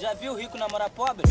Já 0.00 0.14
viu 0.14 0.34
rico 0.34 0.58
namorar 0.58 0.90
pobre? 0.90 1.22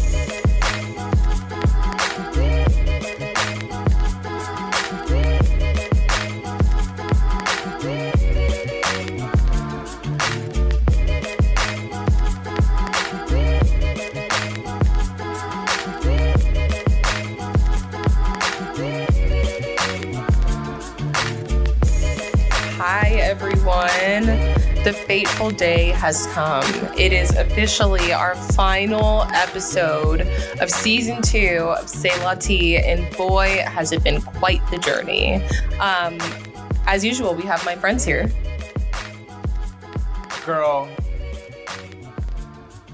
The 24.88 24.94
fateful 24.94 25.49
day 25.52 25.88
has 25.90 26.27
come. 26.27 26.64
It 26.98 27.12
is 27.12 27.36
officially 27.36 28.14
our 28.14 28.36
final 28.36 29.23
episode 29.34 30.22
of 30.62 30.70
season 30.70 31.22
two 31.22 31.73
of 31.77 31.90
Say 31.90 32.18
La 32.23 32.36
Tea, 32.36 32.77
and 32.77 33.13
boy, 33.18 33.66
has 33.68 33.91
it 33.91 34.02
been 34.02 34.22
quite 34.22 34.62
the 34.72 34.77
journey. 34.77 35.44
Um, 35.82 36.18
as 36.86 37.04
usual, 37.04 37.36
we 37.36 37.44
have 37.44 37.66
my 37.66 37.76
friends 37.76 38.05
here. 38.05 38.32
Girl. 40.46 40.88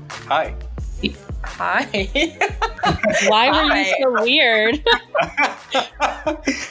Hi. 0.10 0.56
Hi. 1.44 1.86
Why 3.28 3.50
were 3.50 3.70
Hi. 3.70 3.80
you 3.82 3.96
so 4.02 4.24
weird? 4.24 4.84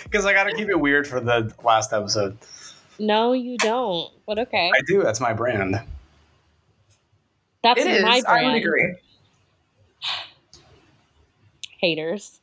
Because 0.04 0.26
I 0.26 0.32
got 0.32 0.44
to 0.44 0.54
keep 0.54 0.68
it 0.68 0.78
weird 0.78 1.06
for 1.06 1.20
the 1.20 1.54
last 1.62 1.92
episode. 1.92 2.36
No, 2.98 3.32
you 3.32 3.56
don't. 3.58 4.10
But 4.26 4.38
okay. 4.40 4.70
I 4.74 4.80
do. 4.86 5.02
That's 5.02 5.20
my 5.20 5.32
brand. 5.32 5.80
That's 7.62 7.80
it 7.80 7.86
is. 7.86 8.02
my 8.02 8.22
I 8.26 8.44
would 8.44 8.54
agree. 8.56 8.96
Haters. 11.80 12.40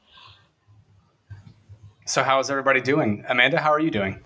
So, 2.05 2.23
how 2.23 2.39
is 2.39 2.49
everybody 2.49 2.81
doing? 2.81 3.23
Amanda, 3.27 3.59
how 3.59 3.71
are 3.71 3.79
you 3.79 3.91
doing? 3.91 4.19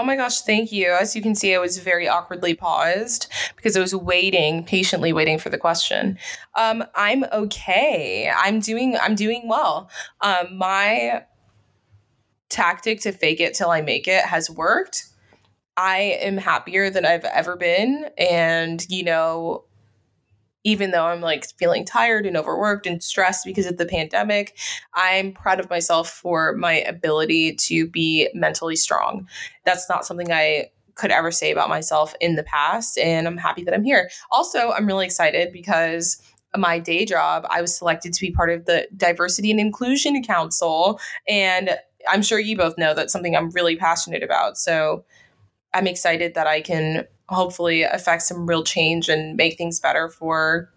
Oh 0.00 0.04
my 0.04 0.14
gosh, 0.14 0.42
thank 0.42 0.70
you. 0.70 0.92
As 0.92 1.16
you 1.16 1.22
can 1.22 1.34
see, 1.34 1.54
I 1.54 1.58
was 1.58 1.78
very 1.78 2.08
awkwardly 2.08 2.54
paused 2.54 3.26
because 3.56 3.76
I 3.76 3.80
was 3.80 3.94
waiting, 3.94 4.62
patiently 4.62 5.12
waiting 5.12 5.38
for 5.38 5.48
the 5.48 5.58
question. 5.58 6.18
Um, 6.54 6.84
I'm 6.94 7.24
okay. 7.32 8.30
I'm 8.36 8.60
doing 8.60 8.96
I'm 9.02 9.16
doing 9.16 9.48
well. 9.48 9.90
Um, 10.20 10.56
my 10.56 11.24
tactic 12.48 13.00
to 13.02 13.12
fake 13.12 13.40
it 13.40 13.54
till 13.54 13.70
I 13.70 13.80
make 13.80 14.06
it 14.06 14.24
has 14.24 14.48
worked. 14.48 15.06
I 15.78 16.18
am 16.20 16.36
happier 16.36 16.90
than 16.90 17.06
I've 17.06 17.24
ever 17.24 17.56
been. 17.56 18.10
And, 18.18 18.84
you 18.88 19.04
know, 19.04 19.64
even 20.64 20.90
though 20.90 21.06
I'm 21.06 21.20
like 21.20 21.46
feeling 21.56 21.84
tired 21.84 22.26
and 22.26 22.36
overworked 22.36 22.84
and 22.84 23.00
stressed 23.00 23.46
because 23.46 23.64
of 23.64 23.76
the 23.76 23.86
pandemic, 23.86 24.58
I'm 24.94 25.32
proud 25.32 25.60
of 25.60 25.70
myself 25.70 26.10
for 26.10 26.56
my 26.56 26.80
ability 26.80 27.54
to 27.54 27.86
be 27.86 28.28
mentally 28.34 28.74
strong. 28.74 29.28
That's 29.64 29.88
not 29.88 30.04
something 30.04 30.32
I 30.32 30.72
could 30.96 31.12
ever 31.12 31.30
say 31.30 31.52
about 31.52 31.68
myself 31.68 32.12
in 32.20 32.34
the 32.34 32.42
past. 32.42 32.98
And 32.98 33.28
I'm 33.28 33.36
happy 33.36 33.62
that 33.62 33.72
I'm 33.72 33.84
here. 33.84 34.10
Also, 34.32 34.72
I'm 34.72 34.86
really 34.86 35.06
excited 35.06 35.52
because 35.52 36.20
my 36.56 36.80
day 36.80 37.04
job, 37.04 37.46
I 37.50 37.60
was 37.60 37.78
selected 37.78 38.12
to 38.14 38.20
be 38.20 38.32
part 38.32 38.50
of 38.50 38.64
the 38.64 38.88
Diversity 38.96 39.52
and 39.52 39.60
Inclusion 39.60 40.24
Council. 40.24 40.98
And 41.28 41.78
I'm 42.08 42.22
sure 42.22 42.40
you 42.40 42.56
both 42.56 42.76
know 42.78 42.94
that's 42.94 43.12
something 43.12 43.36
I'm 43.36 43.50
really 43.50 43.76
passionate 43.76 44.24
about. 44.24 44.58
So 44.58 45.04
I'm 45.74 45.86
excited 45.86 46.34
that 46.34 46.46
I 46.46 46.60
can 46.60 47.06
hopefully 47.28 47.82
affect 47.82 48.22
some 48.22 48.46
real 48.46 48.64
change 48.64 49.08
and 49.08 49.36
make 49.36 49.58
things 49.58 49.80
better 49.80 50.08
for 50.08 50.70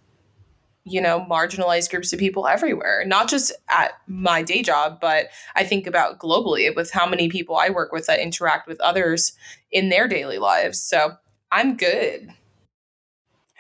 you 0.84 1.00
know 1.00 1.26
marginalized 1.30 1.92
groups 1.92 2.12
of 2.12 2.18
people 2.18 2.48
everywhere 2.48 3.04
not 3.06 3.30
just 3.30 3.52
at 3.70 3.92
my 4.08 4.42
day 4.42 4.64
job 4.64 4.98
but 5.00 5.28
i 5.56 5.64
think 5.64 5.86
about 5.86 6.18
globally 6.18 6.76
with 6.76 6.90
how 6.90 7.08
many 7.08 7.30
people 7.30 7.56
i 7.56 7.70
work 7.70 7.92
with 7.92 8.08
that 8.08 8.20
interact 8.20 8.68
with 8.68 8.82
others 8.82 9.34
in 9.72 9.90
their 9.90 10.08
daily 10.08 10.40
lives 10.40 10.82
so 10.82 11.12
i'm 11.52 11.78
good 11.78 12.34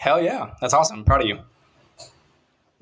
Hell 0.01 0.19
yeah. 0.19 0.49
That's 0.59 0.73
awesome. 0.73 0.97
I'm 0.97 1.05
proud 1.05 1.21
of 1.21 1.27
you. 1.27 1.37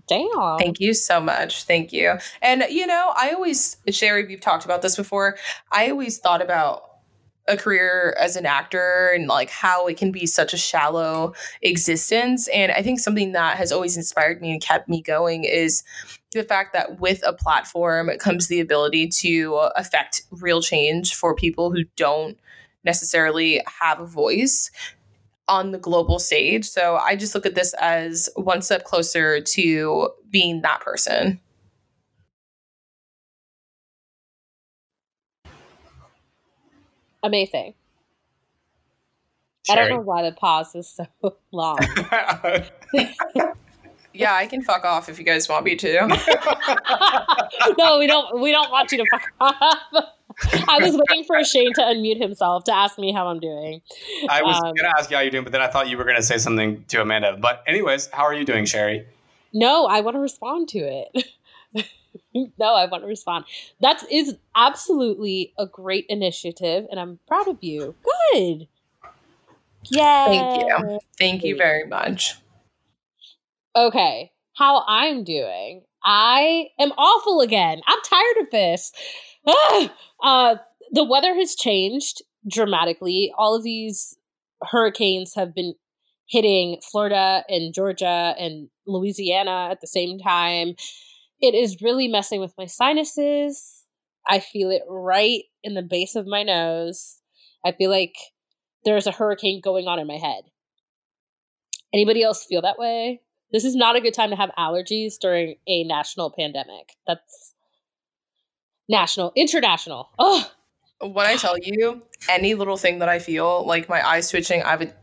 Damn. 0.07 0.57
Thank 0.57 0.79
you 0.79 0.93
so 0.93 1.19
much. 1.19 1.65
Thank 1.65 1.91
you. 1.91 2.13
And 2.41 2.63
you 2.69 2.87
know, 2.87 3.13
I 3.17 3.31
always 3.31 3.75
Sherry, 3.89 4.25
we've 4.25 4.39
talked 4.39 4.63
about 4.63 4.81
this 4.81 4.95
before. 4.95 5.37
I 5.69 5.89
always 5.89 6.17
thought 6.17 6.41
about 6.41 6.88
a 7.49 7.57
career 7.57 8.15
as 8.19 8.35
an 8.35 8.45
actor 8.45 9.11
and 9.13 9.27
like 9.27 9.49
how 9.49 9.87
it 9.87 9.97
can 9.97 10.11
be 10.11 10.25
such 10.25 10.53
a 10.53 10.57
shallow 10.57 11.33
existence. 11.61 12.47
And 12.49 12.71
I 12.71 12.81
think 12.81 12.99
something 12.99 13.33
that 13.33 13.57
has 13.57 13.71
always 13.71 13.97
inspired 13.97 14.39
me 14.39 14.51
and 14.51 14.61
kept 14.61 14.87
me 14.87 15.01
going 15.01 15.43
is 15.43 15.83
the 16.31 16.43
fact 16.43 16.73
that 16.73 16.99
with 16.99 17.21
a 17.25 17.33
platform 17.33 18.11
comes 18.19 18.47
the 18.47 18.59
ability 18.59 19.07
to 19.07 19.55
affect 19.75 20.21
real 20.31 20.61
change 20.61 21.15
for 21.15 21.35
people 21.35 21.71
who 21.71 21.83
don't 21.95 22.37
necessarily 22.83 23.61
have 23.79 23.99
a 23.99 24.05
voice 24.05 24.69
on 25.47 25.71
the 25.71 25.79
global 25.79 26.19
stage. 26.19 26.69
So 26.69 26.97
I 26.97 27.15
just 27.15 27.33
look 27.33 27.47
at 27.47 27.55
this 27.55 27.73
as 27.79 28.29
one 28.35 28.61
step 28.61 28.83
closer 28.83 29.41
to 29.41 30.09
being 30.29 30.61
that 30.61 30.81
person. 30.81 31.41
Amazing. 37.23 37.73
I 39.69 39.75
don't 39.75 39.89
know 39.89 39.99
why 39.99 40.23
the 40.23 40.31
pause 40.31 40.73
is 40.75 40.87
so 40.89 41.05
long. 41.51 41.77
Yeah, 44.11 44.33
I 44.33 44.47
can 44.47 44.63
fuck 44.63 44.83
off 44.85 45.07
if 45.07 45.19
you 45.19 45.23
guys 45.23 45.47
want 45.47 45.63
me 45.63 45.75
to. 45.77 46.07
no, 47.77 47.99
we 47.99 48.07
don't. 48.07 48.41
We 48.41 48.51
don't 48.51 48.71
want 48.71 48.91
you 48.91 48.97
to 48.97 49.05
fuck 49.09 49.21
off. 49.39 49.55
I 50.67 50.79
was 50.81 50.99
waiting 51.09 51.23
for 51.25 51.41
Shane 51.43 51.71
to 51.75 51.81
unmute 51.81 52.19
himself 52.19 52.63
to 52.65 52.73
ask 52.75 52.97
me 52.97 53.13
how 53.13 53.27
I'm 53.27 53.39
doing. 53.39 53.81
I 54.27 54.41
was 54.41 54.55
Um, 54.57 54.63
going 54.73 54.77
to 54.77 54.93
ask 54.97 55.11
you 55.11 55.15
how 55.15 55.21
you're 55.21 55.31
doing, 55.31 55.43
but 55.43 55.53
then 55.53 55.61
I 55.61 55.67
thought 55.67 55.89
you 55.89 55.97
were 55.97 56.03
going 56.05 56.15
to 56.15 56.23
say 56.23 56.37
something 56.39 56.83
to 56.87 57.01
Amanda. 57.01 57.37
But, 57.39 57.63
anyways, 57.67 58.07
how 58.11 58.23
are 58.23 58.33
you 58.33 58.45
doing, 58.45 58.65
Sherry? 58.65 59.05
No, 59.53 59.85
I 59.85 60.01
want 60.01 60.15
to 60.15 60.19
respond 60.19 60.69
to 60.69 60.79
it. 60.79 61.27
no, 62.59 62.73
I 62.73 62.85
want 62.85 63.03
to 63.03 63.07
respond. 63.07 63.45
That 63.81 64.03
is 64.11 64.35
absolutely 64.55 65.53
a 65.57 65.65
great 65.65 66.05
initiative, 66.09 66.85
and 66.89 66.99
I'm 66.99 67.19
proud 67.27 67.47
of 67.47 67.57
you. 67.61 67.95
Good. 68.33 68.67
Yeah. 69.85 70.25
Thank 70.25 70.61
you. 70.61 70.99
Thank 71.17 71.43
you 71.43 71.55
very 71.55 71.85
much. 71.85 72.35
Okay, 73.75 74.31
how 74.55 74.83
I'm 74.87 75.23
doing. 75.23 75.83
I 76.03 76.67
am 76.79 76.91
awful 76.91 77.41
again. 77.41 77.81
I'm 77.85 77.99
tired 78.03 78.37
of 78.41 78.51
this. 78.51 78.91
Ah! 79.47 79.93
uh, 80.23 80.55
the 80.91 81.03
weather 81.03 81.35
has 81.35 81.55
changed 81.55 82.21
dramatically. 82.49 83.33
All 83.37 83.55
of 83.55 83.63
these 83.63 84.17
hurricanes 84.63 85.35
have 85.35 85.53
been 85.53 85.75
hitting 86.27 86.79
Florida 86.91 87.43
and 87.49 87.73
Georgia 87.73 88.35
and 88.39 88.69
Louisiana 88.85 89.69
at 89.71 89.81
the 89.81 89.87
same 89.87 90.19
time. 90.19 90.75
It 91.41 91.55
is 91.55 91.81
really 91.81 92.07
messing 92.07 92.41
with 92.41 92.53
my 92.57 92.65
sinuses. 92.65 93.85
I 94.27 94.39
feel 94.39 94.69
it 94.71 94.83
right 94.87 95.43
in 95.63 95.73
the 95.73 95.81
base 95.81 96.15
of 96.15 96.27
my 96.27 96.43
nose. 96.43 97.21
I 97.65 97.71
feel 97.71 97.89
like 97.89 98.15
there's 98.85 99.07
a 99.07 99.11
hurricane 99.11 99.61
going 99.63 99.87
on 99.87 99.99
in 99.99 100.07
my 100.07 100.17
head. 100.17 100.43
Anybody 101.93 102.23
else 102.23 102.45
feel 102.45 102.61
that 102.61 102.77
way? 102.77 103.21
This 103.51 103.65
is 103.65 103.75
not 103.75 103.95
a 103.95 104.01
good 104.01 104.13
time 104.13 104.29
to 104.29 104.35
have 104.35 104.51
allergies 104.57 105.15
during 105.19 105.55
a 105.67 105.83
national 105.83 106.31
pandemic. 106.37 106.93
That's 107.07 107.55
national, 108.87 109.31
international. 109.35 110.09
Oh, 110.19 110.49
When 111.01 111.25
I 111.25 111.37
tell 111.37 111.57
you 111.57 112.03
any 112.29 112.53
little 112.53 112.77
thing 112.77 112.99
that 112.99 113.09
I 113.09 113.19
feel, 113.19 113.65
like 113.65 113.89
my 113.89 114.05
eyes 114.05 114.29
twitching, 114.29 114.61
I 114.61 114.71
have 114.71 114.93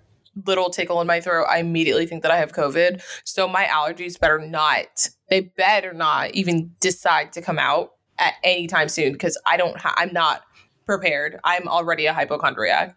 little 0.45 0.71
tickle 0.71 1.01
in 1.01 1.07
my 1.07 1.21
throat, 1.21 1.47
I 1.49 1.59
immediately 1.59 2.07
think 2.07 2.23
that 2.23 2.31
I 2.31 2.39
have 2.39 2.53
COVID. 2.53 3.03
So 3.25 3.49
my 3.49 3.65
allergies 3.65 4.19
better 4.19 4.39
not, 4.39 5.09
they 5.31 5.41
better 5.41 5.93
not 5.93 6.33
even 6.33 6.73
decide 6.81 7.33
to 7.33 7.43
come 7.43 7.59
out 7.59 7.93
at 8.19 8.35
any 8.43 8.67
time 8.67 8.89
soon 8.89 9.13
because 9.13 9.41
I 9.47 9.57
don't, 9.57 9.79
ha- 9.79 9.95
I'm 9.97 10.13
not 10.13 10.43
prepared. 10.85 11.39
I'm 11.45 11.69
already 11.69 12.07
a 12.07 12.13
hypochondriac. 12.13 12.97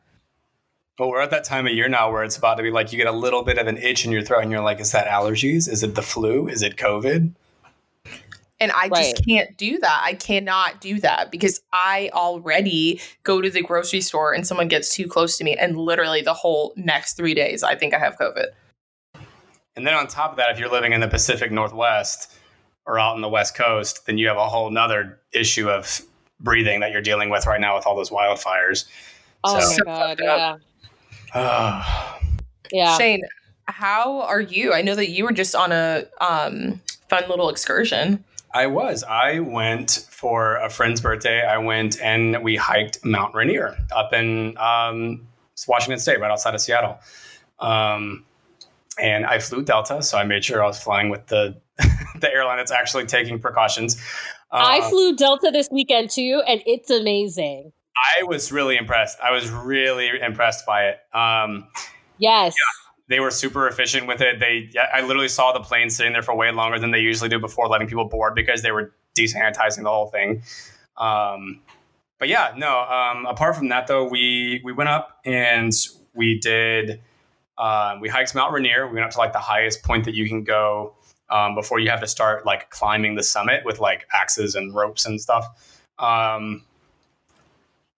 But 0.98 1.08
we're 1.08 1.22
at 1.22 1.32
that 1.32 1.46
time 1.46 1.66
of 1.66 1.74
year 1.74 1.88
now 1.88 2.12
where 2.12 2.24
it's 2.24 2.36
about 2.36 2.56
to 2.56 2.64
be 2.64 2.72
like 2.72 2.92
you 2.92 2.98
get 2.98 3.08
a 3.08 3.14
little 3.14 3.44
bit 3.44 3.58
of 3.58 3.68
an 3.68 3.78
itch 3.78 4.06
in 4.06 4.12
your 4.12 4.22
throat 4.22 4.42
and 4.42 4.52
you're 4.52 4.62
like, 4.62 4.82
is 4.82 4.92
that 4.92 5.08
allergies? 5.08 5.70
Is 5.70 5.82
it 5.82 5.96
the 5.96 6.02
flu? 6.02 6.50
Is 6.50 6.62
it 6.62 6.76
COVID? 6.76 7.34
And 8.62 8.72
I 8.74 8.88
Right. 8.90 8.94
just 9.16 9.26
can't 9.26 9.56
do 9.58 9.78
that. 9.80 10.02
I 10.04 10.14
cannot 10.16 10.82
do 10.82 11.00
that 11.00 11.32
because 11.32 11.62
I 11.72 12.10
already 12.14 13.00
go 13.24 13.40
to 13.42 13.50
the 13.50 13.62
grocery 13.62 14.02
store 14.02 14.34
and 14.34 14.46
someone 14.46 14.68
gets 14.68 14.94
too 14.94 15.08
close 15.08 15.38
to 15.38 15.44
me, 15.46 15.56
and 15.56 15.78
literally 15.78 16.22
the 16.22 16.34
whole 16.34 16.74
next 16.76 17.14
three 17.16 17.34
days, 17.34 17.64
I 17.64 17.76
think 17.76 17.94
I 17.94 18.00
have 18.00 18.18
COVID. 18.18 18.48
And 19.76 19.88
then 19.88 19.94
on 19.94 20.08
top 20.08 20.32
of 20.32 20.38
that, 20.38 20.50
if 20.52 20.60
you're 20.60 20.70
living 20.72 20.92
in 20.92 21.00
the 21.00 21.08
Pacific 21.08 21.52
Northwest 21.54 22.34
or 22.86 23.00
out 23.00 23.16
in 23.16 23.22
the 23.22 23.30
West 23.30 23.56
Coast, 23.56 24.06
then 24.08 24.18
you 24.18 24.28
have 24.28 24.36
a 24.38 24.50
whole 24.50 24.70
nother 24.72 25.20
issue 25.32 25.70
of 25.70 26.02
breathing 26.42 26.82
that 26.82 26.92
you're 26.92 27.02
dealing 27.02 27.30
with 27.30 27.46
right 27.46 27.62
now 27.62 27.76
with 27.76 27.86
all 27.86 27.96
those 27.96 28.10
wildfires. 28.10 28.86
oh 29.46 29.60
So- 29.62 29.84
my 29.86 30.16
god, 30.16 30.18
fucked 30.18 30.22
up. 30.22 30.60
yeah. 31.34 32.16
Yeah. 32.72 32.98
Shane, 32.98 33.22
how 33.66 34.22
are 34.22 34.42
you? 34.42 34.74
I 34.74 34.82
know 34.84 34.94
that 34.96 35.10
you 35.10 35.24
were 35.24 35.32
just 35.32 35.56
on 35.56 35.72
a 35.72 36.04
um, 36.22 36.80
fun 37.10 37.24
little 37.30 37.50
excursion. 37.50 38.24
I 38.54 38.68
was. 38.68 39.04
I 39.04 39.40
went 39.40 40.08
for 40.10 40.56
a 40.58 40.70
friend's 40.70 41.02
birthday. 41.02 41.46
I 41.46 41.58
went 41.58 42.02
and 42.02 42.44
we 42.44 42.56
hiked 42.56 43.04
Mount 43.06 43.36
Rainier 43.36 43.78
up 43.96 44.14
in 44.14 44.58
um, 44.58 45.28
Washington 45.68 46.00
State, 46.00 46.20
right 46.20 46.32
outside 46.32 46.56
of 46.56 46.62
Seattle. 46.62 47.00
Um, 47.60 48.26
and 49.00 49.26
I 49.26 49.40
flew 49.40 49.64
Delta, 49.64 50.02
so 50.02 50.18
I 50.18 50.24
made 50.24 50.44
sure 50.44 50.64
I 50.64 50.68
was 50.68 50.82
flying 50.82 51.10
with 51.10 51.28
the 51.28 51.60
the 52.20 52.32
airline 52.34 52.58
that's 52.58 52.72
actually 52.72 53.06
taking 53.06 53.40
precautions. 53.40 53.98
Uh, 54.52 54.58
I 54.62 54.90
flew 54.90 55.16
Delta 55.16 55.52
this 55.52 55.70
weekend 55.72 56.10
too, 56.10 56.42
and 56.48 56.62
it's 56.66 56.90
amazing. 56.90 57.72
I 58.20 58.24
was 58.24 58.52
really 58.52 58.78
impressed. 58.78 59.20
I 59.22 59.32
was 59.32 59.50
really 59.52 60.10
impressed 60.22 60.66
by 60.66 60.88
it. 60.90 61.00
Um, 61.14 61.68
Yes. 62.20 62.54
They 63.10 63.20
were 63.20 63.32
super 63.32 63.68
efficient 63.68 64.08
with 64.08 64.22
it. 64.22 64.40
They, 64.40 64.70
I 64.94 65.02
literally 65.02 65.28
saw 65.28 65.52
the 65.52 65.60
plane 65.60 65.90
sitting 65.90 66.14
there 66.14 66.22
for 66.22 66.36
way 66.36 66.52
longer 66.52 66.80
than 66.80 66.92
they 66.92 67.00
usually 67.00 67.28
do 67.28 67.40
before 67.40 67.68
letting 67.68 67.88
people 67.88 68.06
board 68.06 68.36
because 68.36 68.62
they 68.62 68.72
were 68.72 68.94
desanitizing 69.16 69.84
the 69.84 69.90
whole 69.90 70.08
thing. 70.08 70.44
Um, 70.96 71.62
but 72.20 72.28
yeah, 72.28 72.54
no. 72.56 72.82
Um, 72.82 73.26
apart 73.26 73.56
from 73.56 73.70
that, 73.70 73.88
though, 73.88 74.08
we 74.08 74.62
we 74.64 74.72
went 74.72 74.90
up 74.90 75.20
and 75.26 75.74
we 76.14 76.40
did. 76.40 77.02
Um, 77.58 78.00
we 78.00 78.10
hiked 78.10 78.36
Mount 78.36 78.54
Rainier. 78.54 78.88
We 78.88 78.94
went 78.94 79.06
up 79.06 79.12
to 79.12 79.18
like 79.18 79.34
the 79.34 79.40
highest 79.40 79.84
point 79.84 80.06
that 80.06 80.14
you 80.14 80.30
can 80.30 80.44
go 80.44 80.94
um, 81.30 81.56
before 81.56 81.80
you 81.80 81.90
have 81.90 82.02
to 82.02 82.08
start 82.08 82.46
like 82.46 82.70
climbing 82.70 83.16
the 83.16 83.24
summit 83.24 83.66
with 83.66 83.80
like 83.80 84.08
axes 84.14 84.56
and 84.56 84.74
ropes 84.74 85.06
and 85.06 85.20
stuff. 85.20 85.46
Um, 85.98 86.64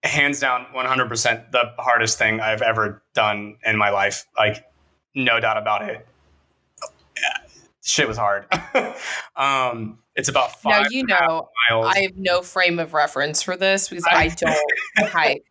hands 0.04 0.40
down, 0.40 0.68
one 0.72 0.86
hundred 0.86 1.10
percent 1.10 1.52
the 1.52 1.74
hardest 1.78 2.18
thing 2.18 2.40
I've 2.40 2.62
ever 2.62 3.04
done 3.14 3.58
in 3.66 3.78
my 3.78 3.90
life. 3.90 4.26
Like 4.38 4.64
no 5.16 5.40
doubt 5.40 5.58
about 5.58 5.90
it. 5.90 6.06
Yeah, 7.18 7.38
shit 7.84 8.08
was 8.08 8.18
hard. 8.18 8.46
um, 9.36 10.00
it's 10.16 10.30
about 10.30 10.62
five 10.62 10.84
now 10.84 10.88
you 10.90 11.06
know 11.06 11.50
miles. 11.70 11.86
I 11.96 12.02
have 12.02 12.16
no 12.16 12.42
frame 12.42 12.80
of 12.80 12.94
reference 12.94 13.42
for 13.42 13.56
this 13.56 13.90
because 13.90 14.06
I, 14.10 14.28
don't 14.38 14.58
hike. 15.10 15.44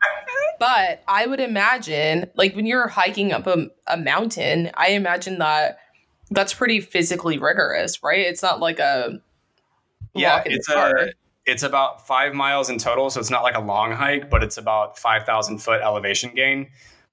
But 0.59 1.03
I 1.09 1.27
would 1.27 1.41
imagine, 1.41 2.31
like 2.37 2.55
when 2.55 2.67
you're 2.67 2.89
hiking 2.89 3.33
up 3.33 3.47
a, 3.47 3.69
a 3.87 3.97
mountain, 3.97 4.71
I 4.75 4.91
imagine 4.91 5.39
that 5.39 5.79
that's 6.31 6.53
pretty 6.53 6.81
physically 6.81 7.39
rigorous, 7.39 8.03
right? 8.03 8.21
It's 8.21 8.43
not 8.43 8.61
like 8.61 8.79
a 8.79 9.21
yeah, 10.15 10.37
walk 10.37 10.47
in 10.47 10.53
the 10.53 10.59
it's 10.59 10.69
a 10.69 11.13
it's 11.47 11.63
about 11.63 12.07
five 12.07 12.35
miles 12.35 12.69
in 12.69 12.79
total, 12.79 13.11
so 13.11 13.19
it's 13.19 13.31
not 13.31 13.43
like 13.43 13.57
a 13.57 13.61
long 13.61 13.93
hike, 13.93 14.29
but 14.29 14.43
it's 14.43 14.59
about 14.59 14.99
five 14.99 15.25
thousand 15.25 15.59
foot 15.59 15.81
elevation 15.81 16.33
gain. 16.35 16.69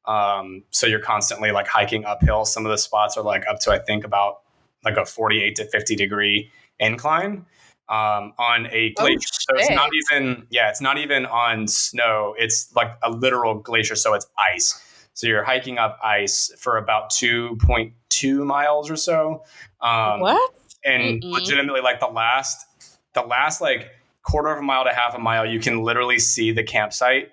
Um, 0.08 0.64
so 0.72 0.88
you're 0.88 1.02
constantly 1.02 1.52
like 1.52 1.68
hiking 1.68 2.06
uphill. 2.06 2.46
Some 2.46 2.66
of 2.66 2.72
the 2.72 2.78
spots 2.78 3.18
are 3.18 3.24
like 3.24 3.46
up 3.48 3.60
to 3.62 3.72
I 3.72 3.80
think 3.80 4.04
about 4.06 4.42
like 4.84 4.98
a 4.98 5.06
forty 5.06 5.44
eight 5.44 5.56
to 5.58 5.66
fifty 5.66 5.96
degree 5.96 6.52
incline 6.80 7.46
um, 7.90 8.34
on 8.40 8.68
a 8.72 8.94
Oh, 8.98 9.04
glacier. 9.04 9.28
so 9.32 9.56
it's 9.56 9.70
not 9.72 9.90
even 10.14 10.48
yeah, 10.50 10.70
it's 10.70 10.82
not 10.82 10.98
even 10.98 11.26
on 11.26 11.68
snow. 11.68 12.36
It's 12.38 12.74
like 12.76 12.98
a 13.04 13.12
literal 13.12 13.56
glacier, 13.56 13.96
so 13.96 14.14
it's 14.14 14.28
ice. 14.38 14.82
So 15.14 15.28
you're 15.28 15.44
hiking 15.44 15.78
up 15.78 16.00
ice 16.04 16.54
for 16.58 16.78
about 16.78 17.10
two 17.10 17.58
point 17.62 17.94
two 18.10 18.46
miles 18.46 18.90
or 18.90 18.96
so. 18.96 19.44
Um, 19.82 20.22
what? 20.22 20.54
and 20.86 21.22
Mm-mm. 21.22 21.32
legitimately 21.32 21.82
like 21.82 22.00
the 22.00 22.08
last 22.08 22.66
the 23.14 23.22
last 23.22 23.62
like 23.62 23.90
quarter 24.24 24.50
of 24.52 24.60
a 24.60 24.62
mile 24.62 24.84
to 24.84 24.92
half 24.92 25.16
a 25.16 25.20
mile 25.20 25.46
you 25.46 25.60
can 25.60 25.82
literally 25.82 26.20
see 26.20 26.52
the 26.52 26.64
campsite 26.64 27.32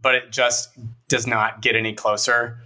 but 0.00 0.14
it 0.14 0.30
just 0.30 0.70
does 1.10 1.26
not 1.26 1.60
get 1.60 1.76
any 1.76 1.92
closer. 1.92 2.58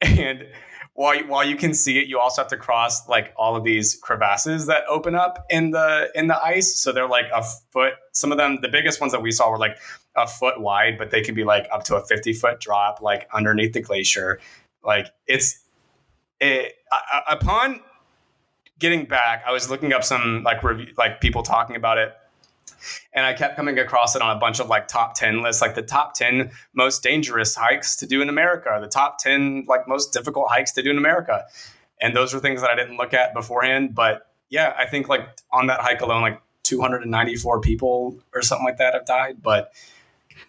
And 0.00 0.46
while 0.94 1.16
you, 1.16 1.26
while 1.26 1.44
you 1.44 1.56
can 1.56 1.74
see 1.74 1.98
it 1.98 2.08
you 2.08 2.18
also 2.18 2.42
have 2.42 2.50
to 2.50 2.56
cross 2.56 3.08
like 3.08 3.32
all 3.36 3.56
of 3.56 3.64
these 3.64 4.00
crevasses 4.00 4.66
that 4.66 4.84
open 4.88 5.14
up 5.14 5.44
in 5.50 5.70
the 5.70 6.10
in 6.14 6.28
the 6.28 6.42
ice. 6.42 6.76
So 6.76 6.92
they're 6.92 7.08
like 7.08 7.26
a 7.34 7.42
foot 7.42 7.94
some 8.12 8.32
of 8.32 8.38
them 8.38 8.60
the 8.62 8.68
biggest 8.68 9.00
ones 9.00 9.12
that 9.12 9.20
we 9.20 9.30
saw 9.30 9.50
were 9.50 9.58
like 9.58 9.76
a 10.16 10.26
foot 10.26 10.60
wide 10.60 10.96
but 10.96 11.10
they 11.10 11.20
could 11.20 11.34
be 11.34 11.44
like 11.44 11.66
up 11.72 11.84
to 11.84 11.96
a 11.96 12.04
50 12.04 12.32
foot 12.32 12.60
drop 12.60 13.02
like 13.02 13.28
underneath 13.34 13.72
the 13.72 13.80
glacier. 13.80 14.40
Like 14.82 15.08
it's 15.26 15.60
it, 16.40 16.74
upon 17.28 17.80
getting 18.78 19.06
back, 19.06 19.44
I 19.46 19.52
was 19.52 19.70
looking 19.70 19.92
up 19.92 20.04
some 20.04 20.42
like 20.42 20.62
review, 20.62 20.92
like 20.98 21.20
people 21.20 21.42
talking 21.42 21.76
about 21.76 21.98
it, 21.98 22.12
and 23.12 23.24
I 23.26 23.32
kept 23.32 23.56
coming 23.56 23.78
across 23.78 24.16
it 24.16 24.22
on 24.22 24.36
a 24.36 24.38
bunch 24.38 24.60
of 24.60 24.68
like 24.68 24.88
top 24.88 25.14
ten 25.14 25.42
lists, 25.42 25.62
like 25.62 25.74
the 25.74 25.82
top 25.82 26.14
ten 26.14 26.50
most 26.74 27.02
dangerous 27.02 27.54
hikes 27.54 27.96
to 27.96 28.06
do 28.06 28.22
in 28.22 28.28
America, 28.28 28.76
the 28.80 28.88
top 28.88 29.18
ten 29.18 29.64
like 29.68 29.88
most 29.88 30.12
difficult 30.12 30.48
hikes 30.48 30.72
to 30.72 30.82
do 30.82 30.90
in 30.90 30.98
America, 30.98 31.44
and 32.00 32.14
those 32.14 32.34
were 32.34 32.40
things 32.40 32.60
that 32.60 32.70
I 32.70 32.76
didn't 32.76 32.96
look 32.96 33.14
at 33.14 33.34
beforehand. 33.34 33.94
But 33.94 34.26
yeah, 34.50 34.74
I 34.78 34.86
think 34.86 35.08
like 35.08 35.28
on 35.52 35.68
that 35.68 35.80
hike 35.80 36.00
alone, 36.00 36.22
like 36.22 36.40
294 36.64 37.60
people 37.60 38.18
or 38.34 38.42
something 38.42 38.64
like 38.64 38.78
that 38.78 38.94
have 38.94 39.06
died. 39.06 39.42
But 39.42 39.72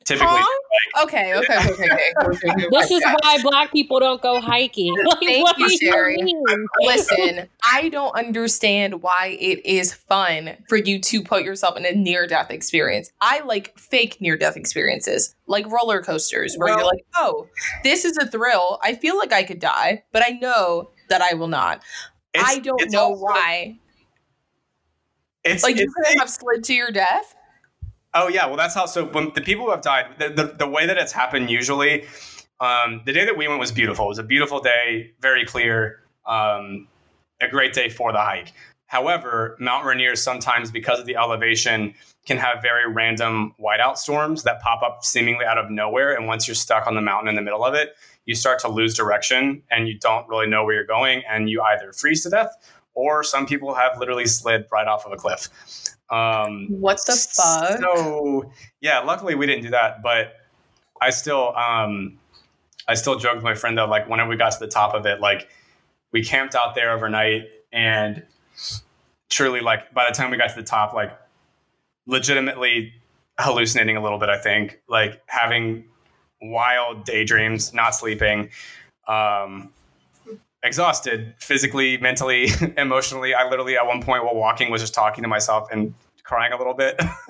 typically, 0.03 0.27
Huh? 0.30 0.59
Okay, 1.03 1.33
okay, 1.36 1.57
okay, 1.57 1.71
okay. 1.71 1.83
okay, 2.25 2.50
okay, 2.51 2.68
This 2.71 2.92
is 2.92 3.01
why 3.21 3.38
black 3.42 3.71
people 3.71 4.00
don't 4.00 4.21
go 4.21 4.39
hiking. 4.39 4.95
Like, 5.06 5.19
Thank 5.19 5.44
what 5.44 5.57
you, 5.57 5.68
do 5.69 5.77
Sherry. 5.77 6.18
mean? 6.21 6.44
Listen, 6.81 7.50
I 7.63 7.89
don't 7.89 8.15
understand 8.18 9.01
why 9.01 9.38
it 9.39 9.65
is 9.65 9.94
fun 9.94 10.57
for 10.69 10.77
you 10.77 11.00
to 11.00 11.21
put 11.24 11.44
yourself 11.44 11.77
in 11.77 11.86
a 11.86 11.92
near 11.94 12.27
death 12.27 12.51
experience. 12.51 13.12
I 13.21 13.42
like 13.42 13.77
fake 13.80 14.18
near 14.21 14.38
death 14.38 14.57
experiences, 14.57 15.36
like 15.47 15.65
roller 15.68 16.01
coasters, 16.01 16.56
where 16.57 16.69
you're 16.69 16.86
like, 16.86 17.06
oh, 17.18 17.47
this 17.83 18.06
is 18.06 18.18
a 18.18 18.25
thrill. 18.27 18.80
I 18.83 18.95
feel 18.95 19.18
like 19.18 19.33
I 19.33 19.44
could 19.44 19.59
die, 19.59 20.03
but 20.12 20.24
I 20.25 20.31
know 20.42 20.92
that 21.09 21.21
I 21.21 21.33
will 21.36 21.47
not. 21.47 21.81
I 22.38 22.59
don't 22.59 22.92
know 22.92 23.09
also- 23.12 23.24
why. 23.24 23.77
It's 25.44 25.63
Like, 25.63 25.77
you 25.77 25.92
could 25.92 26.18
have 26.19 26.30
slid 26.30 26.63
to 26.65 26.74
your 26.74 26.89
death. 26.92 27.35
Oh 28.18 28.30
yeah, 28.30 28.46
well 28.46 28.56
that's 28.56 28.74
how. 28.74 28.86
So 28.86 29.06
when 29.06 29.34
the 29.36 29.42
people 29.42 29.66
who 29.66 29.72
have 29.72 29.82
died, 29.82 30.06
the, 30.18 30.30
the, 30.30 30.44
the 30.58 30.68
way 30.68 30.88
that 30.88 30.98
it's 30.98 31.12
happened 31.12 31.50
usually, 31.50 32.06
um, 32.62 33.02
the 33.06 33.12
day 33.12 33.26
that 33.26 33.38
we 33.38 33.48
went 33.48 33.60
was 33.60 33.74
beautiful. 33.74 34.06
It 34.06 34.10
was 34.10 34.20
a 34.20 34.24
beautiful 34.24 34.62
day, 34.62 35.12
very 35.20 35.46
clear, 35.46 36.00
um, 36.26 36.88
a 37.42 37.50
great 37.50 37.74
day 37.74 37.90
for 37.90 38.14
the 38.14 38.22
hike. 38.22 38.54
However, 38.88 39.58
Mount 39.60 39.84
Rainier 39.84 40.16
sometimes, 40.16 40.72
because 40.72 41.00
of 41.00 41.06
the 41.06 41.18
elevation, 41.18 41.94
can 42.26 42.38
have 42.38 42.62
very 42.62 42.90
random 42.90 43.54
whiteout 43.60 43.98
storms 43.98 44.44
that 44.44 44.62
pop 44.62 44.82
up 44.82 45.04
seemingly 45.04 45.44
out 45.44 45.58
of 45.58 45.70
nowhere. 45.70 46.16
And 46.16 46.28
once 46.28 46.48
you're 46.48 46.56
stuck 46.56 46.88
on 46.88 46.96
the 46.96 47.02
mountain 47.02 47.28
in 47.28 47.36
the 47.36 47.42
middle 47.42 47.66
of 47.66 47.74
it, 47.74 47.96
you 48.26 48.36
start 48.36 48.60
to 48.60 48.70
lose 48.70 48.94
direction 48.94 49.62
and 49.70 49.88
you 49.88 50.00
don't 50.00 50.28
really 50.30 50.48
know 50.48 50.64
where 50.64 50.76
you're 50.76 50.86
going, 50.86 51.24
and 51.30 51.50
you 51.50 51.62
either 51.62 51.92
freeze 51.92 52.24
to 52.24 52.30
death 52.30 52.56
or 52.95 53.23
some 53.23 53.45
people 53.45 53.73
have 53.75 53.99
literally 53.99 54.25
slid 54.25 54.66
right 54.71 54.87
off 54.87 55.06
of 55.06 55.11
a 55.11 55.18
cliff. 55.18 55.49
Um, 56.09 56.68
What 56.69 56.97
the 57.06 57.14
fuck? 57.14 57.80
so 57.80 58.52
yeah, 58.81 58.99
luckily 58.99 59.35
we 59.35 59.45
didn't 59.45 59.64
do 59.64 59.69
that, 59.71 60.02
but 60.02 60.33
I 61.02 61.09
still 61.09 61.56
um 61.56 62.18
I 62.87 62.94
still 62.95 63.18
joked 63.18 63.35
with 63.35 63.44
my 63.44 63.56
friend 63.56 63.78
though, 63.78 63.85
like 63.85 64.07
whenever 64.09 64.30
we 64.30 64.37
got 64.37 64.52
to 64.54 64.59
the 64.59 64.68
top 64.68 64.94
of 64.94 65.06
it, 65.06 65.19
like 65.19 65.49
we 66.11 66.23
camped 66.23 66.56
out 66.56 66.75
there 66.75 66.92
overnight 66.92 67.44
and 67.73 68.23
truly 69.30 69.59
like 69.61 69.94
by 69.94 70.07
the 70.09 70.16
time 70.16 70.31
we 70.31 70.37
got 70.37 70.49
to 70.49 70.56
the 70.56 70.64
top, 70.64 70.94
like 70.94 71.11
legitimately 72.07 72.94
hallucinating 73.40 73.97
a 73.97 74.02
little 74.04 74.19
bit, 74.19 74.30
I 74.30 74.37
think. 74.37 74.80
Like 74.87 75.21
having 75.25 75.85
wild 76.42 77.04
daydreams, 77.06 77.73
not 77.73 77.95
sleeping, 77.95 78.49
um 79.07 79.71
exhausted 80.66 81.34
physically, 81.40 81.98
mentally, 81.98 82.50
emotionally. 82.78 83.34
I 83.34 83.48
literally 83.48 83.78
at 83.78 83.86
one 83.86 84.02
point 84.02 84.24
while 84.24 84.36
walking 84.36 84.72
was 84.72 84.81
just 84.81 84.94
talking 84.94 85.24
to 85.24 85.28
myself 85.28 85.69
and 85.72 85.94
crying 86.24 86.52
a 86.54 86.57
little 86.57 86.74
bit. 86.74 87.00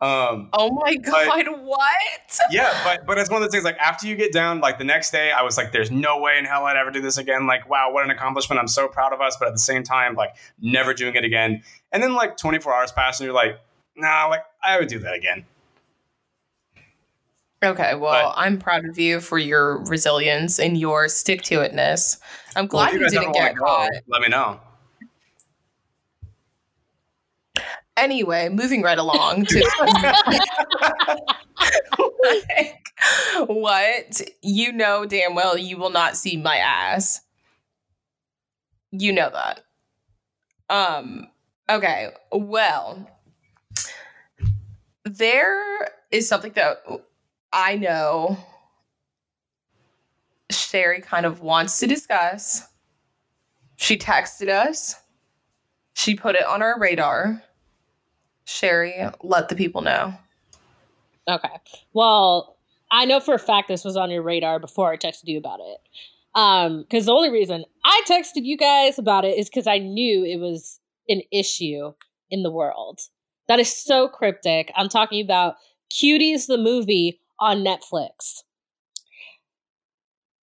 um, 0.00 0.48
Oh 0.52 0.70
my 0.70 0.96
god, 0.96 1.46
what? 1.62 2.38
yeah, 2.50 2.80
but 2.84 3.06
but 3.06 3.18
it's 3.18 3.30
one 3.30 3.42
of 3.42 3.46
those 3.46 3.52
things 3.52 3.64
like 3.64 3.78
after 3.78 4.06
you 4.06 4.16
get 4.16 4.32
down, 4.32 4.60
like 4.60 4.78
the 4.78 4.84
next 4.84 5.10
day, 5.10 5.30
I 5.32 5.42
was 5.42 5.56
like, 5.56 5.72
"There's 5.72 5.90
no 5.90 6.20
way 6.20 6.38
in 6.38 6.44
hell 6.44 6.64
I'd 6.64 6.76
ever 6.76 6.90
do 6.90 7.00
this 7.00 7.18
again." 7.18 7.46
Like, 7.46 7.68
wow, 7.68 7.90
what 7.92 8.04
an 8.04 8.10
accomplishment! 8.10 8.60
I'm 8.60 8.68
so 8.68 8.88
proud 8.88 9.12
of 9.12 9.20
us, 9.20 9.36
but 9.38 9.48
at 9.48 9.54
the 9.54 9.60
same 9.60 9.82
time, 9.82 10.14
like, 10.14 10.36
never 10.60 10.94
doing 10.94 11.14
it 11.14 11.24
again. 11.24 11.62
And 11.92 12.02
then 12.02 12.14
like 12.14 12.36
24 12.36 12.74
hours 12.74 12.92
pass, 12.92 13.18
and 13.20 13.26
you're 13.26 13.34
like, 13.34 13.58
"Nah, 13.96 14.26
like 14.26 14.42
I 14.64 14.78
would 14.78 14.88
do 14.88 14.98
that 15.00 15.14
again." 15.14 15.44
Okay, 17.62 17.96
well, 17.96 18.32
I'm 18.36 18.58
proud 18.58 18.84
of 18.84 18.98
you 18.98 19.20
for 19.20 19.36
your 19.36 19.78
resilience 19.84 20.60
and 20.60 20.78
your 20.78 21.08
stick 21.08 21.42
to 21.42 21.56
itness. 21.56 22.18
I'm 22.54 22.68
glad 22.68 22.94
if 22.94 23.00
you 23.00 23.08
didn't 23.08 23.32
get 23.32 23.56
go, 23.56 23.64
caught. 23.64 23.90
Let 24.06 24.22
me 24.22 24.28
know. 24.28 24.60
Anyway, 27.96 28.48
moving 28.48 28.82
right 28.82 28.98
along 28.98 29.46
to 29.46 29.70
like, 29.80 31.20
what 33.46 34.20
you 34.42 34.72
know 34.72 35.04
damn 35.04 35.34
well 35.34 35.56
you 35.58 35.76
will 35.76 35.90
not 35.90 36.16
see 36.16 36.36
my 36.36 36.56
ass. 36.56 37.20
You 38.92 39.12
know 39.12 39.30
that. 39.30 39.64
Um 40.70 41.26
okay, 41.68 42.10
well 42.30 43.08
there 45.04 45.90
is 46.12 46.28
something 46.28 46.52
that 46.52 46.84
I 47.52 47.76
know 47.76 48.36
Sherry 50.50 51.00
kind 51.00 51.26
of 51.26 51.40
wants 51.40 51.78
to 51.80 51.86
discuss. 51.86 52.66
She 53.76 53.96
texted 53.96 54.48
us. 54.48 54.96
She 55.94 56.14
put 56.14 56.34
it 56.34 56.44
on 56.44 56.62
our 56.62 56.78
radar. 56.78 57.42
Sherry, 58.44 58.94
let 59.22 59.48
the 59.48 59.56
people 59.56 59.82
know. 59.82 60.14
Okay. 61.28 61.48
Well, 61.92 62.56
I 62.90 63.04
know 63.04 63.20
for 63.20 63.34
a 63.34 63.38
fact 63.38 63.68
this 63.68 63.84
was 63.84 63.96
on 63.96 64.10
your 64.10 64.22
radar 64.22 64.58
before 64.58 64.90
I 64.90 64.96
texted 64.96 65.24
you 65.24 65.38
about 65.38 65.60
it. 65.60 65.78
Um, 66.34 66.82
because 66.82 67.06
the 67.06 67.12
only 67.12 67.30
reason 67.30 67.64
I 67.84 68.02
texted 68.08 68.44
you 68.44 68.56
guys 68.56 68.98
about 68.98 69.24
it 69.24 69.36
is 69.36 69.48
because 69.48 69.66
I 69.66 69.78
knew 69.78 70.24
it 70.24 70.38
was 70.38 70.80
an 71.08 71.22
issue 71.32 71.92
in 72.30 72.42
the 72.42 72.50
world. 72.50 73.00
That 73.48 73.58
is 73.58 73.74
so 73.74 74.08
cryptic. 74.08 74.70
I'm 74.76 74.88
talking 74.88 75.22
about 75.24 75.56
Cuties 75.90 76.46
the 76.46 76.58
movie 76.58 77.20
on 77.40 77.64
Netflix. 77.64 78.42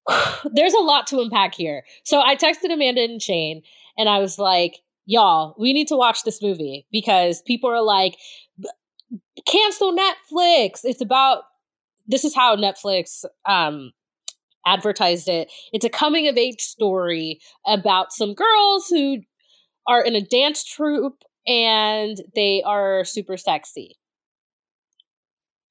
There's 0.53 0.73
a 0.73 0.79
lot 0.81 1.07
to 1.07 1.19
unpack 1.19 1.55
here. 1.55 1.83
So 2.03 2.21
I 2.21 2.35
texted 2.35 2.71
Amanda 2.71 3.01
and 3.01 3.21
Shane 3.21 3.61
and 3.97 4.09
I 4.09 4.19
was 4.19 4.37
like, 4.37 4.79
y'all, 5.05 5.55
we 5.57 5.73
need 5.73 5.87
to 5.87 5.95
watch 5.95 6.23
this 6.23 6.41
movie 6.41 6.85
because 6.91 7.41
people 7.41 7.69
are 7.69 7.81
like, 7.81 8.17
cancel 9.47 9.95
Netflix. 9.95 10.81
It's 10.83 11.01
about 11.01 11.43
this 12.07 12.23
is 12.23 12.35
how 12.35 12.55
Netflix 12.55 13.25
um 13.47 13.91
advertised 14.65 15.27
it. 15.27 15.51
It's 15.73 15.85
a 15.85 15.89
coming 15.89 16.27
of 16.27 16.37
age 16.37 16.61
story 16.61 17.39
about 17.67 18.11
some 18.11 18.33
girls 18.33 18.87
who 18.87 19.19
are 19.87 20.01
in 20.01 20.15
a 20.15 20.21
dance 20.21 20.63
troupe 20.63 21.23
and 21.47 22.17
they 22.35 22.63
are 22.65 23.03
super 23.05 23.37
sexy. 23.37 23.95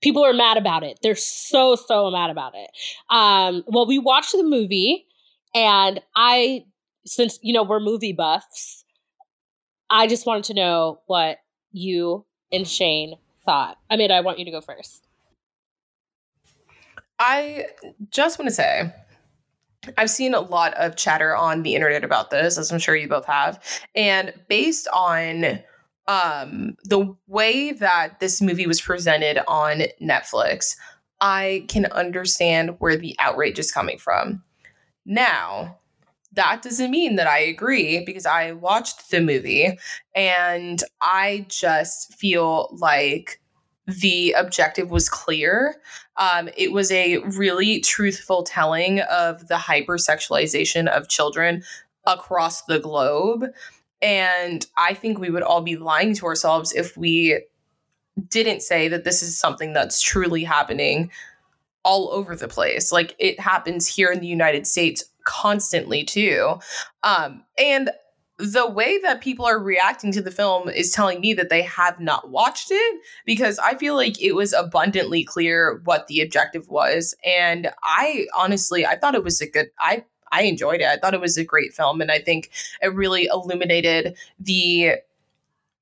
People 0.05 0.23
are 0.23 0.35
mad 0.35 0.59
about 0.59 0.83
it. 0.83 0.99
They're 1.03 1.17
so 1.17 1.77
so 1.77 2.11
mad 2.11 2.29
about 2.29 2.53
it. 2.55 2.71
Um 3.09 3.65
well 3.67 3.87
we 3.87 3.99
watched 3.99 4.33
the 4.33 4.45
movie 4.45 5.07
and 5.55 6.01
I 6.15 6.67
since 7.07 7.39
you 7.43 7.55
know 7.55 7.63
we're 7.63 7.81
movie 7.81 8.13
buffs, 8.13 8.85
I 9.89 10.07
just 10.07 10.27
wanted 10.27 10.45
to 10.45 10.55
know 10.55 11.01
what 11.07 11.39
you 11.73 12.27
and 12.53 12.69
Shane 12.69 13.17
thought. 13.47 13.79
I 13.91 13.97
mean, 13.97 14.11
I 14.11 14.21
want 14.21 14.39
you 14.39 14.45
to 14.45 14.51
go 14.51 14.61
first. 14.61 15.07
I 17.19 17.67
just 18.11 18.39
want 18.39 18.49
to 18.49 18.55
say 18.55 18.93
I've 19.97 20.11
seen 20.11 20.35
a 20.35 20.41
lot 20.41 20.75
of 20.75 20.97
chatter 20.97 21.35
on 21.35 21.63
the 21.63 21.75
internet 21.75 22.05
about 22.05 22.31
this, 22.31 22.59
as 22.59 22.71
I'm 22.71 22.79
sure 22.79 22.97
you 22.97 23.09
both 23.09 23.27
have. 23.27 23.63
And 23.95 24.33
based 24.49 24.89
on 24.93 25.61
um, 26.07 26.77
the 26.85 27.15
way 27.27 27.73
that 27.73 28.21
this 28.21 28.41
movie 28.41 28.67
was 28.67 28.81
presented 28.81 29.41
on 29.49 29.83
Netflix, 30.03 30.77
I 31.21 31.65
can 31.69 31.87
understand 31.87 32.77
where 32.79 32.97
the 32.97 33.17
outrage 33.19 33.59
is 33.59 33.73
coming 33.73 33.99
from. 33.99 34.43
Now, 35.07 35.79
that 36.33 36.63
doesn't 36.63 36.91
mean 36.91 37.17
that 37.17 37.27
I 37.27 37.39
agree 37.39 38.05
because 38.05 38.27
I 38.27 38.53
watched 38.53 39.11
the 39.11 39.21
movie 39.21 39.79
and 40.15 40.83
I 41.01 41.47
just 41.49 42.15
feel 42.15 42.77
like 42.79 43.41
the 43.87 44.33
objective 44.33 44.91
was 44.91 45.09
clear. 45.09 45.77
Um, 46.17 46.49
it 46.57 46.73
was 46.73 46.91
a 46.91 47.19
really 47.19 47.81
truthful 47.81 48.43
telling 48.43 49.01
of 49.01 49.49
the 49.49 49.57
hypersexualization 49.57 50.89
of 50.89 51.09
children 51.09 51.63
across 52.07 52.63
the 52.63 52.79
globe. 52.79 53.47
And 54.03 54.67
I 54.77 54.95
think 54.95 55.19
we 55.19 55.31
would 55.31 55.43
all 55.43 55.63
be 55.63 55.77
lying 55.77 56.15
to 56.17 56.27
ourselves 56.27 56.73
if 56.73 56.97
we 56.97 57.43
didn't 58.29 58.63
say 58.63 58.89
that 58.89 59.05
this 59.05 59.23
is 59.23 59.39
something 59.39 59.73
that's 59.73 60.01
truly 60.01 60.45
happening 60.45 61.11
all 61.85 62.11
over 62.11 62.37
the 62.37 62.49
place. 62.49 62.93
Like 62.93 63.15
it 63.19 63.41
happens 63.41 63.87
here 63.87 64.11
in 64.11 64.21
the 64.21 64.27
United 64.27 64.67
States 64.67 65.05
constantly 65.25 66.05
too. 66.05 66.59
Um, 67.03 67.45
and 67.59 67.91
the 68.39 68.69
way 68.69 68.99
that 68.99 69.21
people 69.21 69.47
are 69.47 69.59
reacting 69.59 70.11
to 70.13 70.23
the 70.23 70.31
film 70.31 70.69
is 70.69 70.91
telling 70.91 71.21
me 71.21 71.35
that 71.35 71.51
they 71.51 71.63
have 71.63 72.01
not 72.01 72.31
watched 72.31 72.69
it 72.71 73.01
because 73.25 73.61
I 73.61 73.77
feel 73.77 73.95
like 73.95 74.21
it 74.21 74.33
was 74.33 74.53
abundantly 74.53 75.23
clear 75.23 75.81
what 75.85 76.09
the 76.09 76.21
objective 76.21 76.69
was. 76.69 77.15
And 77.25 77.71
I 77.85 78.27
honestly, 78.37 78.85
I 78.85 78.97
thought 78.97 79.15
it 79.15 79.23
was 79.23 79.41
a 79.41 79.49
good, 79.49 79.69
I, 79.79 80.05
I 80.35 80.43
enjoyed 80.43 80.81
it. 80.81 80.87
I 80.87 80.97
thought 80.97 81.15
it 81.15 81.21
was 81.21 81.37
a 81.37 81.45
great 81.45 81.73
film. 81.73 82.01
And 82.01 82.11
I 82.11 82.19
think 82.19 82.51
it 82.83 82.95
really 82.95 83.27
illuminated 83.27 84.17
the 84.39 84.97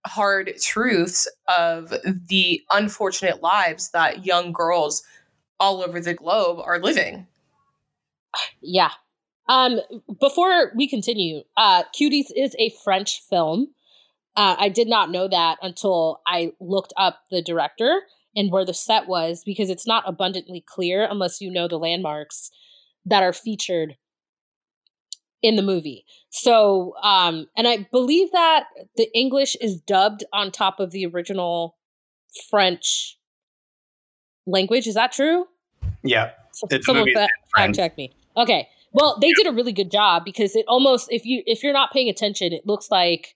hard 0.06 0.52
truths 0.60 1.28
of 1.48 1.94
the 2.28 2.62
unfortunate 2.70 3.42
lives 3.42 3.90
that 3.90 4.26
young 4.26 4.52
girls 4.52 5.02
all 5.60 5.82
over 5.82 6.00
the 6.00 6.14
globe 6.14 6.58
are 6.64 6.80
living. 6.80 7.26
Yeah, 8.60 8.90
um, 9.48 9.80
before 10.20 10.72
we 10.74 10.88
continue, 10.88 11.42
uh, 11.56 11.84
Cuties 11.98 12.26
is 12.34 12.54
a 12.58 12.72
French 12.82 13.22
film. 13.28 13.68
Uh, 14.36 14.56
I 14.58 14.68
did 14.68 14.88
not 14.88 15.10
know 15.10 15.28
that 15.28 15.58
until 15.62 16.22
I 16.26 16.52
looked 16.60 16.92
up 16.96 17.20
the 17.30 17.42
director 17.42 18.02
and 18.34 18.50
where 18.50 18.64
the 18.64 18.72
set 18.72 19.06
was 19.06 19.42
because 19.44 19.68
it's 19.68 19.86
not 19.86 20.04
abundantly 20.06 20.64
clear 20.66 21.06
unless 21.08 21.40
you 21.40 21.50
know 21.50 21.68
the 21.68 21.78
landmarks 21.78 22.50
that 23.04 23.22
are 23.22 23.32
featured 23.32 23.96
in 25.42 25.56
the 25.56 25.62
movie. 25.62 26.04
So, 26.30 26.94
um, 27.02 27.46
and 27.56 27.66
I 27.68 27.88
believe 27.90 28.30
that 28.32 28.64
the 28.96 29.08
English 29.16 29.56
is 29.56 29.80
dubbed 29.80 30.24
on 30.32 30.50
top 30.50 30.80
of 30.80 30.92
the 30.92 31.04
original 31.06 31.76
French 32.48 33.18
language. 34.46 34.86
Is 34.86 34.94
that 34.94 35.12
true? 35.12 35.46
Yeah. 36.02 36.30
So, 36.52 36.66
someone 36.82 37.12
fact 37.54 37.74
check 37.74 37.96
me. 37.96 38.12
Okay. 38.36 38.68
Well, 38.92 39.18
they 39.20 39.32
did 39.32 39.46
a 39.46 39.52
really 39.52 39.72
good 39.72 39.90
job 39.90 40.24
because 40.24 40.54
it 40.54 40.66
almost 40.68 41.08
if 41.10 41.24
you 41.24 41.42
if 41.46 41.62
you're 41.62 41.72
not 41.72 41.92
paying 41.92 42.08
attention, 42.08 42.52
it 42.52 42.66
looks 42.66 42.90
like 42.90 43.34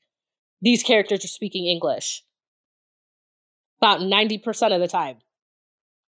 these 0.61 0.83
characters 0.83 1.25
are 1.25 1.29
speaking 1.29 1.67
English. 1.67 2.23
About 3.81 4.01
90% 4.01 4.75
of 4.75 4.81
the 4.81 4.89
time. 4.89 5.19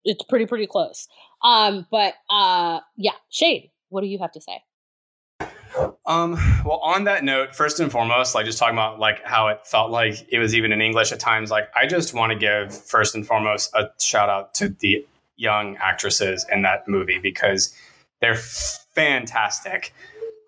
It's 0.04 0.25
pretty 0.25 0.46
pretty 0.46 0.66
close. 0.66 1.08
Um 1.44 1.87
but 1.90 2.14
uh 2.30 2.80
yeah, 2.96 3.12
Shane, 3.30 3.70
what 3.88 4.02
do 4.02 4.06
you 4.06 4.18
have 4.18 4.32
to 4.32 4.40
say? 4.40 4.62
Um, 6.06 6.32
well, 6.64 6.78
on 6.82 7.04
that 7.04 7.24
note, 7.24 7.54
first 7.54 7.80
and 7.80 7.90
foremost, 7.90 8.34
like 8.34 8.46
just 8.46 8.58
talking 8.58 8.74
about 8.74 8.98
like 8.98 9.22
how 9.24 9.48
it 9.48 9.66
felt 9.66 9.90
like 9.90 10.26
it 10.30 10.38
was 10.38 10.54
even 10.54 10.72
in 10.72 10.80
English 10.80 11.12
at 11.12 11.20
times, 11.20 11.50
like 11.50 11.68
I 11.74 11.86
just 11.86 12.14
want 12.14 12.32
to 12.32 12.38
give 12.38 12.74
first 12.74 13.14
and 13.14 13.26
foremost 13.26 13.72
a 13.74 13.88
shout 14.00 14.28
out 14.28 14.54
to 14.54 14.68
the 14.68 15.06
young 15.36 15.76
actresses 15.76 16.46
in 16.50 16.62
that 16.62 16.88
movie 16.88 17.18
because 17.18 17.74
they're 18.20 18.36
fantastic. 18.36 19.92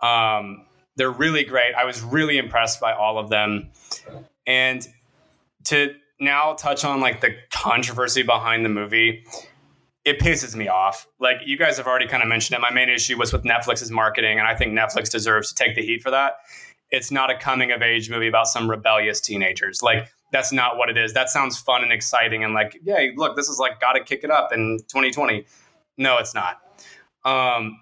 Um, 0.03 0.67
they're 0.97 1.11
really 1.11 1.45
great. 1.45 1.75
I 1.75 1.85
was 1.85 2.03
really 2.03 2.39
impressed 2.39 2.81
by 2.81 2.93
all 2.93 3.19
of 3.19 3.29
them. 3.31 3.71
And 4.47 4.87
to 5.65 5.95
now 6.21 6.55
touch 6.55 6.85
on 6.85 7.01
like 7.01 7.21
the 7.21 7.35
controversy 7.51 8.23
behind 8.23 8.65
the 8.65 8.69
movie, 8.69 9.25
it 10.05 10.19
pisses 10.19 10.55
me 10.55 10.69
off. 10.69 11.07
Like 11.19 11.39
you 11.45 11.57
guys 11.57 11.77
have 11.79 11.87
already 11.87 12.07
kind 12.07 12.23
of 12.23 12.29
mentioned 12.29 12.57
it. 12.57 12.61
My 12.61 12.73
main 12.73 12.89
issue 12.89 13.19
was 13.19 13.33
with 13.33 13.43
Netflix's 13.45 13.91
marketing, 13.91 14.39
and 14.39 14.47
I 14.47 14.55
think 14.55 14.73
Netflix 14.73 15.11
deserves 15.11 15.53
to 15.53 15.55
take 15.55 15.75
the 15.75 15.83
heat 15.83 16.03
for 16.03 16.11
that. 16.11 16.39
It's 16.91 17.11
not 17.11 17.31
a 17.31 17.37
coming 17.37 17.73
of 17.73 17.83
age 17.83 18.11
movie 18.11 18.29
about 18.29 18.47
some 18.47 18.71
rebellious 18.71 19.21
teenagers. 19.21 19.83
Like 19.83 20.09
that's 20.33 20.53
not 20.53 20.77
what 20.77 20.91
it 20.91 20.99
is. 20.99 21.15
That 21.15 21.29
sounds 21.29 21.59
fun 21.59 21.83
and 21.83 21.93
exciting 21.93 22.45
and 22.45 22.55
like, 22.55 22.79
yeah, 22.83 23.07
look, 23.17 23.37
this 23.37 23.49
is 23.49 23.59
like 23.59 23.81
got 23.81 23.95
to 23.95 24.05
kick 24.05 24.25
it 24.25 24.31
up 24.31 24.53
in 24.53 24.79
2020. 24.89 25.47
No, 25.97 26.19
it's 26.19 26.35
not. 26.35 26.61
Um, 27.25 27.81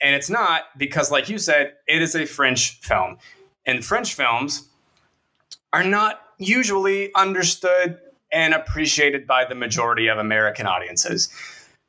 and 0.00 0.14
it's 0.14 0.30
not 0.30 0.64
because, 0.76 1.10
like 1.10 1.28
you 1.28 1.38
said, 1.38 1.74
it 1.86 2.02
is 2.02 2.14
a 2.14 2.26
French 2.26 2.80
film. 2.80 3.18
And 3.66 3.84
French 3.84 4.14
films 4.14 4.68
are 5.72 5.84
not 5.84 6.20
usually 6.38 7.12
understood 7.14 7.98
and 8.32 8.54
appreciated 8.54 9.26
by 9.26 9.44
the 9.44 9.54
majority 9.54 10.08
of 10.08 10.18
American 10.18 10.66
audiences. 10.66 11.28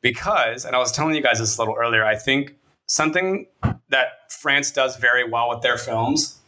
Because, 0.01 0.65
and 0.65 0.75
I 0.75 0.79
was 0.79 0.91
telling 0.91 1.15
you 1.15 1.21
guys 1.21 1.39
this 1.39 1.57
a 1.57 1.61
little 1.61 1.75
earlier, 1.77 2.05
I 2.05 2.15
think 2.15 2.55
something 2.85 3.47
that 3.89 4.31
France 4.31 4.71
does 4.71 4.95
very 4.97 5.29
well 5.29 5.49
with 5.49 5.61
their 5.61 5.77
films 5.77 6.39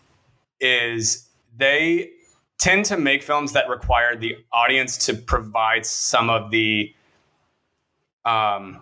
is 0.59 1.27
they 1.57 2.11
tend 2.57 2.85
to 2.85 2.97
make 2.97 3.23
films 3.23 3.53
that 3.53 3.67
require 3.67 4.15
the 4.15 4.37
audience 4.53 5.05
to 5.05 5.13
provide 5.15 5.85
some 5.85 6.29
of 6.29 6.51
the 6.51 6.93
um, 8.23 8.81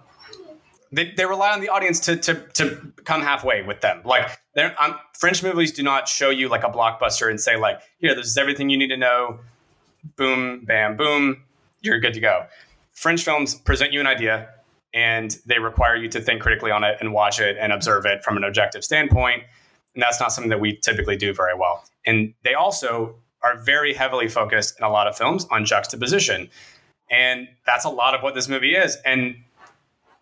they, 0.91 1.11
they 1.11 1.25
rely 1.25 1.51
on 1.51 1.61
the 1.61 1.69
audience 1.69 1.99
to, 2.01 2.15
to, 2.17 2.33
to 2.53 2.91
come 3.05 3.21
halfway 3.21 3.61
with 3.61 3.81
them. 3.81 4.01
Like 4.03 4.39
um, 4.79 4.95
French 5.17 5.43
movies 5.43 5.71
do 5.71 5.83
not 5.83 6.07
show 6.07 6.29
you 6.29 6.49
like 6.49 6.63
a 6.63 6.69
blockbuster 6.69 7.29
and 7.29 7.39
say 7.39 7.57
like, 7.57 7.79
here, 7.99 8.15
this 8.15 8.25
is 8.25 8.37
everything 8.37 8.69
you 8.69 8.77
need 8.77 8.87
to 8.87 8.97
know. 8.97 9.39
Boom, 10.15 10.65
bam, 10.65 10.97
boom, 10.97 11.43
you're 11.81 11.99
good 11.99 12.13
to 12.13 12.19
go. 12.19 12.45
French 12.93 13.23
films 13.23 13.55
present 13.55 13.93
you 13.93 13.99
an 13.99 14.07
idea 14.07 14.49
and 14.93 15.37
they 15.45 15.59
require 15.59 15.95
you 15.95 16.09
to 16.09 16.19
think 16.19 16.41
critically 16.41 16.71
on 16.71 16.83
it 16.83 16.97
and 16.99 17.13
watch 17.13 17.39
it 17.39 17.57
and 17.59 17.71
observe 17.71 18.05
it 18.05 18.23
from 18.23 18.37
an 18.37 18.43
objective 18.43 18.83
standpoint. 18.83 19.43
And 19.93 20.01
that's 20.01 20.19
not 20.19 20.31
something 20.31 20.49
that 20.49 20.59
we 20.59 20.77
typically 20.77 21.15
do 21.15 21.33
very 21.33 21.53
well. 21.55 21.83
And 22.05 22.33
they 22.43 22.53
also 22.53 23.15
are 23.41 23.57
very 23.57 23.93
heavily 23.93 24.27
focused 24.27 24.77
in 24.77 24.83
a 24.83 24.89
lot 24.89 25.07
of 25.07 25.15
films 25.17 25.45
on 25.51 25.65
juxtaposition. 25.65 26.49
And 27.09 27.47
that's 27.65 27.85
a 27.85 27.89
lot 27.89 28.15
of 28.15 28.21
what 28.21 28.35
this 28.35 28.47
movie 28.47 28.75
is. 28.75 28.97
And 29.05 29.35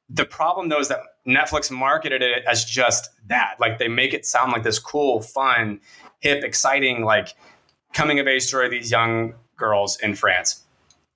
the 0.10 0.26
problem 0.26 0.70
though 0.70 0.80
is 0.80 0.88
that 0.88 1.00
Netflix 1.28 1.70
marketed 1.70 2.22
it 2.22 2.44
as 2.46 2.64
just 2.64 3.10
that. 3.28 3.56
Like 3.60 3.78
they 3.80 3.88
make 3.88 4.14
it 4.14 4.26
sound 4.26 4.52
like 4.52 4.64
this 4.64 4.80
cool, 4.80 5.22
fun, 5.22 5.82
hip, 6.20 6.44
exciting, 6.44 7.04
like 7.04 7.36
coming 7.94 8.20
of 8.20 8.28
age 8.28 8.44
story 8.44 8.70
these 8.70 8.92
young 8.92 9.34
girls 9.58 9.98
in 9.98 10.16
France. 10.16 10.62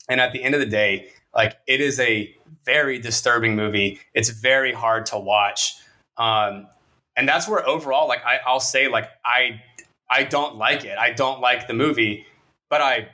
And 0.09 0.19
at 0.19 0.33
the 0.33 0.43
end 0.43 0.55
of 0.55 0.59
the 0.59 0.67
day, 0.67 1.09
like 1.33 1.57
it 1.67 1.79
is 1.79 1.99
a 1.99 2.35
very 2.65 2.99
disturbing 2.99 3.55
movie. 3.55 3.99
It's 4.13 4.29
very 4.29 4.73
hard 4.73 5.05
to 5.07 5.17
watch. 5.17 5.75
Um, 6.17 6.67
and 7.15 7.27
that's 7.27 7.47
where 7.47 7.67
overall, 7.67 8.07
like 8.07 8.23
I, 8.25 8.39
I'll 8.45 8.59
say, 8.59 8.87
like 8.87 9.09
I 9.25 9.61
I 10.09 10.23
don't 10.23 10.57
like 10.57 10.83
it. 10.83 10.97
I 10.97 11.11
don't 11.11 11.39
like 11.39 11.67
the 11.67 11.73
movie, 11.73 12.25
but 12.69 12.81
I 12.81 13.09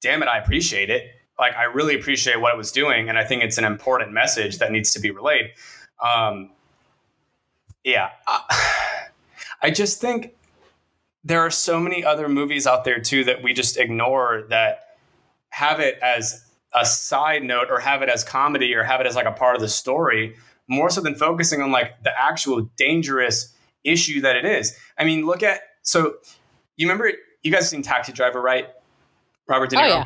damn 0.00 0.22
it, 0.22 0.26
I 0.26 0.38
appreciate 0.38 0.90
it. 0.90 1.10
Like 1.38 1.54
I 1.56 1.64
really 1.64 1.94
appreciate 1.94 2.40
what 2.40 2.52
it 2.52 2.56
was 2.56 2.72
doing, 2.72 3.08
and 3.08 3.18
I 3.18 3.24
think 3.24 3.42
it's 3.42 3.58
an 3.58 3.64
important 3.64 4.12
message 4.12 4.58
that 4.58 4.70
needs 4.70 4.92
to 4.92 5.00
be 5.00 5.10
relayed. 5.10 5.52
Um, 6.02 6.50
yeah, 7.84 8.10
I 9.62 9.70
just 9.74 10.00
think 10.00 10.34
there 11.24 11.40
are 11.40 11.50
so 11.50 11.78
many 11.78 12.04
other 12.04 12.28
movies 12.28 12.66
out 12.66 12.84
there 12.84 13.00
too 13.00 13.24
that 13.24 13.42
we 13.42 13.52
just 13.52 13.76
ignore 13.76 14.44
that 14.48 14.80
have 15.50 15.80
it 15.80 15.98
as 16.02 16.44
a 16.72 16.86
side 16.86 17.42
note 17.42 17.68
or 17.70 17.80
have 17.80 18.02
it 18.02 18.08
as 18.08 18.24
comedy 18.24 18.74
or 18.74 18.82
have 18.82 19.00
it 19.00 19.06
as 19.06 19.16
like 19.16 19.26
a 19.26 19.32
part 19.32 19.54
of 19.54 19.60
the 19.60 19.68
story 19.68 20.36
more 20.68 20.88
so 20.88 21.00
than 21.00 21.14
focusing 21.14 21.60
on 21.60 21.72
like 21.72 22.02
the 22.04 22.12
actual 22.18 22.70
dangerous 22.76 23.54
issue 23.84 24.20
that 24.20 24.36
it 24.36 24.44
is. 24.44 24.76
I 24.96 25.04
mean, 25.04 25.26
look 25.26 25.42
at 25.42 25.60
so 25.82 26.14
you 26.76 26.86
remember 26.86 27.12
you 27.42 27.50
guys 27.50 27.68
seen 27.68 27.82
Taxi 27.82 28.12
Driver, 28.12 28.40
right? 28.40 28.68
Robert 29.48 29.70
De 29.70 29.76
oh, 29.76 29.80
Niro. 29.80 29.84
Oh 29.84 29.88
yeah. 29.88 30.04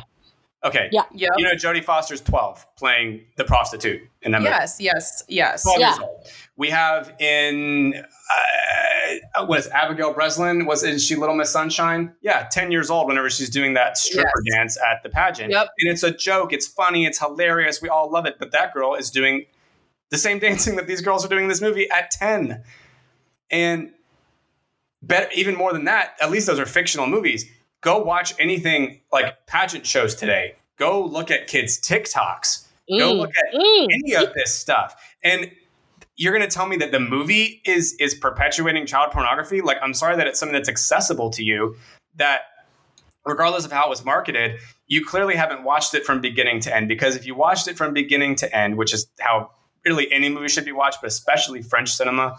Okay. 0.65 0.89
Yeah. 0.91 1.03
Yep. 1.13 1.33
You 1.37 1.45
know 1.45 1.53
Jodie 1.53 1.83
Foster's 1.83 2.21
12 2.21 2.65
playing 2.75 3.21
the 3.37 3.43
prostitute 3.43 4.01
in 4.23 4.31
that 4.31 4.39
movie. 4.41 4.49
Yes, 4.49 4.77
yes, 4.79 5.23
yes. 5.27 5.63
12 5.63 5.79
Yeah. 5.79 5.89
years 5.89 5.99
old. 5.99 6.27
We 6.57 6.69
have 6.71 7.13
in 7.19 7.93
uh, 9.35 9.45
what 9.45 9.59
is 9.59 9.67
Abigail 9.67 10.11
Breslin? 10.13 10.65
Was 10.65 10.83
is 10.83 11.05
she 11.05 11.15
Little 11.15 11.35
Miss 11.35 11.51
Sunshine? 11.51 12.15
Yeah, 12.21 12.47
10 12.51 12.71
years 12.71 12.89
old 12.89 13.07
whenever 13.07 13.29
she's 13.29 13.49
doing 13.51 13.75
that 13.75 13.97
stripper 13.97 14.31
Yes. 14.45 14.55
dance 14.55 14.77
at 14.91 15.03
the 15.03 15.09
pageant. 15.09 15.51
Yep. 15.51 15.67
And 15.79 15.91
it's 15.91 16.01
a 16.03 16.11
joke, 16.11 16.51
it's 16.51 16.67
funny, 16.67 17.05
it's 17.05 17.19
hilarious. 17.19 17.81
We 17.81 17.89
all 17.89 18.09
love 18.11 18.25
it. 18.25 18.37
But 18.39 18.51
that 18.53 18.73
girl 18.73 18.95
is 18.95 19.11
doing 19.11 19.45
the 20.09 20.17
same 20.17 20.39
dancing 20.45 20.77
that 20.77 20.87
these 20.87 21.01
girls 21.01 21.23
are 21.23 21.29
doing 21.29 21.43
in 21.43 21.49
this 21.49 21.61
movie 21.61 21.89
at 21.91 22.09
10. 22.09 22.63
And 23.51 23.91
better, 25.03 25.29
even 25.35 25.55
more 25.55 25.71
than 25.73 25.85
that, 25.85 26.15
at 26.19 26.31
least 26.31 26.47
those 26.47 26.59
are 26.59 26.65
fictional 26.65 27.05
movies. 27.05 27.45
Go 27.85 27.99
watch 27.99 28.33
anything 28.39 29.01
like 29.11 29.45
pageant 29.45 29.85
shows 29.85 30.15
today. 30.15 30.55
Go 30.79 31.05
look 31.05 31.29
at 31.29 31.47
kids' 31.47 31.79
TikToks. 31.79 32.65
Go 32.89 33.13
Mm. 33.13 33.17
look 33.19 33.29
at 33.29 33.53
Mm. 33.53 33.87
any 33.93 34.13
of 34.15 34.33
this 34.33 34.55
stuff. 34.55 34.95
And 35.23 35.51
you're 36.15 36.33
going 36.35 36.47
to 36.47 36.51
tell 36.53 36.65
me 36.65 36.77
that 36.77 36.91
the 36.91 36.99
movie 36.99 37.61
is 37.63 37.93
is 37.99 38.15
perpetuating 38.15 38.87
child 38.87 39.11
pornography? 39.11 39.61
Like 39.61 39.77
I'm 39.83 39.93
sorry 39.93 40.15
that 40.17 40.25
it's 40.25 40.39
something 40.39 40.53
that's 40.55 40.67
accessible 40.67 41.29
to 41.29 41.43
you 41.43 41.75
that 42.15 42.41
regardless 43.23 43.65
of 43.65 43.71
how 43.71 43.85
it 43.85 43.89
was 43.89 44.03
marketed, 44.03 44.59
you 44.87 45.05
clearly 45.05 45.35
haven't 45.35 45.63
watched 45.63 45.93
it 45.93 46.05
from 46.07 46.21
beginning 46.21 46.61
to 46.61 46.75
end 46.75 46.87
because 46.87 47.15
if 47.15 47.27
you 47.27 47.35
watched 47.35 47.67
it 47.67 47.77
from 47.77 47.93
beginning 47.93 48.33
to 48.37 48.55
end, 48.55 48.77
which 48.77 48.95
is 48.95 49.05
how 49.19 49.51
really 49.85 50.11
any 50.11 50.27
movie 50.29 50.47
should 50.47 50.65
be 50.65 50.71
watched, 50.71 51.01
but 51.01 51.07
especially 51.09 51.61
French 51.61 51.91
cinema, 51.93 52.35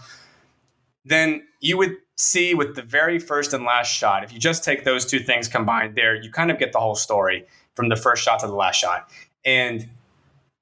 then 1.05 1.47
you 1.61 1.76
would 1.79 1.97
see 2.17 2.55
with 2.55 2.75
the 2.75 2.83
very 2.83 3.19
first 3.19 3.53
and 3.53 3.65
last 3.65 3.89
shot, 3.89 4.25
if 4.25 4.33
you 4.33 4.39
just 4.39 4.65
take 4.65 4.85
those 4.85 5.07
two 5.07 5.21
things 5.21 5.49
combined 5.49 5.95
there, 5.95 6.15
you 6.15 6.31
kind 6.31 6.51
of 6.51 6.59
get 6.59 6.73
the 6.73 6.81
whole 6.81 6.95
story 6.95 7.47
from 7.75 7.89
the 7.89 7.97
first 7.97 8.23
shot 8.23 8.41
to 8.41 8.47
the 8.47 8.55
last 8.55 8.77
shot. 8.77 9.09
And 9.45 9.83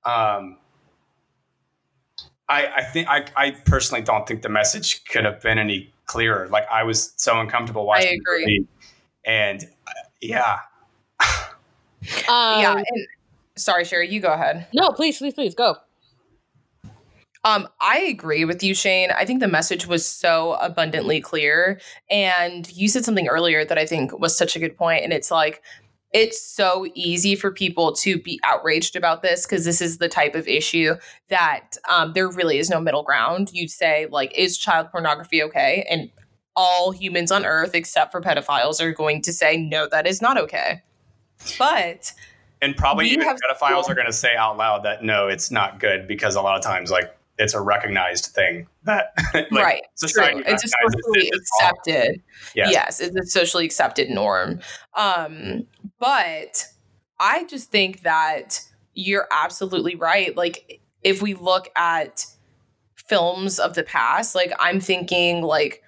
um, 0.04 0.58
I, 2.48 2.66
I 2.76 2.82
think 2.82 3.08
I, 3.08 3.24
I 3.36 3.50
personally 3.52 4.02
don't 4.02 4.26
think 4.26 4.42
the 4.42 4.48
message 4.48 5.04
could 5.06 5.24
have 5.24 5.40
been 5.40 5.58
any 5.58 5.92
clearer. 6.06 6.48
Like 6.48 6.66
I 6.70 6.82
was 6.82 7.12
so 7.16 7.40
uncomfortable 7.40 7.86
watching. 7.86 8.08
I 8.08 8.12
agree. 8.12 8.40
movie. 8.40 8.68
And 9.24 9.64
uh, 9.86 9.92
yeah, 10.20 10.58
Um, 12.28 12.60
yeah. 12.60 12.76
And, 12.76 13.06
sorry, 13.56 13.84
Sherry, 13.84 14.10
you 14.10 14.20
go 14.20 14.32
ahead. 14.32 14.66
No, 14.74 14.90
please, 14.90 15.18
please, 15.18 15.34
please 15.34 15.54
go. 15.54 15.76
Um, 17.44 17.68
I 17.80 17.98
agree 17.98 18.44
with 18.44 18.62
you, 18.62 18.74
Shane. 18.74 19.10
I 19.10 19.24
think 19.24 19.40
the 19.40 19.48
message 19.48 19.86
was 19.86 20.06
so 20.06 20.54
abundantly 20.54 21.20
clear. 21.20 21.80
And 22.08 22.70
you 22.72 22.88
said 22.88 23.04
something 23.04 23.28
earlier 23.28 23.64
that 23.64 23.76
I 23.76 23.86
think 23.86 24.18
was 24.18 24.36
such 24.36 24.56
a 24.56 24.58
good 24.60 24.76
point. 24.76 24.84
point, 24.84 25.04
And 25.04 25.12
it's 25.14 25.30
like, 25.30 25.62
it's 26.12 26.40
so 26.40 26.86
easy 26.94 27.34
for 27.34 27.50
people 27.50 27.92
to 27.94 28.20
be 28.20 28.38
outraged 28.44 28.96
about 28.96 29.22
this 29.22 29.46
because 29.46 29.64
this 29.64 29.80
is 29.80 29.98
the 29.98 30.08
type 30.08 30.34
of 30.34 30.46
issue 30.46 30.94
that 31.28 31.76
um, 31.88 32.12
there 32.12 32.30
really 32.30 32.58
is 32.58 32.68
no 32.68 32.80
middle 32.80 33.02
ground. 33.02 33.50
You'd 33.52 33.70
say, 33.70 34.06
like, 34.10 34.32
is 34.36 34.58
child 34.58 34.90
pornography 34.92 35.42
okay? 35.42 35.86
And 35.90 36.10
all 36.54 36.92
humans 36.92 37.32
on 37.32 37.46
earth, 37.46 37.74
except 37.74 38.12
for 38.12 38.20
pedophiles, 38.20 38.80
are 38.80 38.92
going 38.92 39.22
to 39.22 39.32
say, 39.32 39.56
no, 39.56 39.88
that 39.88 40.06
is 40.06 40.20
not 40.20 40.36
okay. 40.36 40.82
But 41.58 42.12
and 42.60 42.76
probably 42.76 43.08
even 43.08 43.26
pedophiles 43.26 43.88
are 43.88 43.94
going 43.94 44.06
to 44.06 44.12
say 44.12 44.36
out 44.36 44.56
loud 44.56 44.84
that 44.84 45.02
no, 45.02 45.28
it's 45.28 45.50
not 45.50 45.80
good 45.80 46.06
because 46.06 46.36
a 46.36 46.42
lot 46.42 46.56
of 46.56 46.62
times 46.62 46.90
like 46.90 47.14
it's 47.38 47.54
a 47.54 47.60
recognized 47.60 48.26
thing 48.26 48.66
that 48.84 49.12
like, 49.34 49.50
right, 49.50 49.82
society 49.94 50.42
true. 50.42 50.52
It's 50.52 50.64
a 50.64 50.68
socially 50.68 51.30
accepted. 51.34 52.22
Yes. 52.54 52.70
Yes, 52.72 53.00
it's 53.00 53.16
a 53.16 53.26
socially 53.26 53.64
accepted 53.64 54.10
norm. 54.10 54.60
Um, 54.94 55.66
but 55.98 56.66
I 57.18 57.44
just 57.44 57.70
think 57.70 58.02
that 58.02 58.60
you're 58.94 59.26
absolutely 59.32 59.96
right. 59.96 60.36
Like, 60.36 60.80
if 61.02 61.20
we 61.20 61.34
look 61.34 61.68
at 61.76 62.26
films 62.94 63.58
of 63.58 63.74
the 63.74 63.82
past, 63.82 64.34
like, 64.34 64.52
I'm 64.58 64.80
thinking, 64.80 65.42
like, 65.42 65.82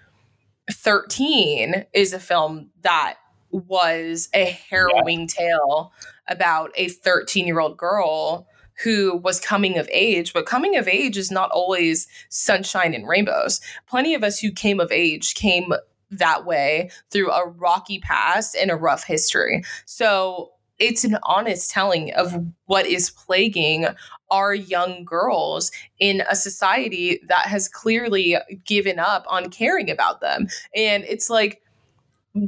13 0.71 1.87
is 1.93 2.13
a 2.13 2.19
film 2.19 2.71
that 2.83 3.17
was 3.51 4.29
a 4.35 4.45
harrowing 4.45 5.27
tale 5.27 5.93
about 6.29 6.73
a 6.75 6.89
13 6.89 7.47
year 7.47 7.61
old 7.61 7.77
girl 7.77 8.49
who 8.83 9.17
was 9.17 9.41
coming 9.41 9.79
of 9.79 9.89
age, 9.91 10.33
but 10.33 10.47
coming 10.47 10.77
of 10.77 10.89
age 10.89 11.17
is 11.17 11.31
not 11.31 11.51
always 11.51 12.07
sunshine 12.29 12.95
and 12.95 13.09
rainbows. 13.09 13.61
Plenty 13.89 14.15
of 14.15 14.23
us 14.23 14.39
who 14.39 14.51
came 14.51 14.81
of 14.81 14.93
age 14.93 15.35
came 15.35 15.73
that 16.11 16.45
way 16.45 16.91
through 17.11 17.31
a 17.31 17.49
rocky 17.49 17.99
past 17.99 18.55
and 18.55 18.71
a 18.71 18.77
rough 18.77 19.05
history. 19.05 19.65
So 19.87 20.53
it's 20.79 21.05
an 21.05 21.19
honest 21.23 21.71
telling 21.71 22.13
of 22.13 22.35
what 22.67 22.87
is 22.87 23.11
plaguing 23.11 23.87
our 24.31 24.55
young 24.55 25.05
girls 25.05 25.71
in 25.99 26.23
a 26.29 26.37
society 26.37 27.21
that 27.29 27.47
has 27.47 27.69
clearly 27.69 28.37
given 28.67 28.99
up 28.99 29.25
on 29.29 29.49
caring 29.51 29.91
about 29.91 30.21
them. 30.21 30.49
And 30.75 31.05
it's 31.05 31.31
like, 31.31 31.63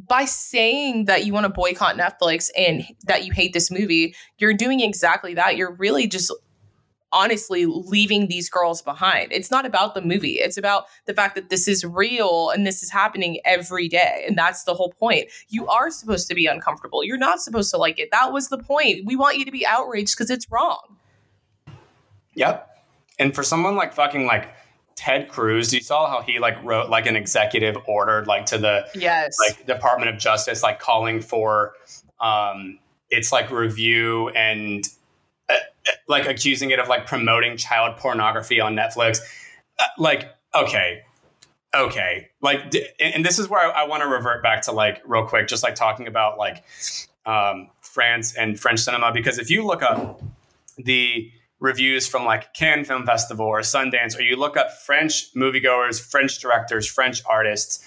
by 0.06 0.24
saying 0.24 1.06
that 1.06 1.24
you 1.24 1.32
want 1.32 1.44
to 1.44 1.50
boycott 1.50 1.96
Netflix 1.96 2.50
and 2.56 2.84
that 3.06 3.24
you 3.24 3.32
hate 3.32 3.52
this 3.52 3.70
movie, 3.70 4.14
you're 4.38 4.54
doing 4.54 4.80
exactly 4.80 5.34
that. 5.34 5.56
You're 5.56 5.74
really 5.74 6.06
just 6.06 6.32
honestly 7.10 7.64
leaving 7.64 8.28
these 8.28 8.50
girls 8.50 8.82
behind. 8.82 9.32
It's 9.32 9.50
not 9.50 9.64
about 9.64 9.94
the 9.94 10.02
movie. 10.02 10.34
It's 10.34 10.58
about 10.58 10.84
the 11.06 11.14
fact 11.14 11.36
that 11.36 11.48
this 11.48 11.66
is 11.66 11.84
real 11.84 12.50
and 12.50 12.66
this 12.66 12.82
is 12.82 12.90
happening 12.90 13.40
every 13.46 13.88
day. 13.88 14.24
And 14.26 14.36
that's 14.36 14.64
the 14.64 14.74
whole 14.74 14.92
point. 14.92 15.28
You 15.48 15.66
are 15.68 15.90
supposed 15.90 16.28
to 16.28 16.34
be 16.34 16.46
uncomfortable. 16.46 17.02
You're 17.02 17.16
not 17.16 17.40
supposed 17.40 17.70
to 17.70 17.78
like 17.78 17.98
it. 17.98 18.10
That 18.12 18.32
was 18.32 18.48
the 18.48 18.58
point. 18.58 19.06
We 19.06 19.16
want 19.16 19.38
you 19.38 19.46
to 19.46 19.50
be 19.50 19.66
outraged 19.66 20.16
because 20.16 20.30
it's 20.30 20.50
wrong. 20.50 20.98
Yep. 22.34 22.68
And 23.18 23.34
for 23.34 23.42
someone 23.42 23.74
like 23.74 23.94
fucking 23.94 24.26
like 24.26 24.50
Ted 24.98 25.28
Cruz, 25.28 25.72
you 25.72 25.80
saw 25.80 26.10
how 26.10 26.22
he 26.22 26.40
like 26.40 26.60
wrote 26.64 26.90
like 26.90 27.06
an 27.06 27.14
executive 27.14 27.76
order 27.86 28.24
like 28.24 28.46
to 28.46 28.58
the 28.58 28.84
Yes. 28.96 29.36
like 29.38 29.64
Department 29.64 30.10
of 30.10 30.18
Justice 30.18 30.60
like 30.60 30.80
calling 30.80 31.20
for 31.20 31.74
um 32.20 32.80
its 33.08 33.30
like 33.30 33.48
review 33.52 34.28
and 34.30 34.84
uh, 35.48 35.52
uh, 35.52 35.90
like 36.08 36.26
accusing 36.26 36.70
it 36.70 36.80
of 36.80 36.88
like 36.88 37.06
promoting 37.06 37.56
child 37.56 37.96
pornography 37.96 38.60
on 38.60 38.74
Netflix. 38.74 39.20
Uh, 39.78 39.84
like 39.98 40.34
okay. 40.52 41.02
Okay. 41.72 42.28
Like 42.42 42.70
d- 42.70 42.88
and 42.98 43.14
and 43.14 43.24
this 43.24 43.38
is 43.38 43.48
where 43.48 43.60
I, 43.72 43.82
I 43.84 43.86
want 43.86 44.02
to 44.02 44.08
revert 44.08 44.42
back 44.42 44.62
to 44.62 44.72
like 44.72 45.00
real 45.06 45.24
quick 45.26 45.46
just 45.46 45.62
like 45.62 45.76
talking 45.76 46.08
about 46.08 46.38
like 46.38 46.64
um 47.24 47.68
France 47.82 48.34
and 48.34 48.58
French 48.58 48.80
cinema 48.80 49.12
because 49.12 49.38
if 49.38 49.48
you 49.48 49.64
look 49.64 49.82
up 49.82 50.20
the 50.76 51.30
reviews 51.60 52.06
from 52.06 52.24
like 52.24 52.54
Cannes 52.54 52.84
Film 52.84 53.04
Festival 53.04 53.46
or 53.46 53.60
Sundance, 53.60 54.18
or 54.18 54.22
you 54.22 54.36
look 54.36 54.56
up 54.56 54.70
French 54.72 55.34
moviegoers, 55.34 56.00
French 56.00 56.38
directors, 56.40 56.86
French 56.86 57.22
artists, 57.26 57.84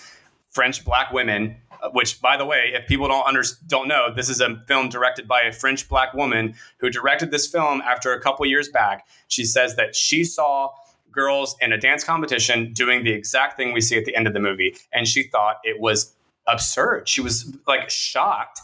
French 0.49 0.83
black 0.83 1.11
women. 1.11 1.55
uh, 1.81 1.89
Which, 1.91 2.21
by 2.21 2.37
the 2.37 2.45
way, 2.45 2.71
if 2.73 2.87
people 2.87 3.07
don't 3.07 3.25
under, 3.25 3.43
don't 3.67 3.87
know, 3.87 4.13
this 4.13 4.29
is 4.29 4.41
a 4.41 4.61
film 4.67 4.89
directed 4.89 5.27
by 5.27 5.41
a 5.41 5.51
French 5.51 5.87
black 5.87 6.13
woman 6.13 6.55
who 6.77 6.89
directed 6.89 7.31
this 7.31 7.47
film 7.47 7.81
after 7.81 8.13
a 8.13 8.19
couple 8.19 8.45
years 8.45 8.69
back. 8.69 9.07
She 9.27 9.45
says 9.45 9.75
that 9.77 9.95
she 9.95 10.23
saw 10.23 10.71
girls 11.11 11.55
in 11.61 11.73
a 11.73 11.77
dance 11.77 12.03
competition 12.03 12.73
doing 12.73 13.03
the 13.03 13.11
exact 13.11 13.57
thing 13.57 13.73
we 13.73 13.81
see 13.81 13.97
at 13.97 14.05
the 14.05 14.15
end 14.15 14.27
of 14.27 14.33
the 14.33 14.39
movie, 14.39 14.75
and 14.93 15.07
she 15.07 15.23
thought 15.23 15.57
it 15.63 15.79
was 15.79 16.13
absurd. 16.47 17.07
She 17.07 17.21
was 17.21 17.55
like 17.67 17.89
shocked 17.89 18.61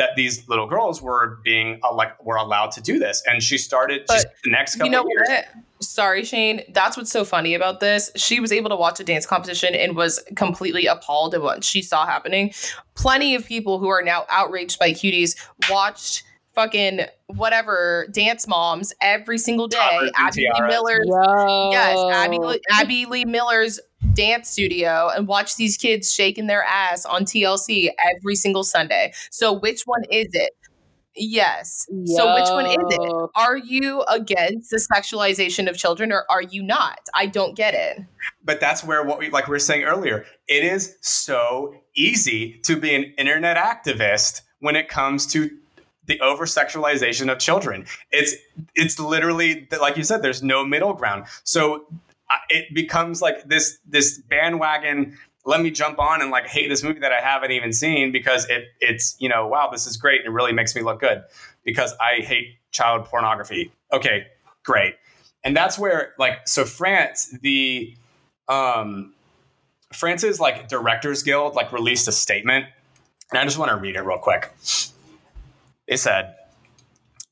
that 0.00 0.16
these 0.16 0.48
little 0.48 0.66
girls 0.66 1.02
were 1.02 1.38
being 1.44 1.78
uh, 1.84 1.94
like 1.94 2.24
were 2.24 2.36
allowed 2.36 2.72
to 2.72 2.80
do 2.80 2.98
this, 2.98 3.22
and 3.26 3.42
she 3.42 3.58
started 3.58 4.06
just 4.08 4.26
But 4.26 4.34
the 4.42 4.50
next 4.50 4.76
couple 4.76 4.86
you 4.86 4.92
know 4.92 5.02
of 5.02 5.08
years. 5.08 5.28
what? 5.28 5.46
Sorry, 5.82 6.24
Shane. 6.24 6.62
That's 6.72 6.96
what's 6.96 7.10
so 7.10 7.22
funny 7.22 7.54
about 7.54 7.80
this. 7.80 8.10
She 8.16 8.40
was 8.40 8.50
able 8.50 8.70
to 8.70 8.76
watch 8.76 8.98
a 8.98 9.04
dance 9.04 9.26
competition 9.26 9.74
and 9.74 9.94
was 9.94 10.22
completely 10.36 10.86
appalled 10.86 11.34
at 11.34 11.42
what 11.42 11.64
she 11.64 11.82
saw 11.82 12.06
happening. 12.06 12.52
Plenty 12.94 13.34
of 13.34 13.44
people 13.44 13.78
who 13.78 13.88
are 13.88 14.02
now 14.02 14.24
outraged 14.30 14.78
by 14.78 14.92
cuties 14.92 15.36
watched 15.70 16.22
fucking 16.54 17.00
whatever 17.26 18.06
dance 18.12 18.46
moms 18.46 18.92
every 19.00 19.38
single 19.38 19.68
day. 19.68 19.76
Toddlers 19.78 20.10
Abby 20.16 20.40
Lee 20.42 20.50
tiaras. 20.56 20.70
Miller's 20.72 21.06
Yo. 21.06 21.70
Yes, 21.70 21.98
Abby, 22.16 22.38
Abby 22.70 23.06
Lee 23.06 23.24
Miller's 23.24 23.80
dance 24.14 24.48
studio 24.48 25.10
and 25.14 25.26
watch 25.28 25.56
these 25.56 25.76
kids 25.76 26.12
shaking 26.12 26.46
their 26.46 26.64
ass 26.64 27.04
on 27.04 27.24
TLC 27.24 27.90
every 28.16 28.34
single 28.34 28.64
Sunday. 28.64 29.12
So 29.30 29.52
which 29.52 29.82
one 29.82 30.02
is 30.10 30.28
it? 30.32 30.52
Yes. 31.16 31.86
So 32.06 32.34
which 32.34 32.48
one 32.50 32.66
is 32.66 32.76
it? 32.78 33.30
Are 33.34 33.56
you 33.56 34.02
against 34.02 34.70
the 34.70 34.76
sexualization 34.78 35.68
of 35.68 35.76
children 35.76 36.12
or 36.12 36.24
are 36.30 36.40
you 36.42 36.62
not? 36.62 37.00
I 37.14 37.26
don't 37.26 37.56
get 37.56 37.74
it. 37.74 38.04
but 38.44 38.60
that's 38.60 38.84
where 38.84 39.04
what 39.04 39.18
we 39.18 39.28
like 39.28 39.46
we 39.48 39.52
were 39.52 39.58
saying 39.58 39.82
earlier 39.84 40.24
it 40.48 40.64
is 40.64 40.96
so 41.02 41.74
easy 41.96 42.60
to 42.64 42.76
be 42.76 42.94
an 42.94 43.12
internet 43.18 43.56
activist 43.56 44.42
when 44.60 44.76
it 44.76 44.88
comes 44.88 45.26
to 45.26 45.50
the 46.10 46.20
over 46.20 46.44
sexualization 46.44 47.30
of 47.30 47.38
children. 47.38 47.86
It's 48.10 48.34
it's 48.74 48.98
literally 48.98 49.68
like 49.80 49.96
you 49.96 50.04
said 50.04 50.22
there's 50.22 50.42
no 50.42 50.66
middle 50.66 50.92
ground. 50.92 51.26
So 51.44 51.86
it 52.48 52.74
becomes 52.74 53.22
like 53.22 53.48
this 53.48 53.78
this 53.86 54.18
bandwagon 54.18 55.16
let 55.46 55.62
me 55.62 55.70
jump 55.70 55.98
on 55.98 56.20
and 56.20 56.30
like 56.30 56.46
hate 56.46 56.68
this 56.68 56.84
movie 56.84 57.00
that 57.00 57.12
i 57.12 57.20
haven't 57.20 57.50
even 57.50 57.72
seen 57.72 58.12
because 58.12 58.48
it 58.48 58.66
it's 58.78 59.16
you 59.18 59.28
know 59.28 59.48
wow 59.48 59.68
this 59.72 59.86
is 59.86 59.96
great 59.96 60.20
and 60.20 60.28
it 60.28 60.30
really 60.30 60.52
makes 60.52 60.76
me 60.76 60.82
look 60.82 61.00
good 61.00 61.22
because 61.64 61.94
i 62.00 62.20
hate 62.22 62.58
child 62.70 63.04
pornography. 63.06 63.72
Okay 63.92 64.26
great. 64.62 64.94
And 65.42 65.56
that's 65.56 65.78
where 65.78 66.12
like 66.18 66.46
so 66.46 66.64
france 66.64 67.36
the 67.42 67.96
um 68.48 69.14
france's 69.92 70.38
like 70.38 70.68
directors 70.68 71.22
guild 71.22 71.54
like 71.54 71.72
released 71.72 72.06
a 72.08 72.12
statement. 72.12 72.66
And 73.30 73.38
i 73.38 73.44
just 73.44 73.58
want 73.58 73.70
to 73.70 73.76
read 73.76 73.96
it 73.96 74.02
real 74.02 74.18
quick 74.18 74.52
it 75.90 75.98
said 75.98 76.34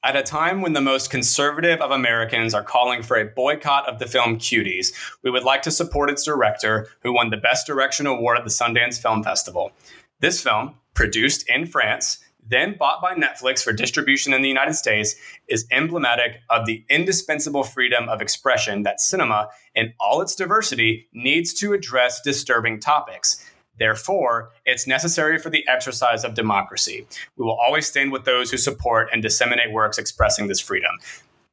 at 0.05 0.17
a 0.17 0.23
time 0.23 0.61
when 0.61 0.75
the 0.75 0.81
most 0.81 1.11
conservative 1.11 1.81
of 1.81 1.91
Americans 1.91 2.55
are 2.55 2.63
calling 2.63 3.03
for 3.03 3.17
a 3.17 3.25
boycott 3.25 3.89
of 3.89 3.99
the 3.99 4.07
film 4.07 4.39
Cuties, 4.39 4.93
we 5.23 5.31
would 5.31 5.43
like 5.43 5.63
to 5.63 5.71
support 5.73 6.09
its 6.09 6.25
director, 6.25 6.89
who 7.03 7.13
won 7.13 7.31
the 7.31 7.37
Best 7.37 7.67
Direction 7.67 8.07
Award 8.07 8.39
at 8.39 8.45
the 8.45 8.51
Sundance 8.51 9.01
Film 9.01 9.25
Festival. 9.25 9.73
This 10.21 10.41
film, 10.41 10.77
produced 10.95 11.49
in 11.49 11.67
France, 11.67 12.19
then 12.47 12.77
bought 12.79 13.03
by 13.03 13.15
Netflix 13.15 13.63
for 13.63 13.73
distribution 13.73 14.33
in 14.33 14.41
the 14.41 14.49
United 14.49 14.75
States, 14.75 15.17
is 15.49 15.67
emblematic 15.73 16.41
of 16.49 16.65
the 16.65 16.85
indispensable 16.89 17.65
freedom 17.65 18.09
of 18.09 18.23
expression 18.23 18.85
that 18.85 19.01
cinema, 19.01 19.49
in 19.75 19.93
all 19.99 20.23
its 20.23 20.35
diversity, 20.35 21.09
needs 21.13 21.53
to 21.55 21.73
address 21.73 22.21
disturbing 22.21 22.79
topics. 22.79 23.45
Therefore, 23.79 24.51
it's 24.67 24.87
necessary 24.87 25.39
for 25.39 25.51
the 25.51 25.67
exercise 25.69 26.25
of 26.25 26.35
democracy. 26.35 27.07
We 27.37 27.45
will 27.45 27.59
always 27.59 27.87
stand 27.87 28.13
with 28.13 28.25
those 28.25 28.51
who 28.51 28.57
support 28.57 29.09
and 29.13 29.23
disseminate 29.23 29.73
works 29.73 29.99
expressing 29.99 30.49
this 30.49 30.61
freedom. 30.61 30.91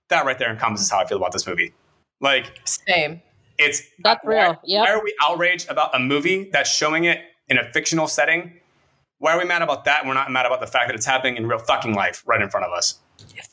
That 0.09 0.25
right 0.25 0.37
there 0.37 0.51
encompasses 0.51 0.89
how 0.89 0.99
I 0.99 1.05
feel 1.07 1.17
about 1.17 1.31
this 1.31 1.47
movie. 1.47 1.73
Like, 2.21 2.51
Same. 2.65 3.21
it's 3.57 3.81
That's 4.03 4.23
why- 4.23 4.31
real. 4.33 4.59
Yeah. 4.63 4.81
Why 4.81 4.91
are 4.91 5.03
we 5.03 5.15
outraged 5.21 5.69
about 5.69 5.95
a 5.95 5.99
movie 5.99 6.49
that's 6.51 6.69
showing 6.69 7.05
it 7.05 7.21
in 7.49 7.57
a 7.57 7.71
fictional 7.73 8.07
setting? 8.07 8.59
Why 9.19 9.33
are 9.33 9.39
we 9.39 9.45
mad 9.45 9.61
about 9.61 9.85
that? 9.85 10.05
We're 10.05 10.13
not 10.13 10.29
mad 10.31 10.45
about 10.45 10.59
the 10.59 10.67
fact 10.67 10.87
that 10.87 10.95
it's 10.95 11.05
happening 11.05 11.37
in 11.37 11.47
real 11.47 11.59
fucking 11.59 11.93
life 11.93 12.23
right 12.25 12.41
in 12.41 12.49
front 12.49 12.65
of 12.65 12.73
us. 12.73 12.99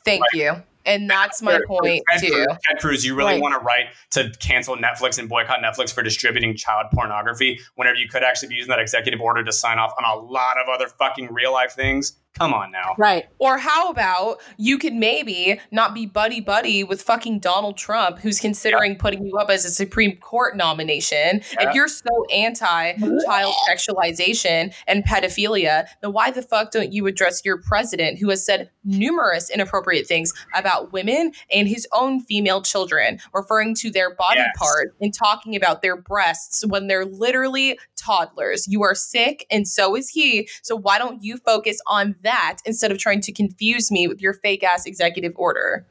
Thank 0.04 0.24
you. 0.34 0.54
And 0.84 1.08
that's 1.08 1.40
my 1.40 1.52
Ted 1.52 1.62
point 1.68 2.02
Cruz- 2.08 2.20
too. 2.22 2.46
Ted 2.68 2.80
Cruz, 2.80 3.04
you 3.04 3.14
really 3.14 3.34
Right. 3.34 3.40
want 3.40 3.54
to 3.54 3.60
write 3.60 3.86
to 4.10 4.32
cancel 4.40 4.76
Netflix 4.76 5.18
and 5.18 5.28
boycott 5.28 5.60
Netflix 5.60 5.94
for 5.94 6.02
distributing 6.02 6.56
child 6.56 6.86
pornography 6.92 7.60
whenever 7.76 7.94
you 7.96 8.08
could 8.08 8.24
actually 8.24 8.48
be 8.48 8.56
using 8.56 8.70
that 8.70 8.80
executive 8.80 9.20
order 9.20 9.44
to 9.44 9.52
sign 9.52 9.78
off 9.78 9.92
on 9.96 10.04
a 10.04 10.20
lot 10.20 10.58
of 10.58 10.68
other 10.68 10.88
fucking 10.88 11.32
real 11.32 11.52
life 11.52 11.72
things? 11.72 12.18
Come 12.38 12.54
on 12.54 12.72
now. 12.72 12.94
Right. 12.96 13.26
Or 13.38 13.58
how 13.58 13.90
about 13.90 14.40
you 14.56 14.78
could 14.78 14.94
maybe 14.94 15.60
not 15.70 15.94
be 15.94 16.06
buddy 16.06 16.40
buddy 16.40 16.82
with 16.82 17.02
fucking 17.02 17.40
Donald 17.40 17.76
Trump, 17.76 18.20
who's 18.20 18.40
considering 18.40 18.96
putting 18.96 19.26
you 19.26 19.36
up 19.36 19.50
as 19.50 19.66
a 19.66 19.70
Supreme 19.70 20.16
Court 20.16 20.56
nomination. 20.56 21.42
Yeah. 21.52 21.68
If 21.68 21.74
you're 21.74 21.88
so 21.88 22.24
anti 22.32 22.94
child 23.26 23.54
sexualization 23.68 24.74
and 24.86 25.04
pedophilia, 25.04 25.86
then 26.00 26.12
why 26.12 26.30
the 26.30 26.40
fuck 26.42 26.70
don't 26.70 26.92
you 26.92 27.06
address 27.06 27.42
your 27.44 27.58
president, 27.58 28.18
who 28.18 28.30
has 28.30 28.44
said 28.44 28.70
numerous 28.82 29.50
inappropriate 29.50 30.06
things 30.06 30.32
about 30.54 30.92
women 30.92 31.32
and 31.52 31.68
his 31.68 31.86
own 31.92 32.20
female 32.20 32.62
children, 32.62 33.18
referring 33.34 33.74
to 33.76 33.90
their 33.90 34.14
body 34.14 34.40
Yes. 34.40 34.56
parts 34.56 34.92
and 35.00 35.12
talking 35.14 35.54
about 35.54 35.82
their 35.82 35.96
breasts 35.96 36.64
when 36.66 36.86
they're 36.86 37.04
literally 37.04 37.78
toddlers? 38.04 38.66
You 38.68 38.82
are 38.82 38.94
sick, 38.94 39.46
and 39.50 39.66
so 39.66 39.96
is 39.96 40.08
he. 40.08 40.48
So 40.62 40.76
why 40.76 40.98
don't 40.98 41.22
you 41.22 41.36
focus 41.38 41.80
on 41.86 42.16
that 42.22 42.58
instead 42.64 42.90
of 42.90 42.98
trying 42.98 43.20
to 43.22 43.32
confuse 43.32 43.90
me 43.90 44.08
with 44.08 44.20
your 44.20 44.34
fake 44.34 44.62
ass 44.62 44.86
executive 44.86 45.32
order? 45.36 45.86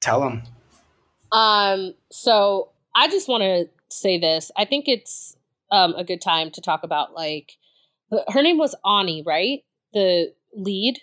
Tell 0.00 0.20
them. 0.20 0.42
Um, 1.32 1.94
so 2.10 2.70
I 2.94 3.08
just 3.08 3.28
want 3.28 3.42
to 3.42 3.68
say 3.90 4.18
this. 4.18 4.50
I 4.56 4.64
think 4.64 4.88
it's 4.88 5.36
um 5.72 5.94
a 5.94 6.04
good 6.04 6.20
time 6.20 6.50
to 6.52 6.60
talk 6.60 6.82
about 6.84 7.14
like 7.14 7.56
her 8.28 8.42
name 8.42 8.58
was 8.58 8.74
Ani, 8.84 9.22
right? 9.24 9.64
The 9.92 10.32
lead. 10.54 11.00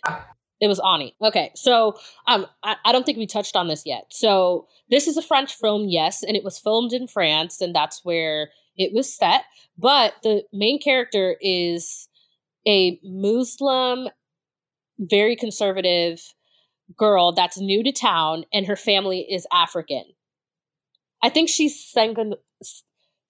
It 0.62 0.68
was 0.68 0.80
Ani. 0.80 1.16
Okay, 1.22 1.52
so 1.56 1.98
um, 2.28 2.46
I, 2.64 2.78
I 2.86 2.94
don't 2.94 3.06
think 3.06 3.18
we 3.18 3.28
touched 3.28 3.56
on 3.58 3.68
this 3.68 3.84
yet. 3.86 4.06
So 4.10 4.68
this 4.90 5.08
is 5.08 5.18
a 5.18 5.22
French 5.22 5.56
film, 5.56 5.90
yes, 5.90 6.24
and 6.24 6.38
it 6.38 6.44
was 6.44 6.58
filmed 6.58 6.94
in 6.94 7.08
France, 7.08 7.60
and 7.60 7.76
that's 7.76 8.06
where 8.06 8.50
it 8.78 8.94
was 8.94 9.14
set. 9.14 9.44
But 9.78 10.14
the 10.24 10.44
main 10.54 10.80
character 10.82 11.36
is 11.42 12.08
a 12.68 13.00
Muslim, 13.04 14.08
very 15.00 15.36
conservative 15.36 16.22
girl 16.98 17.32
that's 17.32 17.60
new 17.60 17.84
to 17.84 17.92
town, 17.92 18.46
and 18.54 18.66
her 18.68 18.76
family 18.76 19.22
is 19.22 19.48
African. 19.52 20.04
I 21.22 21.30
think 21.30 21.50
she's 21.50 21.80
Senegal, 21.80 22.36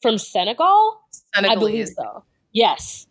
from 0.02 0.18
Senegal. 0.18 1.00
Senegal. 1.34 1.58
I 1.58 1.60
believe 1.60 1.88
so. 1.88 2.24
Yes. 2.52 3.08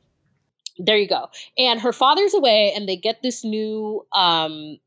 There 0.78 0.96
you 0.96 1.08
go. 1.08 1.28
And 1.58 1.80
her 1.80 1.92
father's 1.92 2.34
away 2.34 2.72
and 2.74 2.88
they 2.88 2.96
get 2.96 3.22
this 3.22 3.44
new 3.44 4.06
um 4.12 4.78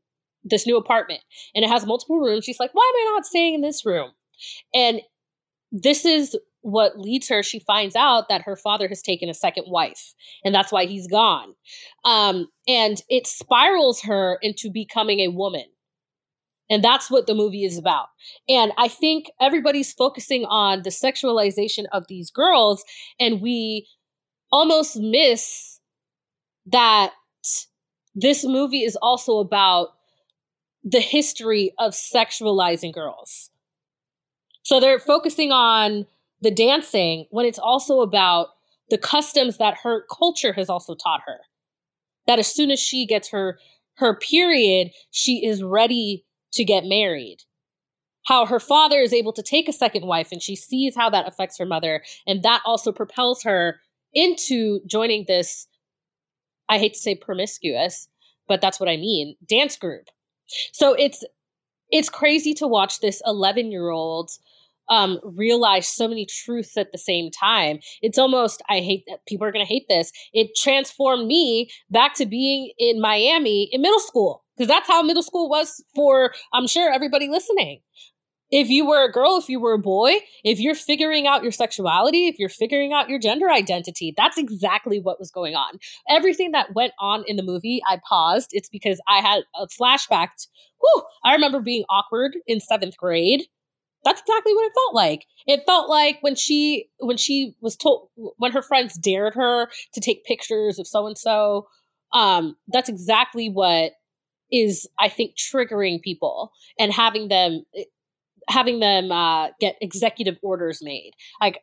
this 0.44 0.66
new 0.66 0.76
apartment 0.76 1.20
and 1.54 1.64
it 1.64 1.68
has 1.68 1.86
multiple 1.86 2.18
rooms. 2.18 2.44
She's 2.44 2.60
like, 2.60 2.70
"Why 2.72 2.92
am 2.94 3.08
I 3.08 3.14
not 3.14 3.26
staying 3.26 3.54
in 3.54 3.60
this 3.60 3.84
room?" 3.84 4.12
And 4.74 5.00
this 5.72 6.04
is 6.04 6.36
what 6.66 6.98
leads 6.98 7.28
her 7.28 7.44
she 7.44 7.60
finds 7.60 7.94
out 7.94 8.28
that 8.28 8.42
her 8.42 8.56
father 8.56 8.88
has 8.88 9.00
taken 9.00 9.28
a 9.28 9.34
second 9.34 9.66
wife 9.68 10.14
and 10.44 10.52
that's 10.52 10.72
why 10.72 10.84
he's 10.84 11.06
gone. 11.06 11.54
Um 12.04 12.48
and 12.66 13.00
it 13.08 13.26
spirals 13.26 14.02
her 14.02 14.38
into 14.42 14.70
becoming 14.70 15.20
a 15.20 15.28
woman. 15.28 15.64
And 16.68 16.82
that's 16.82 17.08
what 17.08 17.28
the 17.28 17.34
movie 17.34 17.64
is 17.64 17.78
about. 17.78 18.08
And 18.48 18.72
I 18.76 18.88
think 18.88 19.30
everybody's 19.40 19.92
focusing 19.92 20.44
on 20.46 20.82
the 20.82 20.90
sexualization 20.90 21.84
of 21.92 22.08
these 22.08 22.28
girls, 22.32 22.84
and 23.20 23.40
we 23.40 23.86
almost 24.50 24.96
miss 24.96 25.78
that 26.66 27.12
this 28.16 28.44
movie 28.44 28.82
is 28.82 28.96
also 29.00 29.38
about 29.38 29.90
the 30.82 30.98
history 30.98 31.72
of 31.78 31.92
sexualizing 31.92 32.92
girls. 32.92 33.50
So 34.64 34.80
they're 34.80 34.98
focusing 34.98 35.52
on 35.52 36.06
the 36.40 36.50
dancing 36.50 37.26
when 37.30 37.46
it's 37.46 37.58
also 37.58 38.00
about 38.00 38.48
the 38.90 38.98
customs 38.98 39.58
that 39.58 39.78
her 39.82 40.04
culture 40.10 40.52
has 40.52 40.68
also 40.68 40.94
taught 40.94 41.22
her. 41.26 41.38
That 42.26 42.38
as 42.38 42.52
soon 42.52 42.70
as 42.70 42.80
she 42.80 43.06
gets 43.06 43.30
her 43.30 43.58
her 43.96 44.14
period, 44.14 44.90
she 45.10 45.46
is 45.46 45.62
ready 45.62 46.24
to 46.52 46.64
get 46.64 46.84
married. 46.84 47.38
How 48.26 48.44
her 48.44 48.60
father 48.60 48.98
is 48.98 49.12
able 49.12 49.32
to 49.32 49.42
take 49.42 49.68
a 49.68 49.72
second 49.72 50.06
wife 50.06 50.32
and 50.32 50.42
she 50.42 50.56
sees 50.56 50.94
how 50.96 51.08
that 51.10 51.28
affects 51.28 51.58
her 51.58 51.66
mother. 51.66 52.02
And 52.26 52.42
that 52.42 52.60
also 52.66 52.92
propels 52.92 53.42
her 53.44 53.80
into 54.12 54.80
joining 54.86 55.24
this, 55.26 55.66
I 56.68 56.78
hate 56.78 56.94
to 56.94 56.98
say 56.98 57.14
promiscuous, 57.14 58.08
but 58.48 58.60
that's 58.60 58.80
what 58.80 58.88
I 58.88 58.96
mean, 58.96 59.36
dance 59.48 59.76
group. 59.76 60.08
So 60.72 60.94
it's 60.94 61.24
it's 61.90 62.08
crazy 62.08 62.52
to 62.54 62.66
watch 62.66 63.00
this 63.00 63.22
11 63.24 63.70
year 63.70 63.90
old 63.90 64.30
um, 64.88 65.18
realize 65.22 65.88
so 65.88 66.08
many 66.08 66.26
truths 66.26 66.76
at 66.76 66.92
the 66.92 66.98
same 66.98 67.30
time. 67.30 67.78
It's 68.02 68.18
almost, 68.18 68.62
I 68.68 68.80
hate 68.80 69.04
that 69.08 69.24
people 69.26 69.46
are 69.46 69.52
going 69.52 69.64
to 69.64 69.68
hate 69.68 69.86
this. 69.88 70.12
It 70.32 70.50
transformed 70.56 71.26
me 71.26 71.70
back 71.90 72.14
to 72.14 72.26
being 72.26 72.72
in 72.78 73.00
Miami 73.00 73.68
in 73.72 73.82
middle 73.82 74.00
school 74.00 74.44
because 74.56 74.68
that's 74.68 74.88
how 74.88 75.02
middle 75.02 75.22
school 75.22 75.48
was 75.48 75.82
for, 75.94 76.32
I'm 76.52 76.66
sure, 76.66 76.92
everybody 76.92 77.28
listening. 77.28 77.80
if 78.50 78.68
you 78.68 78.86
were 78.86 79.04
a 79.04 79.10
girl, 79.10 79.36
if 79.36 79.48
you 79.48 79.60
were 79.60 79.72
a 79.72 79.78
boy, 79.78 80.14
if 80.44 80.60
you're 80.60 80.74
figuring 80.74 81.26
out 81.26 81.42
your 81.42 81.52
sexuality, 81.52 82.28
if 82.28 82.38
you're 82.38 82.48
figuring 82.48 82.92
out 82.92 83.08
your 83.08 83.18
gender 83.18 83.50
identity, 83.50 84.14
that's 84.16 84.38
exactly 84.38 85.00
what 85.00 85.18
was 85.18 85.30
going 85.30 85.54
on. 85.54 85.78
Everything 86.08 86.52
that 86.52 86.74
went 86.74 86.92
on 87.00 87.24
in 87.26 87.36
the 87.36 87.42
movie, 87.42 87.80
I 87.88 87.98
paused. 88.08 88.50
It's 88.52 88.68
because 88.68 89.00
I 89.08 89.18
had 89.18 89.42
a 89.58 89.66
flashback. 89.66 90.28
To, 90.38 90.48
whew, 90.80 91.02
I 91.24 91.32
remember 91.32 91.60
being 91.60 91.84
awkward 91.90 92.36
in 92.46 92.60
seventh 92.60 92.96
grade. 92.96 93.44
That's 94.06 94.20
exactly 94.20 94.54
what 94.54 94.66
it 94.66 94.72
felt 94.72 94.94
like. 94.94 95.26
It 95.48 95.64
felt 95.66 95.90
like 95.90 96.18
when 96.20 96.36
she 96.36 96.88
when 97.00 97.16
she 97.16 97.54
was 97.60 97.76
told 97.76 98.08
when 98.36 98.52
her 98.52 98.62
friends 98.62 98.96
dared 98.96 99.34
her 99.34 99.68
to 99.94 100.00
take 100.00 100.24
pictures 100.24 100.78
of 100.78 100.86
so 100.86 101.06
and 101.06 101.18
so. 101.18 101.66
Um, 102.12 102.56
that's 102.68 102.88
exactly 102.88 103.50
what 103.50 103.92
is 104.52 104.88
I 105.00 105.08
think 105.08 105.32
triggering 105.36 106.00
people 106.00 106.52
and 106.78 106.92
having 106.92 107.28
them 107.28 107.64
having 108.48 108.78
them 108.78 109.10
uh, 109.10 109.48
get 109.60 109.74
executive 109.80 110.36
orders 110.40 110.78
made. 110.82 111.10
Like 111.40 111.56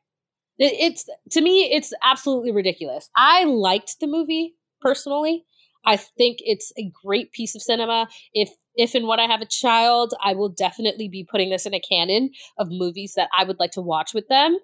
it, 0.57 0.73
it's 0.73 1.05
to 1.31 1.41
me, 1.41 1.71
it's 1.73 1.93
absolutely 2.03 2.51
ridiculous. 2.51 3.09
I 3.15 3.45
liked 3.45 4.01
the 4.01 4.07
movie 4.07 4.55
personally. 4.81 5.45
I 5.85 5.95
think 5.95 6.39
it's 6.41 6.73
a 6.77 6.91
great 7.05 7.31
piece 7.31 7.55
of 7.55 7.61
cinema. 7.61 8.09
If 8.33 8.49
if 8.75 8.95
and 8.95 9.07
when 9.07 9.19
I 9.19 9.27
have 9.27 9.41
a 9.41 9.45
child, 9.45 10.13
I 10.23 10.33
will 10.33 10.49
definitely 10.49 11.07
be 11.07 11.27
putting 11.29 11.49
this 11.49 11.65
in 11.65 11.73
a 11.73 11.79
canon 11.79 12.31
of 12.57 12.69
movies 12.69 13.13
that 13.15 13.29
I 13.37 13.43
would 13.43 13.59
like 13.59 13.71
to 13.71 13.81
watch 13.81 14.13
with 14.13 14.27
them. 14.27 14.57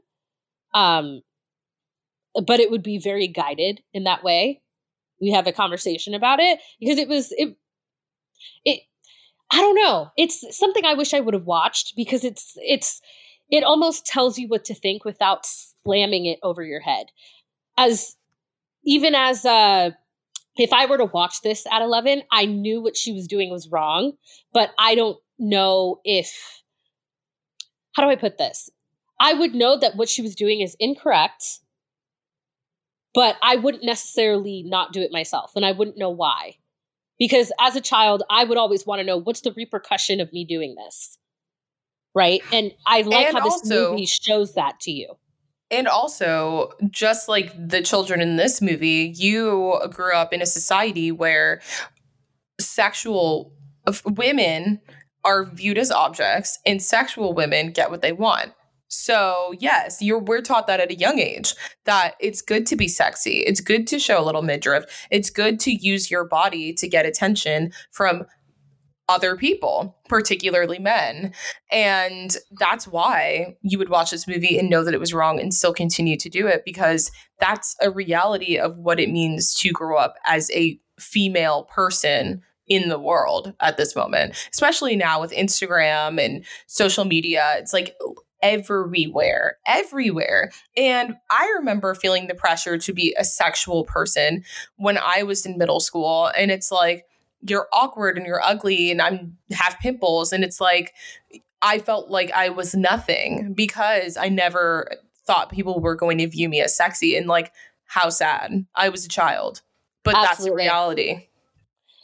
Um, 0.74 1.22
but 2.46 2.60
it 2.60 2.72
would 2.72 2.84
be 2.84 3.00
very 3.00 3.28
guided 3.28 3.82
in 3.94 4.04
that 4.06 4.24
way. 4.24 4.62
We 5.22 5.32
have 5.32 5.48
a 5.48 5.52
conversation 5.52 6.14
about 6.14 6.40
it 6.40 6.60
because 6.80 6.98
it 6.98 7.08
was 7.08 7.34
it 7.38 7.56
it 8.66 8.82
I 9.52 9.58
don't 9.58 9.76
know. 9.76 10.10
It's 10.18 10.46
something 10.58 10.86
I 10.86 10.94
wish 10.94 11.14
I 11.14 11.20
would 11.20 11.34
have 11.34 11.46
watched 11.46 11.94
because 11.96 12.24
it's 12.24 12.54
it's 12.58 13.02
it 13.50 13.64
almost 13.64 14.06
tells 14.06 14.38
you 14.38 14.48
what 14.48 14.66
to 14.66 14.76
think 14.76 15.06
without 15.06 15.46
slamming 15.46 16.26
it 16.26 16.40
over 16.44 16.64
your 16.64 16.82
head. 16.82 17.08
As 17.78 18.16
even 18.86 19.16
as 19.16 19.46
uh 19.46 19.92
if 20.60 20.74
I 20.74 20.86
were 20.86 20.98
to 20.98 21.06
watch 21.06 21.42
this 21.42 21.66
at 21.72 21.82
11, 21.82 22.24
I 22.32 22.46
knew 22.46 22.82
what 22.82 22.98
she 22.98 23.14
was 23.14 23.28
doing 23.28 23.50
was 23.50 23.70
wrong, 23.72 24.14
but 24.54 24.72
I 24.78 24.96
don't 24.96 25.18
know 25.38 26.02
if 26.04 26.62
how 27.94 28.04
do 28.04 28.10
I 28.10 28.16
put 28.16 28.38
this? 28.38 28.70
I 29.20 29.34
would 29.34 29.54
know 29.56 29.78
that 29.78 29.96
what 29.96 30.10
she 30.10 30.22
was 30.22 30.36
doing 30.36 30.62
is 30.62 30.76
incorrect, 30.80 31.44
but 33.14 33.36
I 33.42 33.56
wouldn't 33.56 33.84
necessarily 33.84 34.64
not 34.66 34.94
do 34.94 35.02
it 35.02 35.12
myself 35.12 35.52
and 35.56 35.66
I 35.66 35.72
wouldn't 35.72 35.98
know 35.98 36.10
why. 36.10 36.56
Because 37.18 37.52
as 37.60 37.76
a 37.76 37.82
child 37.82 38.24
i 38.30 38.44
would 38.44 38.58
always 38.58 38.86
want 38.86 39.00
to 39.00 39.06
know 39.06 39.18
what's 39.18 39.42
the 39.42 39.52
repercussion 39.52 40.22
of 40.22 40.32
me 40.32 40.46
doing 40.46 40.76
this? 40.76 41.18
Right? 42.16 42.42
And 42.52 42.72
i 42.86 43.02
like 43.02 43.28
and 43.28 43.38
how 43.38 43.44
this 43.44 43.66
movie 43.66 44.06
shows 44.06 44.54
that 44.54 44.80
to 44.82 44.92
you 44.92 45.16
and 45.72 45.88
also 45.88 46.72
just 46.90 47.28
like 47.28 47.54
the 47.56 47.82
children 47.82 48.22
in 48.22 48.38
this 48.38 48.62
movie 48.62 49.14
you 49.16 49.80
grew 49.92 50.14
up 50.14 50.34
in 50.34 50.42
a 50.42 50.46
society 50.46 51.12
where 51.12 51.62
sexual 52.60 53.54
women 54.06 54.80
are 55.24 55.46
viewed 55.46 55.78
as 55.78 55.92
objects 55.92 56.60
and 56.66 56.82
sexual 56.82 57.34
women 57.34 57.72
get 57.72 57.92
what 57.92 58.02
they 58.02 58.12
want 58.12 58.54
so, 58.90 59.54
yes, 59.60 60.02
you're 60.02 60.20
we're 60.20 60.42
taught 60.42 60.66
that 60.66 60.80
at 60.80 60.90
a 60.90 60.96
young 60.96 61.20
age 61.20 61.54
that 61.86 62.16
it's 62.20 62.42
good 62.42 62.66
to 62.66 62.76
be 62.76 62.88
sexy. 62.88 63.38
It's 63.42 63.62
good 63.62 63.86
to 63.88 64.00
show 64.00 64.22
a 64.22 64.26
little 64.26 64.42
midriff. 64.42 65.08
It's 65.12 65.30
good 65.30 65.60
to 65.62 65.72
use 65.72 66.10
your 66.10 66.26
body 66.26 66.74
to 66.74 66.88
get 66.88 67.06
attention 67.06 67.72
from 67.92 68.26
other 69.10 69.36
people, 69.36 69.98
particularly 70.08 70.78
men. 70.78 71.34
And 71.72 72.38
that's 72.52 72.88
why 72.88 73.58
you 73.62 73.80
would 73.80 73.90
watch 73.90 74.12
this 74.12 74.28
movie 74.28 74.58
and 74.58 74.70
know 74.70 74.84
that 74.84 74.94
it 74.94 75.00
was 75.00 75.14
wrong 75.14 75.40
and 75.40 75.54
still 75.54 75.74
continue 75.74 76.16
to 76.18 76.30
do 76.30 76.48
it 76.48 76.64
because 76.64 77.12
that's 77.40 77.76
a 77.82 77.90
reality 77.90 78.58
of 78.58 78.78
what 78.78 79.00
it 79.00 79.10
means 79.10 79.56
to 79.56 79.72
grow 79.72 79.98
up 79.98 80.16
as 80.26 80.52
a 80.52 80.80
female 81.00 81.64
person 81.64 82.44
in 82.68 82.88
the 82.88 83.00
world 83.00 83.54
at 83.60 83.78
this 83.78 83.96
moment, 83.96 84.48
especially 84.54 84.96
now 84.96 85.20
with 85.20 85.32
Instagram 85.32 86.24
and 86.24 86.46
social 86.68 87.04
media. 87.04 87.54
It's 87.58 87.74
like 87.74 87.96
everywhere, 88.44 89.58
everywhere. 89.66 90.52
And 90.78 91.16
I 91.32 91.52
remember 91.58 91.96
feeling 91.96 92.28
the 92.28 92.36
pressure 92.36 92.78
to 92.78 92.94
be 92.94 93.16
a 93.18 93.24
sexual 93.24 93.86
person 93.86 94.44
when 94.78 95.00
I 95.00 95.24
was 95.24 95.48
in 95.48 95.58
middle 95.58 95.80
school. 95.80 96.32
And 96.38 96.52
it's 96.52 96.72
like, 96.72 97.06
you're 97.42 97.68
awkward 97.74 98.18
and 98.18 98.26
you're 98.26 98.44
ugly, 98.44 98.92
and 98.92 99.02
I'm 99.02 99.38
have 99.52 99.78
pimples. 99.80 100.34
And 100.34 100.44
it's 100.44 100.60
like, 100.60 100.94
I 101.62 101.80
felt 101.80 102.10
like 102.10 102.32
I 102.32 102.50
was 102.50 102.76
nothing 102.76 103.54
because 103.54 104.18
I 104.18 104.30
never 104.30 104.92
thought 105.26 105.52
people 105.52 105.80
were 105.80 105.96
going 105.96 106.18
to 106.20 106.28
view 106.28 106.50
me 106.50 106.62
as 106.62 106.76
sexy. 106.76 107.16
And 107.16 107.28
like, 107.28 107.52
how 107.90 108.10
sad. 108.10 108.66
I 108.76 108.90
was 108.90 109.04
a 109.04 109.10
child, 109.10 109.62
but 110.04 110.16
Absolutely. 110.16 110.26
that's 110.26 110.46
the 110.46 110.54
reality. 110.54 111.28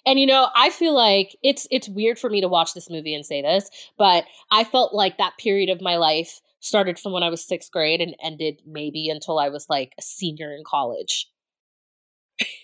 And 0.06 0.19
you 0.19 0.26
know, 0.26 0.50
I 0.56 0.69
feel 0.69 0.93
like 0.93 1.36
it's 1.43 1.67
it's 1.71 1.88
weird 1.88 2.19
for 2.19 2.30
me 2.30 2.41
to 2.41 2.48
watch 2.48 2.74
this 2.74 2.89
movie 2.89 3.15
and 3.15 3.26
say 3.26 3.41
this, 3.41 3.69
but 3.98 4.26
I 4.52 4.63
felt 4.63 4.93
like 4.93 5.17
that 5.17 5.38
period 5.38 5.69
of 5.69 5.82
my 5.82 5.98
life 5.98 6.41
started 6.60 7.00
from 7.00 7.12
when 7.12 7.24
I 7.24 7.30
was 7.30 7.45
6th 7.45 7.69
grade 7.71 8.02
and 8.02 8.15
ended 8.21 8.62
maybe 8.65 9.10
until 9.10 9.38
I 9.38 9.50
was 9.50 9.67
like 9.69 9.93
a 9.98 10.02
senior 10.02 10.52
in 10.54 10.63
college. 10.65 11.30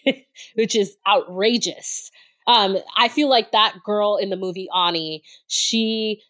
Which 0.56 0.76
is 0.76 0.98
outrageous. 1.08 2.12
Um 2.48 2.78
I 2.98 3.08
feel 3.08 3.30
like 3.30 3.52
that 3.52 3.76
girl 3.84 4.18
in 4.18 4.30
the 4.30 4.38
movie 4.38 4.68
Ani, 4.76 5.24
she 5.48 6.22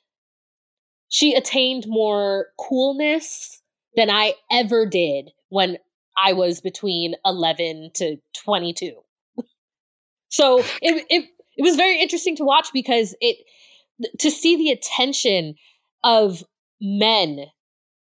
she 1.10 1.34
attained 1.34 1.86
more 1.88 2.48
coolness 2.58 3.62
than 3.96 4.10
I 4.10 4.34
ever 4.52 4.86
did 4.86 5.32
when 5.50 5.78
I 6.18 6.34
was 6.34 6.62
between 6.62 7.16
11 7.26 7.92
to 7.96 8.18
22. 8.44 8.94
So 10.30 10.60
it 10.82 11.06
it 11.10 11.26
it 11.58 11.64
was 11.64 11.76
very 11.76 12.02
interesting 12.02 12.36
to 12.38 12.46
watch 12.46 12.70
because 12.74 13.16
it 13.20 13.38
to 14.20 14.32
see 14.32 14.56
the 14.56 14.72
attention 14.72 15.56
of 16.04 16.44
men 16.82 17.46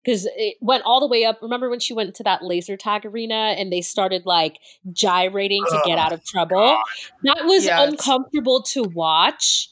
because 0.05 0.29
it 0.37 0.57
went 0.61 0.85
all 0.85 1.01
the 1.01 1.07
way 1.07 1.25
up. 1.25 1.39
Remember 1.43 1.69
when 1.69 1.81
she 1.81 1.93
went 1.93 2.15
to 2.17 2.23
that 2.23 2.43
laser 2.43 2.77
tag 2.77 3.05
arena 3.05 3.55
and 3.59 3.73
they 3.73 3.81
started 3.81 4.25
like 4.25 4.59
gyrating 4.93 5.65
to 5.69 5.83
get 5.85 5.99
out 5.99 6.13
of 6.13 6.21
oh, 6.21 6.27
trouble? 6.27 6.57
God. 6.57 6.83
That 7.25 7.45
was 7.45 7.65
yes. 7.65 7.89
uncomfortable 7.89 8.63
to 8.63 8.85
watch, 8.85 9.69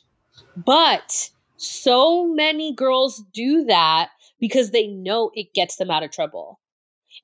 but 0.57 1.31
so 1.57 2.27
many 2.27 2.75
girls 2.75 3.23
do 3.33 3.64
that 3.64 4.11
because 4.41 4.71
they 4.71 4.87
know 4.87 5.31
it 5.35 5.55
gets 5.55 5.77
them 5.77 5.91
out 5.91 6.03
of 6.03 6.11
trouble. 6.11 6.61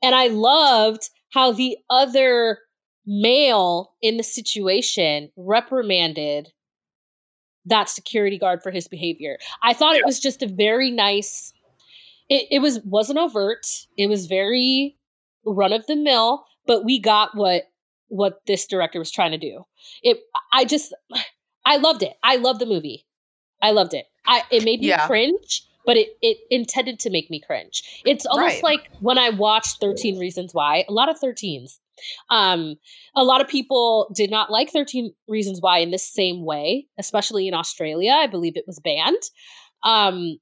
And 0.03 0.15
I 0.15 0.27
loved 0.27 1.09
how 1.31 1.53
the 1.53 1.77
other 1.89 2.59
male 3.07 3.93
in 4.03 4.17
the 4.17 4.23
situation 4.23 5.31
reprimanded 5.37 6.53
that 7.67 7.89
security 7.89 8.39
guard 8.39 8.63
for 8.63 8.71
his 8.71 8.89
behavior. 8.89 9.39
I 9.63 9.73
thought 9.73 9.95
yeah. 9.95 10.01
it 10.01 10.07
was 10.07 10.21
just 10.21 10.43
a 10.43 10.47
very 10.47 10.91
nice 10.91 11.53
it, 12.29 12.47
it 12.51 12.59
was 12.61 12.81
wasn't 12.85 13.19
overt. 13.19 13.67
It 13.97 14.09
was 14.09 14.27
very 14.27 14.97
run 15.45 15.73
of 15.73 15.87
the 15.87 15.97
mill, 15.97 16.45
but 16.67 16.85
we 16.85 16.99
got 17.01 17.37
what 17.37 17.65
what 18.09 18.41
this 18.47 18.67
director 18.67 18.99
was 18.99 19.11
trying 19.11 19.33
to 19.33 19.39
do. 19.39 19.65
It 20.03 20.19
I 20.53 20.65
just 20.65 20.95
I 21.65 21.77
loved 21.77 22.03
it. 22.03 22.15
I 22.23 22.37
loved 22.37 22.61
the 22.61 22.67
movie. 22.67 23.07
I 23.63 23.71
loved 23.71 23.95
it. 23.95 24.07
I 24.27 24.43
it 24.51 24.65
made 24.65 24.81
me 24.81 24.89
yeah. 24.89 25.07
cringe, 25.07 25.63
but 25.85 25.97
it 25.97 26.17
it 26.23 26.39
intended 26.51 26.99
to 27.01 27.11
make 27.11 27.31
me 27.31 27.41
cringe. 27.45 27.83
It's 28.05 28.27
almost 28.27 28.63
right. 28.63 28.65
like 28.65 28.91
when 29.01 29.19
I 29.19 29.31
watched 29.31 29.81
13 29.81 30.19
Reasons 30.19 30.55
Why, 30.55 30.85
a 30.89 30.93
lot 30.93 31.09
of 31.09 31.21
13s. 31.21 31.79
Um, 32.29 32.75
a 33.15 33.23
lot 33.23 33.41
of 33.41 33.47
people 33.47 34.13
did 34.17 34.29
not 34.29 34.51
like 34.51 34.71
13 34.71 35.13
Reasons 35.29 35.61
Why 35.61 35.79
in 35.79 35.91
the 35.91 35.99
same 35.99 36.45
way, 36.45 36.87
especially 36.99 37.47
in 37.47 37.55
Australia. 37.55 38.13
I 38.13 38.27
believe 38.27 38.57
it 38.57 38.67
was 38.67 38.81
banned. 38.81 39.23
Um, 39.85 40.39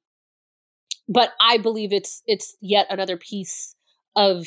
but 1.12 1.31
I 1.40 1.59
believe 1.59 1.92
it's 1.92 2.22
it's 2.27 2.57
yet 2.61 2.87
another 2.90 3.16
piece 3.16 3.75
of 4.16 4.46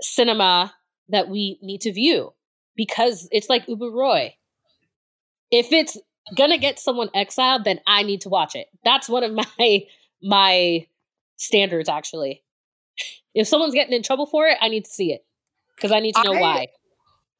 cinema 0.00 0.72
that 1.08 1.28
we 1.28 1.58
need 1.62 1.80
to 1.82 1.92
view 1.92 2.32
because 2.76 3.28
it's 3.32 3.48
like 3.48 3.68
Uber 3.68 3.90
Roy. 3.90 4.34
If 5.50 5.72
it's 5.72 5.98
gonna 6.36 6.58
get 6.58 6.78
someone 6.78 7.10
exiled, 7.14 7.64
then 7.64 7.80
I 7.86 8.02
need 8.02 8.22
to 8.22 8.28
watch 8.28 8.54
it. 8.54 8.68
That's 8.84 9.08
one 9.08 9.24
of 9.24 9.32
my 9.58 9.80
my 10.22 10.86
standards 11.36 11.88
actually. 11.88 12.42
If 13.34 13.48
someone's 13.48 13.74
getting 13.74 13.94
in 13.94 14.02
trouble 14.02 14.26
for 14.26 14.46
it, 14.46 14.58
I 14.60 14.68
need 14.68 14.84
to 14.84 14.90
see 14.90 15.12
it 15.12 15.24
because 15.76 15.92
I 15.92 16.00
need 16.00 16.14
to 16.14 16.22
know 16.24 16.34
I, 16.34 16.40
why. 16.40 16.66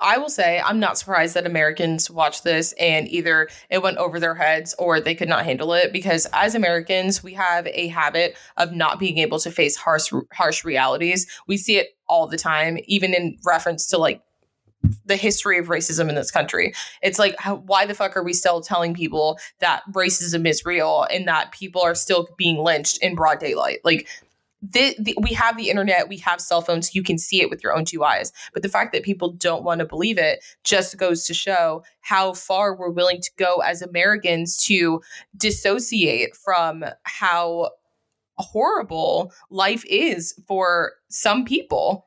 I 0.00 0.18
will 0.18 0.28
say 0.28 0.60
I'm 0.60 0.80
not 0.80 0.98
surprised 0.98 1.34
that 1.34 1.46
Americans 1.46 2.10
watch 2.10 2.42
this 2.42 2.72
and 2.78 3.08
either 3.08 3.48
it 3.68 3.82
went 3.82 3.98
over 3.98 4.18
their 4.18 4.34
heads 4.34 4.74
or 4.78 5.00
they 5.00 5.14
could 5.14 5.28
not 5.28 5.44
handle 5.44 5.74
it 5.74 5.92
because 5.92 6.26
as 6.32 6.54
Americans 6.54 7.22
we 7.22 7.34
have 7.34 7.66
a 7.66 7.88
habit 7.88 8.36
of 8.56 8.72
not 8.72 8.98
being 8.98 9.18
able 9.18 9.38
to 9.40 9.50
face 9.50 9.76
harsh 9.76 10.12
harsh 10.32 10.64
realities. 10.64 11.26
We 11.46 11.56
see 11.56 11.76
it 11.76 11.88
all 12.08 12.26
the 12.26 12.38
time 12.38 12.78
even 12.86 13.14
in 13.14 13.38
reference 13.44 13.86
to 13.88 13.98
like 13.98 14.22
the 15.04 15.16
history 15.16 15.58
of 15.58 15.66
racism 15.66 16.08
in 16.08 16.14
this 16.14 16.30
country. 16.30 16.72
It's 17.02 17.18
like, 17.18 17.36
how, 17.38 17.56
why 17.56 17.86
the 17.86 17.94
fuck 17.94 18.16
are 18.16 18.22
we 18.22 18.32
still 18.32 18.60
telling 18.60 18.94
people 18.94 19.38
that 19.58 19.82
racism 19.92 20.48
is 20.48 20.64
real 20.64 21.06
and 21.10 21.28
that 21.28 21.52
people 21.52 21.82
are 21.82 21.94
still 21.94 22.28
being 22.38 22.58
lynched 22.58 22.98
in 22.98 23.14
broad 23.14 23.40
daylight? 23.40 23.80
Like, 23.84 24.08
the, 24.62 24.94
the, 24.98 25.16
we 25.20 25.30
have 25.30 25.56
the 25.56 25.70
internet, 25.70 26.08
we 26.08 26.18
have 26.18 26.40
cell 26.40 26.60
phones, 26.60 26.94
you 26.94 27.02
can 27.02 27.18
see 27.18 27.40
it 27.40 27.48
with 27.50 27.62
your 27.62 27.74
own 27.74 27.84
two 27.84 28.04
eyes. 28.04 28.32
But 28.52 28.62
the 28.62 28.68
fact 28.68 28.92
that 28.92 29.02
people 29.02 29.32
don't 29.32 29.64
want 29.64 29.78
to 29.78 29.86
believe 29.86 30.18
it 30.18 30.44
just 30.64 30.96
goes 30.98 31.24
to 31.26 31.34
show 31.34 31.82
how 32.00 32.34
far 32.34 32.74
we're 32.74 32.90
willing 32.90 33.20
to 33.22 33.30
go 33.36 33.56
as 33.56 33.82
Americans 33.82 34.56
to 34.64 35.00
dissociate 35.36 36.36
from 36.36 36.84
how 37.04 37.70
horrible 38.36 39.32
life 39.50 39.84
is 39.86 40.34
for 40.46 40.92
some 41.08 41.44
people. 41.44 42.06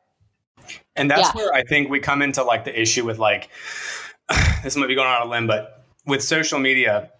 And 0.95 1.09
that's 1.09 1.29
Yeah. 1.29 1.41
where 1.41 1.53
I 1.53 1.63
think 1.63 1.89
we 1.89 1.99
come 1.99 2.21
into 2.21 2.43
like 2.43 2.65
the 2.65 2.79
issue 2.79 3.05
with 3.05 3.19
like 3.19 3.49
this 4.63 4.75
might 4.75 4.87
be 4.87 4.95
going 4.95 5.07
on 5.07 5.27
a 5.27 5.29
limb, 5.29 5.47
but 5.47 5.85
with 6.05 6.23
social 6.23 6.59
media 6.59 7.11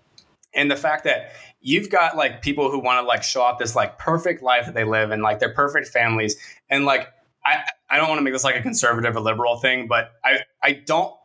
and 0.54 0.70
the 0.70 0.76
fact 0.76 1.04
that 1.06 1.32
you've 1.64 1.90
got 1.90 2.16
like 2.16 2.42
people 2.42 2.70
who 2.70 2.78
want 2.78 3.02
to 3.02 3.08
like 3.08 3.24
show 3.24 3.42
off 3.42 3.58
this 3.58 3.76
like 3.76 3.98
perfect 3.98 4.44
life 4.44 4.66
that 4.66 4.76
they 4.76 4.84
live 4.84 5.12
and 5.12 5.24
like 5.24 5.40
their 5.40 5.54
perfect 5.54 5.88
families. 5.88 6.36
And 6.70 6.86
like 6.86 7.08
I 7.44 7.64
I 7.90 7.98
don't 7.98 8.10
want 8.10 8.20
to 8.20 8.24
make 8.24 8.34
this 8.34 8.44
like 8.44 8.56
a 8.56 8.62
conservative 8.62 9.16
or 9.16 9.22
liberal 9.22 9.58
thing, 9.58 9.88
but 9.88 10.12
I 10.24 10.40
I 10.62 10.74
don't 10.74 11.16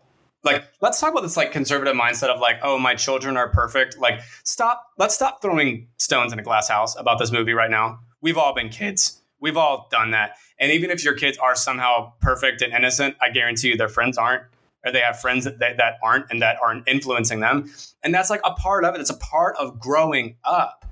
like 0.44 0.64
let's 0.80 1.00
talk 1.00 1.10
about 1.10 1.22
this 1.22 1.36
like 1.36 1.52
conservative 1.52 1.94
mindset 1.94 2.28
of 2.28 2.40
like 2.40 2.60
oh 2.62 2.78
my 2.78 2.94
children 2.94 3.36
are 3.36 3.48
perfect. 3.48 3.98
Like 3.98 4.20
stop 4.44 4.82
let's 4.96 5.14
stop 5.14 5.42
throwing 5.42 5.88
stones 5.98 6.32
in 6.32 6.38
a 6.38 6.42
glass 6.42 6.68
house 6.68 6.96
about 6.96 7.18
this 7.18 7.32
movie 7.32 7.52
right 7.52 7.70
now. 7.70 7.98
We've 8.20 8.38
all 8.38 8.54
been 8.54 8.68
kids. 8.68 9.20
We've 9.40 9.56
all 9.56 9.88
done 9.90 10.12
that. 10.12 10.36
And 10.60 10.72
even 10.72 10.90
if 10.90 11.04
your 11.04 11.14
kids 11.14 11.38
are 11.38 11.54
somehow 11.54 12.12
perfect 12.20 12.62
and 12.62 12.72
innocent 12.72 13.16
i 13.20 13.30
guarantee 13.30 13.68
you 13.68 13.76
their 13.76 13.88
friends 13.88 14.16
aren't 14.16 14.42
or 14.84 14.92
they 14.92 15.00
have 15.00 15.18
friends 15.20 15.44
that, 15.44 15.58
that, 15.58 15.76
that 15.76 15.94
aren't 16.02 16.26
and 16.30 16.40
that 16.42 16.56
aren't 16.62 16.86
influencing 16.88 17.40
them 17.40 17.70
and 18.02 18.14
that's 18.14 18.30
like 18.30 18.40
a 18.44 18.52
part 18.52 18.84
of 18.84 18.94
it 18.94 19.00
it's 19.00 19.10
a 19.10 19.16
part 19.18 19.56
of 19.56 19.78
growing 19.80 20.36
up 20.44 20.84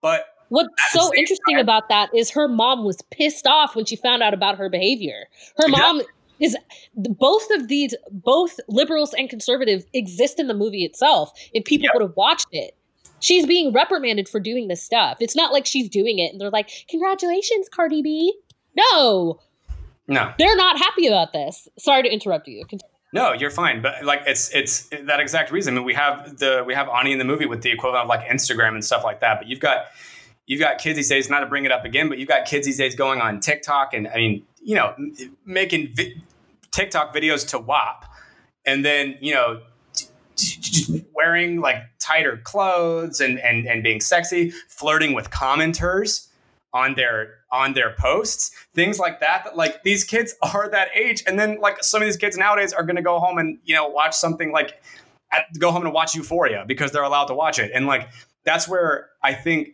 but 0.00 0.24
What's 0.48 0.68
so 0.90 1.10
interesting 1.16 1.54
time- 1.54 1.62
about 1.62 1.88
that 1.88 2.10
is 2.14 2.28
her 2.32 2.46
mom 2.46 2.84
was 2.84 3.00
pissed 3.10 3.46
off 3.46 3.74
when 3.74 3.86
she 3.86 3.96
found 3.96 4.22
out 4.22 4.34
about 4.34 4.58
her 4.58 4.68
behavior. 4.68 5.24
Her 5.56 5.66
mom 5.66 6.02
is 6.40 6.54
both 6.94 7.48
of 7.52 7.68
these, 7.68 7.94
both 8.10 8.60
liberals 8.68 9.14
and 9.14 9.30
conservatives 9.30 9.86
exist 9.94 10.38
in 10.38 10.48
the 10.48 10.54
movie 10.54 10.84
itself. 10.84 11.32
If 11.54 11.64
people 11.64 11.84
Yep. 11.84 11.94
would 11.94 12.02
have 12.02 12.16
watched 12.16 12.48
it, 12.52 12.76
she's 13.20 13.46
being 13.46 13.72
reprimanded 13.72 14.28
for 14.28 14.40
doing 14.40 14.68
this 14.68 14.82
stuff. 14.82 15.16
It's 15.20 15.34
not 15.34 15.54
like 15.54 15.64
she's 15.64 15.88
doing 15.88 16.18
it 16.18 16.32
and 16.32 16.38
they're 16.38 16.50
like, 16.50 16.68
"Congratulations, 16.90 17.70
Cardi 17.70 18.02
B." 18.02 18.34
No, 18.76 19.40
no 20.06 20.34
they're 20.38 20.56
not 20.56 20.76
happy 20.76 21.06
about 21.06 21.32
this. 21.32 21.66
Sorry 21.78 22.02
to 22.02 22.12
interrupt 22.12 22.46
you. 22.46 22.66
Continue. 22.66 22.91
No, 23.12 23.32
you're 23.32 23.50
fine. 23.50 23.82
But 23.82 24.04
like 24.04 24.22
it's 24.26 24.54
it's 24.54 24.88
that 24.88 25.20
exact 25.20 25.50
reason. 25.52 25.74
I 25.74 25.76
mean, 25.76 25.84
we 25.84 25.94
have 25.94 26.38
the 26.38 26.64
we 26.66 26.74
have 26.74 26.88
Amy 26.88 27.12
in 27.12 27.18
the 27.18 27.24
movie 27.24 27.46
with 27.46 27.62
the 27.62 27.70
equivalent 27.70 28.04
of 28.04 28.08
like 28.08 28.26
Instagram 28.26 28.70
and 28.74 28.84
stuff 28.84 29.04
like 29.04 29.20
that. 29.20 29.38
But 29.38 29.48
you've 29.48 29.60
got 29.60 29.86
you've 30.46 30.60
got 30.60 30.78
kids 30.78 30.96
these 30.96 31.08
days. 31.08 31.28
Not 31.28 31.40
to 31.40 31.46
bring 31.46 31.64
it 31.64 31.72
up 31.72 31.84
again, 31.84 32.08
but 32.08 32.18
you've 32.18 32.28
got 32.28 32.46
kids 32.46 32.66
these 32.66 32.78
days 32.78 32.94
going 32.94 33.20
on 33.20 33.40
TikTok 33.40 33.92
and 33.94 34.08
I 34.08 34.16
mean, 34.16 34.44
you 34.62 34.76
know, 34.76 34.94
making 35.44 35.94
vi- 35.94 36.22
TikTok 36.70 37.14
videos 37.14 37.46
to 37.48 37.58
WAP, 37.58 38.04
and 38.64 38.84
then 38.84 39.16
you 39.20 39.34
know. 39.34 39.60
t- 39.94 40.06
t- 40.36 41.04
Wearing 41.14 41.60
like 41.60 41.76
tighter 42.00 42.40
clothes 42.42 43.20
and, 43.20 43.38
and 43.38 43.66
and 43.66 43.82
being 43.84 44.00
sexy, 44.00 44.50
flirting 44.68 45.12
with 45.14 45.30
commenters 45.30 46.26
on 46.74 46.94
their 46.94 47.34
on 47.50 47.74
their 47.74 47.94
posts 47.98 48.50
things 48.74 48.98
like 48.98 49.20
that 49.20 49.44
that 49.44 49.56
like 49.56 49.82
these 49.82 50.04
kids 50.04 50.34
are 50.42 50.68
that 50.70 50.88
age. 50.94 51.22
And 51.26 51.38
then 51.38 51.58
like 51.60 51.82
some 51.82 52.02
of 52.02 52.06
these 52.06 52.16
kids 52.16 52.36
nowadays 52.36 52.72
are 52.72 52.82
going 52.82 52.96
to 52.96 53.02
go 53.02 53.18
home 53.18 53.38
and 53.38 53.58
you 53.64 53.74
know 53.74 53.88
watch 53.88 54.14
something 54.14 54.52
like 54.52 54.82
at, 55.32 55.44
go 55.58 55.70
home 55.70 55.84
and 55.84 55.94
watch 55.94 56.14
euphoria 56.14 56.64
because 56.66 56.92
they're 56.92 57.02
allowed 57.02 57.26
to 57.26 57.34
watch 57.34 57.58
it. 57.58 57.70
And 57.74 57.86
like 57.86 58.08
that's 58.44 58.68
where 58.68 59.08
i 59.22 59.32
think 59.32 59.70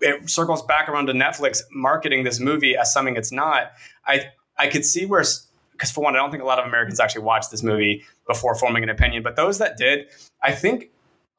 it 0.00 0.28
circles 0.28 0.62
back 0.62 0.88
around 0.88 1.06
to 1.06 1.12
netflix 1.12 1.62
marketing 1.72 2.24
this 2.24 2.40
movie 2.40 2.76
as 2.76 2.92
something 2.92 3.16
it's 3.16 3.32
not. 3.32 3.72
I 4.06 4.30
i 4.58 4.66
could 4.66 4.84
see 4.84 5.06
where 5.06 5.24
because 5.72 5.90
for 5.90 6.02
one 6.02 6.14
i 6.14 6.18
don't 6.18 6.30
think 6.30 6.42
a 6.42 6.46
lot 6.46 6.58
of 6.58 6.66
americans 6.66 7.00
actually 7.00 7.22
watched 7.22 7.50
this 7.50 7.62
movie 7.62 8.04
before 8.26 8.54
forming 8.54 8.82
an 8.82 8.90
opinion 8.90 9.22
but 9.22 9.36
those 9.36 9.58
that 9.58 9.76
did 9.76 10.06
i 10.42 10.52
think 10.52 10.90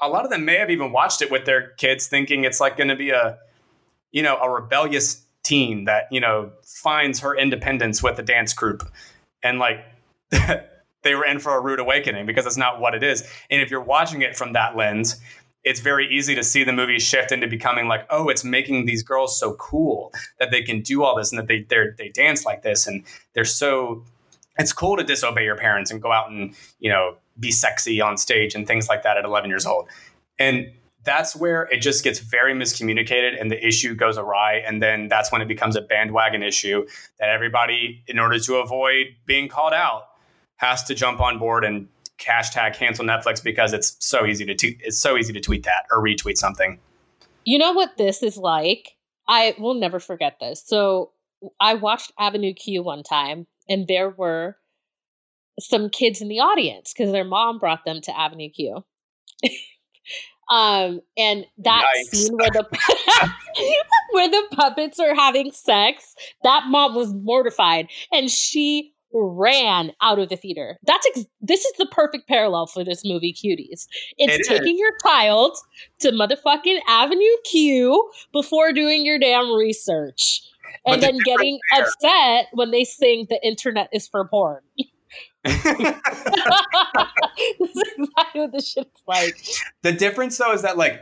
a 0.01 0.09
lot 0.09 0.25
of 0.25 0.31
them 0.31 0.43
may 0.45 0.57
have 0.57 0.69
even 0.69 0.91
watched 0.91 1.21
it 1.21 1.31
with 1.31 1.45
their 1.45 1.69
kids 1.77 2.07
thinking 2.07 2.43
it's 2.43 2.59
like 2.59 2.75
going 2.75 2.89
to 2.89 2.95
be 2.95 3.11
a 3.11 3.37
you 4.15 4.23
know 4.23 4.37
a 4.37 4.49
rebellious 4.49 5.21
teen 5.43 5.83
that 5.83 6.07
you 6.09 6.21
know 6.21 6.51
finds 6.63 7.19
her 7.19 7.35
independence 7.35 8.01
with 8.01 8.15
the 8.15 8.23
dance 8.23 8.53
group. 8.53 8.81
And 9.43 9.59
like 9.59 9.85
they 10.31 11.13
were 11.13 11.25
in 11.25 11.37
for 11.37 11.55
a 11.55 11.61
rude 11.61 11.79
awakening 11.79 12.25
because 12.25 12.47
it's 12.47 12.57
not 12.57 12.79
what 12.79 12.95
it 12.95 13.03
is. 13.03 13.29
And 13.51 13.61
if 13.61 13.69
you're 13.69 13.81
watching 13.81 14.23
it 14.23 14.35
from 14.35 14.53
that 14.53 14.75
lens 14.75 15.21
it's 15.65 15.79
very 15.79 16.07
easy 16.15 16.35
to 16.35 16.43
see 16.43 16.63
the 16.63 16.71
movie 16.71 16.99
shift 16.99 17.31
into 17.31 17.47
becoming 17.47 17.87
like 17.87 18.05
oh 18.11 18.29
it's 18.29 18.43
making 18.43 18.85
these 18.85 19.01
girls 19.01 19.37
so 19.37 19.55
cool 19.55 20.13
that 20.39 20.51
they 20.51 20.61
can 20.61 20.79
do 20.81 21.03
all 21.03 21.15
this 21.15 21.31
and 21.31 21.39
that 21.39 21.47
they 21.47 21.61
they 21.61 21.87
they 21.97 22.09
dance 22.09 22.45
like 22.45 22.61
this. 22.61 22.87
And 22.87 23.03
they're 23.33 23.43
so 23.43 24.03
it's 24.57 24.71
cool 24.71 24.95
to 24.95 25.03
disobey 25.03 25.43
your 25.43 25.57
parents 25.57 25.91
and 25.91 26.01
go 26.01 26.11
out 26.11 26.29
and 26.29 26.55
you 26.79 26.89
know 26.89 27.15
be 27.37 27.51
sexy 27.51 27.99
on 27.99 28.15
stage 28.15 28.55
and 28.55 28.65
things 28.65 28.87
like 28.87 29.03
that 29.03 29.17
at 29.17 29.25
11 29.25 29.49
years 29.49 29.65
old. 29.65 29.89
And 30.39 30.71
that's 31.05 31.35
where 31.35 31.63
it 31.71 31.81
just 31.81 32.03
gets 32.03 32.19
very 32.19 32.53
miscommunicated 32.53 33.39
and 33.39 33.51
the 33.51 33.65
issue 33.65 33.95
goes 33.95 34.17
awry 34.17 34.55
and 34.67 34.81
then 34.81 35.07
that's 35.07 35.31
when 35.31 35.41
it 35.41 35.47
becomes 35.47 35.75
a 35.75 35.81
bandwagon 35.81 36.43
issue 36.43 36.85
that 37.19 37.29
everybody 37.29 38.03
in 38.07 38.19
order 38.19 38.39
to 38.39 38.55
avoid 38.55 39.07
being 39.25 39.47
called 39.47 39.73
out 39.73 40.03
has 40.57 40.83
to 40.83 40.95
jump 40.95 41.19
on 41.21 41.39
board 41.39 41.63
and 41.63 41.87
hashtag 42.17 42.75
cancel 42.75 43.05
netflix 43.05 43.43
because 43.43 43.73
it's 43.73 43.97
so 43.99 44.25
easy 44.25 44.45
to 44.45 44.55
tweet 44.55 44.79
it's 44.83 44.97
so 44.97 45.17
easy 45.17 45.33
to 45.33 45.41
tweet 45.41 45.63
that 45.63 45.83
or 45.91 46.01
retweet 46.03 46.37
something 46.37 46.79
You 47.45 47.59
know 47.59 47.73
what 47.73 47.97
this 47.97 48.23
is 48.23 48.37
like? 48.37 48.95
I 49.27 49.55
will 49.59 49.75
never 49.75 49.99
forget 49.99 50.37
this. 50.39 50.63
So 50.65 51.11
I 51.59 51.75
watched 51.75 52.11
Avenue 52.19 52.53
Q 52.53 52.83
one 52.83 53.03
time, 53.03 53.47
and 53.69 53.87
there 53.87 54.09
were 54.09 54.57
some 55.59 55.89
kids 55.89 56.21
in 56.21 56.27
the 56.27 56.39
audience 56.39 56.93
because 56.93 57.11
their 57.11 57.23
mom 57.23 57.59
brought 57.59 57.85
them 57.85 58.01
to 58.01 58.19
Avenue 58.19 58.49
Q. 58.49 58.83
um, 60.49 61.01
and 61.17 61.45
that 61.59 61.85
Yikes. 61.97 62.15
scene 62.15 62.37
where 62.37 62.49
the 62.51 62.65
where 64.11 64.29
the 64.29 64.43
puppets 64.51 64.99
are 64.99 65.15
having 65.15 65.51
sex, 65.51 66.15
that 66.43 66.65
mom 66.67 66.95
was 66.95 67.13
mortified, 67.13 67.87
and 68.11 68.29
she 68.29 68.93
ran 69.13 69.93
out 70.01 70.19
of 70.19 70.29
the 70.29 70.35
theater. 70.35 70.77
That's 70.83 71.07
ex- 71.07 71.25
this 71.41 71.63
is 71.63 71.73
the 71.77 71.87
perfect 71.87 72.27
parallel 72.27 72.67
for 72.67 72.83
this 72.83 73.03
movie, 73.05 73.33
Cuties. 73.33 73.87
It's 74.17 74.47
It 74.47 74.49
taking 74.49 74.77
your 74.77 74.91
child 75.03 75.55
to 75.99 76.11
motherfucking 76.11 76.79
Avenue 76.87 77.37
Q 77.45 78.11
before 78.33 78.73
doing 78.73 79.05
your 79.05 79.17
damn 79.17 79.51
research. 79.51 80.41
But 80.83 80.95
And 80.95 81.01
the 81.01 81.07
then 81.07 81.17
getting 81.23 81.59
difference 81.71 81.95
upset 82.03 82.47
when 82.53 82.71
they 82.71 82.83
sing 82.83 83.27
the 83.29 83.39
internet 83.45 83.89
is 83.93 84.07
for 84.07 84.27
porn. 84.27 84.61
This 87.59 87.69
is 87.75 87.83
exactly 87.97 88.41
what 88.41 88.51
this 88.51 88.71
shit's 88.71 89.01
like. 89.07 89.37
the 89.83 89.91
difference 89.91 90.37
though 90.37 90.53
is 90.53 90.61
that 90.63 90.77
like 90.77 91.01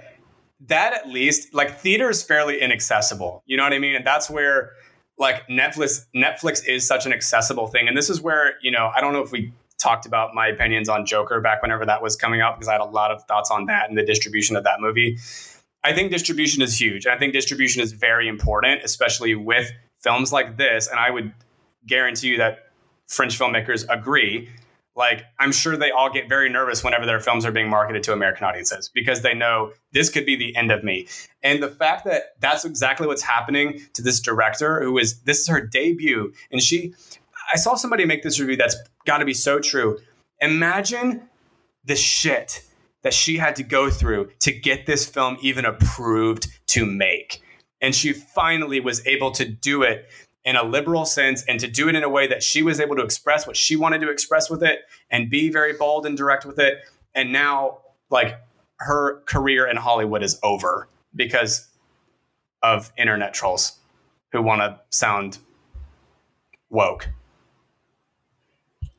that 0.68 0.94
at 0.94 1.10
least 1.10 1.54
like 1.54 1.80
theater 1.80 2.10
is 2.10 2.24
fairly 2.24 2.62
inaccessible. 2.62 3.44
You 3.46 3.58
know 3.58 3.64
what 3.64 3.74
i 3.74 3.80
mean? 3.80 3.96
And 3.96 4.06
that's 4.06 4.30
where 4.30 4.72
like 5.18 5.48
netflix 5.48 6.06
netflix 6.16 6.66
is 6.68 6.88
such 6.88 7.06
an 7.06 7.14
accessible 7.14 7.68
thing. 7.68 7.88
And 7.88 7.98
this 7.98 8.10
is 8.10 8.22
where 8.22 8.54
you 8.62 8.72
know 8.72 8.92
i 8.96 9.02
don't 9.02 9.14
know 9.14 9.22
if 9.22 9.32
we 9.32 9.54
talked 9.80 10.06
about 10.06 10.34
my 10.34 10.48
opinions 10.48 10.88
on 10.88 11.06
joker 11.06 11.42
back 11.42 11.62
whenever 11.62 11.86
that 11.86 12.02
was 12.02 12.16
coming 12.16 12.40
out 12.40 12.56
because 12.56 12.70
i 12.70 12.72
had 12.72 12.82
a 12.82 12.86
lot 12.86 13.12
of 13.12 13.24
thoughts 13.26 13.52
on 13.52 13.66
that 13.66 13.90
and 13.90 13.98
the 13.98 14.06
distribution 14.06 14.56
of 14.56 14.64
that 14.64 14.80
movie. 14.80 15.18
I 15.86 15.94
think 15.94 16.12
distribution 16.12 16.62
is 16.62 16.80
huge. 16.80 17.06
I 17.08 17.18
think 17.18 17.34
distribution 17.34 17.82
is 17.82 17.92
very 17.92 18.28
important 18.30 18.82
especially 18.84 19.36
with 19.36 19.72
films 20.00 20.32
like 20.32 20.58
this. 20.58 20.88
And 20.88 21.00
i 21.00 21.10
would 21.10 21.34
guarantee 21.86 22.28
you 22.30 22.38
that 22.38 22.60
french 23.08 23.38
filmmakers 23.38 23.86
agree. 23.90 24.50
Like 24.96 25.24
i'm 25.40 25.52
sure 25.52 25.76
they 25.76 25.90
all 25.90 26.12
get 26.12 26.30
very 26.30 26.50
nervous 26.50 26.84
whenever 26.84 27.06
their 27.08 27.20
films 27.20 27.46
are 27.46 27.52
being 27.52 27.68
marketed 27.68 28.04
to 28.04 28.14
american 28.14 28.46
audiences 28.46 28.92
because 28.94 29.22
they 29.22 29.34
know 29.34 29.72
this 29.92 30.10
could 30.10 30.26
be 30.26 30.36
the 30.36 30.56
end 30.56 30.72
of 30.72 30.84
me. 30.84 31.08
And 31.42 31.64
the 31.64 31.70
fact 31.70 32.06
that 32.06 32.40
that's 32.40 32.64
exactly 32.64 33.08
what's 33.08 33.24
happening 33.24 33.82
to 33.94 34.04
this 34.04 34.20
director 34.20 34.84
who 34.84 34.98
is 35.00 35.22
this 35.22 35.40
is 35.40 35.48
her 35.48 35.62
debut. 35.62 36.32
And 36.52 36.62
she 36.62 36.94
i 37.52 37.58
saw 37.58 37.76
somebody 37.76 38.06
make 38.06 38.24
this 38.24 38.40
review 38.40 38.56
that's 38.56 38.76
got 39.06 39.18
to 39.18 39.26
be 39.26 39.34
so 39.34 39.60
true. 39.60 39.98
Imagine 40.40 41.28
the 41.86 41.96
shit 41.96 42.64
that 43.04 43.14
she 43.14 43.38
had 43.38 43.56
to 43.58 43.64
go 43.64 43.90
through 43.90 44.30
to 44.40 44.52
get 44.52 44.86
this 44.86 45.06
film 45.06 45.38
even 45.42 45.66
approved 45.66 46.48
to 46.68 46.86
make. 46.86 47.42
And 47.82 47.94
she 47.94 48.14
finally 48.14 48.80
was 48.80 49.06
able 49.06 49.32
to 49.32 49.46
do 49.46 49.84
it 49.84 50.10
in 50.46 50.56
a 50.56 50.64
liberal 50.64 51.06
sense 51.06 51.44
and 51.48 51.60
to 51.60 51.68
do 51.68 51.88
it 51.88 51.96
in 51.96 52.04
a 52.04 52.10
way 52.10 52.28
that 52.28 52.44
she 52.44 52.64
was 52.64 52.80
able 52.80 52.96
to 52.96 53.02
express 53.02 53.48
what 53.48 53.56
she 53.56 53.76
wanted 53.76 54.00
to 54.00 54.10
express 54.10 54.50
with 54.50 54.62
it 54.64 54.80
and 55.10 55.30
be 55.30 55.50
very 55.50 55.74
bold 55.74 56.06
and 56.06 56.18
direct 56.18 56.46
with 56.46 56.60
it. 56.60 56.80
And 57.16 57.32
now, 57.32 57.80
like, 58.10 58.38
her 58.80 59.22
career 59.22 59.68
in 59.68 59.78
Hollywood 59.78 60.24
is 60.24 60.40
over 60.44 60.90
because 61.16 61.68
of 62.62 62.92
internet 62.98 63.34
trolls 63.34 63.80
who 64.32 64.42
want 64.42 64.62
to 64.62 64.80
sound 64.90 65.38
woke. 66.70 67.08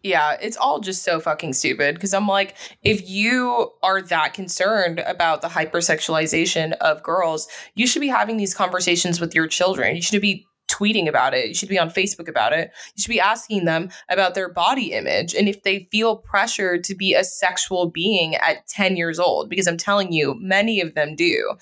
Yeah, 0.02 0.36
it's 0.40 0.58
all 0.58 0.80
just 0.80 1.02
so 1.02 1.18
fucking 1.18 1.54
stupid 1.54 1.94
because 1.94 2.12
I'm 2.12 2.28
like, 2.28 2.56
if 2.82 3.08
you 3.08 3.72
are 3.82 4.02
that 4.02 4.34
concerned 4.34 5.00
about 5.00 5.40
the 5.40 5.48
hypersexualization 5.48 6.72
of 6.72 7.02
girls, 7.02 7.48
you 7.74 7.86
should 7.86 8.00
be 8.00 8.08
having 8.08 8.36
these 8.36 8.54
conversations 8.54 9.18
with 9.18 9.34
your 9.34 9.46
children. 9.46 9.96
You 9.96 10.02
should 10.02 10.20
be 10.20 10.46
tweeting 10.68 11.08
about 11.08 11.34
it. 11.34 11.48
You 11.48 11.54
should 11.54 11.68
be 11.68 11.78
on 11.78 11.90
Facebook 11.90 12.28
about 12.28 12.52
it. 12.52 12.72
You 12.94 13.02
should 13.02 13.10
be 13.10 13.20
asking 13.20 13.64
them 13.64 13.90
about 14.08 14.34
their 14.34 14.48
body 14.48 14.92
image 14.92 15.34
and 15.34 15.48
if 15.48 15.62
they 15.62 15.88
feel 15.90 16.16
pressure 16.16 16.78
to 16.78 16.94
be 16.94 17.14
a 17.14 17.24
sexual 17.24 17.90
being 17.90 18.34
at 18.36 18.66
10 18.68 18.96
years 18.96 19.18
old, 19.18 19.48
because 19.48 19.66
I'm 19.66 19.76
telling 19.76 20.12
you, 20.12 20.34
many 20.38 20.80
of 20.80 20.94
them 20.94 21.14
do. 21.14 21.54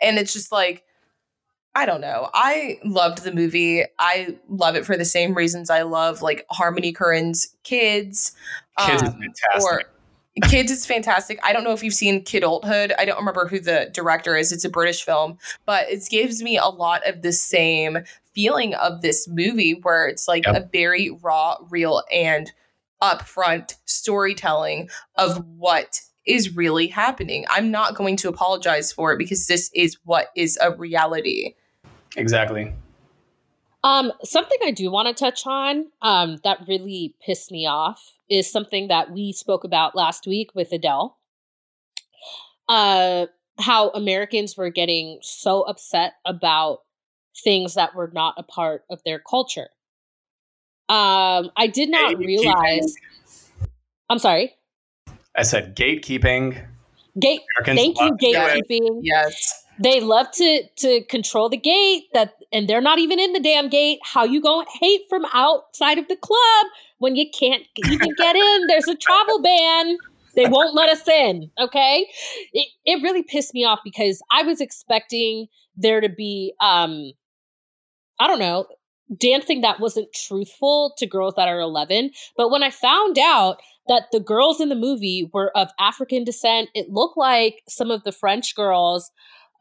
And 0.00 0.18
it's 0.18 0.32
just 0.32 0.52
like, 0.52 0.84
I 1.74 1.84
don't 1.84 2.00
know. 2.00 2.30
I 2.32 2.80
loved 2.84 3.22
the 3.22 3.32
movie. 3.32 3.84
I 3.98 4.34
love 4.48 4.76
it 4.76 4.86
for 4.86 4.96
the 4.96 5.04
same 5.04 5.34
reasons 5.34 5.68
I 5.68 5.82
love 5.82 6.22
like 6.22 6.46
Harmony 6.50 6.90
Korine's 6.90 7.54
Kids. 7.64 8.32
Kids 8.78 9.02
is 9.02 9.08
um, 9.10 9.20
fantastic. 9.20 9.62
Or 9.62 9.82
Kids 10.42 10.70
is 10.70 10.84
fantastic. 10.84 11.38
I 11.42 11.52
don't 11.52 11.64
know 11.64 11.72
if 11.72 11.82
you've 11.82 11.94
seen 11.94 12.22
Kidulthood. 12.22 12.92
I 12.98 13.04
don't 13.06 13.18
remember 13.18 13.46
who 13.48 13.58
the 13.58 13.88
director 13.92 14.36
is. 14.36 14.52
It's 14.52 14.64
a 14.66 14.70
British 14.70 15.02
film, 15.02 15.38
but 15.64 15.88
it 15.88 16.06
gives 16.10 16.42
me 16.42 16.58
a 16.58 16.66
lot 16.66 17.06
of 17.08 17.22
the 17.22 17.32
same 17.32 17.98
feeling 18.34 18.74
of 18.74 19.00
this 19.00 19.26
movie 19.26 19.78
where 19.82 20.06
it's 20.06 20.28
like 20.28 20.44
Yep. 20.46 20.54
a 20.56 20.68
very 20.70 21.10
raw, 21.22 21.56
real, 21.70 22.02
and 22.12 22.52
upfront 23.02 23.76
storytelling 23.86 24.90
of 25.16 25.42
what 25.56 26.00
is 26.26 26.54
really 26.54 26.88
happening. 26.88 27.46
I'm 27.48 27.70
not 27.70 27.94
going 27.94 28.16
to 28.18 28.28
apologize 28.28 28.92
for 28.92 29.12
it 29.12 29.18
because 29.18 29.46
this 29.46 29.70
is 29.74 29.96
what 30.04 30.28
is 30.36 30.58
a 30.60 30.72
reality. 30.72 31.54
exactly. 32.16 32.72
Um, 33.86 34.12
something 34.24 34.58
I 34.64 34.72
do 34.72 34.90
want 34.90 35.06
to 35.06 35.14
touch 35.14 35.46
on 35.46 35.86
um, 36.02 36.38
that 36.42 36.58
really 36.66 37.14
pissed 37.24 37.52
me 37.52 37.68
off 37.68 38.14
is 38.28 38.50
something 38.50 38.88
that 38.88 39.12
we 39.12 39.32
spoke 39.32 39.62
about 39.62 39.94
last 39.94 40.26
week 40.26 40.50
with 40.56 40.72
Adele. 40.72 41.16
Uh, 42.68 43.26
how 43.60 43.90
Americans 43.90 44.56
were 44.56 44.70
getting 44.70 45.20
so 45.22 45.62
upset 45.62 46.14
about 46.24 46.80
things 47.44 47.74
that 47.74 47.94
were 47.94 48.10
not 48.12 48.34
a 48.36 48.42
part 48.42 48.82
of 48.90 49.00
their 49.04 49.20
culture. 49.20 49.68
Um, 50.88 51.52
I 51.56 51.70
did 51.72 51.88
not 51.88 52.18
realize. 52.18 52.96
I'm 54.10 54.18
sorry. 54.18 54.56
I 55.36 55.42
said 55.42 55.76
gatekeeping. 55.76 56.60
Gate. 57.20 57.42
Americans 57.60 57.78
Thank 57.78 57.98
you, 58.00 58.04
love 58.08 58.18
to 58.18 58.32
do 58.32 58.32
it. 58.32 58.68
gatekeeping. 58.68 59.00
Yes. 59.04 59.65
They 59.78 60.00
love 60.00 60.30
to 60.32 60.62
to 60.76 61.04
control 61.04 61.48
the 61.48 61.56
gate 61.56 62.04
that 62.14 62.34
and 62.52 62.68
they're 62.68 62.80
not 62.80 62.98
even 62.98 63.18
in 63.18 63.32
the 63.32 63.40
damn 63.40 63.68
gate. 63.68 63.98
How 64.02 64.24
you 64.24 64.40
going 64.40 64.66
to 64.66 64.78
hate 64.80 65.02
from 65.08 65.26
outside 65.34 65.98
of 65.98 66.08
the 66.08 66.16
club 66.16 66.66
when 66.98 67.16
you 67.16 67.26
can't 67.30 67.62
even 67.86 68.14
get 68.16 68.36
in? 68.36 68.66
There's 68.68 68.88
a 68.88 68.94
travel 68.94 69.42
ban. 69.42 69.96
They 70.34 70.46
won't 70.46 70.74
let 70.74 70.90
us 70.90 71.08
in 71.08 71.50
okay? 71.58 72.06
It, 72.52 72.68
it 72.84 73.02
really 73.02 73.22
pissed 73.22 73.54
me 73.54 73.64
off 73.64 73.80
because 73.84 74.20
i 74.30 74.42
was 74.42 74.60
expecting 74.60 75.46
there 75.76 76.00
to 76.00 76.08
be 76.08 76.54
um 76.60 77.12
i 78.18 78.26
don't 78.26 78.38
know 78.38 78.66
dancing 79.18 79.60
that 79.60 79.80
wasn't 79.80 80.12
truthful 80.12 80.94
to 80.98 81.06
girls 81.06 81.34
that 81.36 81.48
are 81.48 81.60
11 81.60 82.10
but 82.36 82.50
when 82.50 82.62
i 82.62 82.70
found 82.70 83.18
out 83.18 83.60
that 83.88 84.04
the 84.10 84.20
girls 84.20 84.60
in 84.60 84.68
the 84.68 84.74
movie 84.74 85.30
were 85.32 85.56
of 85.56 85.68
african 85.78 86.24
descent 86.24 86.68
it 86.74 86.90
looked 86.90 87.16
like 87.16 87.62
some 87.68 87.90
of 87.90 88.02
the 88.04 88.12
french 88.12 88.54
girls 88.54 89.10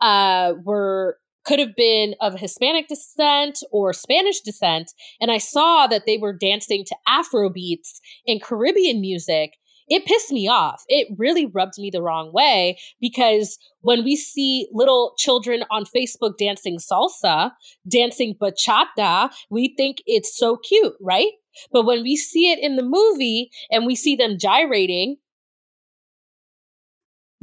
uh, 0.01 0.53
were 0.63 1.17
could 1.45 1.59
have 1.59 1.75
been 1.75 2.15
of 2.21 2.39
Hispanic 2.39 2.87
descent 2.87 3.59
or 3.71 3.93
Spanish 3.93 4.41
descent, 4.41 4.91
and 5.21 5.31
I 5.31 5.37
saw 5.37 5.87
that 5.87 6.05
they 6.05 6.17
were 6.17 6.33
dancing 6.33 6.83
to 6.87 6.95
Afro 7.07 7.49
beats 7.49 8.01
and 8.27 8.41
Caribbean 8.41 8.99
music. 8.99 9.51
It 9.87 10.05
pissed 10.05 10.31
me 10.31 10.47
off. 10.47 10.83
It 10.87 11.07
really 11.17 11.45
rubbed 11.45 11.75
me 11.77 11.91
the 11.91 12.01
wrong 12.01 12.33
way 12.33 12.79
because 12.99 13.59
when 13.81 14.03
we 14.03 14.15
see 14.15 14.67
little 14.73 15.13
children 15.17 15.63
on 15.69 15.85
Facebook 15.85 16.37
dancing 16.39 16.79
salsa, 16.79 17.51
dancing 17.87 18.35
bachata, 18.41 19.29
we 19.51 19.75
think 19.77 20.01
it's 20.07 20.35
so 20.35 20.57
cute, 20.57 20.93
right? 20.99 21.31
But 21.71 21.85
when 21.85 22.01
we 22.01 22.15
see 22.15 22.51
it 22.51 22.59
in 22.59 22.77
the 22.77 22.83
movie 22.83 23.51
and 23.69 23.85
we 23.85 23.95
see 23.95 24.15
them 24.15 24.37
gyrating, 24.39 25.17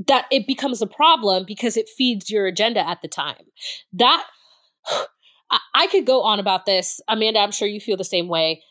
that 0.07 0.27
it 0.31 0.47
becomes 0.47 0.81
a 0.83 0.87
problem 0.87 1.45
because 1.47 1.77
it 1.77 1.89
feeds 1.89 2.31
your 2.31 2.47
agenda 2.47 2.87
at 2.87 3.03
the 3.03 3.09
time. 3.09 3.45
That 3.93 4.25
I, 5.75 5.87
could 5.89 6.07
go 6.07 6.23
on 6.23 6.41
about 6.41 6.67
this. 6.67 7.01
Amanda, 7.09 7.41
I'm 7.41 7.53
sure 7.53 7.69
you 7.69 7.81
feel 7.81 7.97
the 7.97 8.05
same 8.05 8.29
way. 8.29 8.63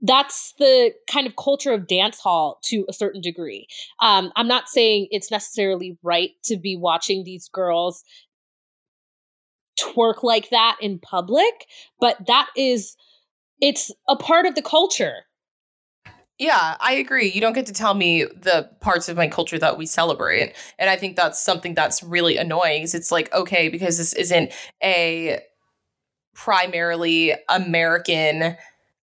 That's 0.00 0.54
the 0.58 0.92
kind 1.10 1.26
of 1.26 1.36
culture 1.36 1.72
of 1.72 1.86
dance 1.86 2.20
hall 2.20 2.60
to 2.64 2.84
a 2.88 2.92
certain 2.92 3.20
degree. 3.20 3.66
Um, 4.00 4.32
I'm 4.36 4.48
not 4.48 4.68
saying 4.68 5.08
it's 5.10 5.30
necessarily 5.30 5.98
right 6.02 6.30
to 6.44 6.56
be 6.56 6.76
watching 6.76 7.24
these 7.24 7.48
girls 7.48 8.04
twerk 9.80 10.22
like 10.22 10.50
that 10.50 10.76
in 10.80 10.98
public, 10.98 11.66
but 12.00 12.18
that 12.26 12.48
is, 12.56 12.96
it's 13.60 13.90
a 14.08 14.14
part 14.14 14.46
of 14.46 14.54
the 14.54 14.62
culture. 14.62 15.24
Yeah, 16.38 16.76
I 16.80 16.94
agree. 16.94 17.30
You 17.30 17.40
don't 17.40 17.52
get 17.52 17.66
to 17.66 17.72
tell 17.72 17.94
me 17.94 18.24
the 18.24 18.68
parts 18.80 19.08
of 19.08 19.16
my 19.16 19.28
culture 19.28 19.58
that 19.58 19.78
we 19.78 19.86
celebrate. 19.86 20.54
And 20.80 20.90
I 20.90 20.96
think 20.96 21.14
that's 21.16 21.40
something 21.40 21.74
that's 21.74 22.02
really 22.02 22.36
annoying. 22.36 22.82
It's 22.82 23.12
like, 23.12 23.32
okay, 23.32 23.68
because 23.68 23.98
this 23.98 24.12
isn't 24.14 24.52
a 24.82 25.40
primarily 26.34 27.34
American 27.48 28.56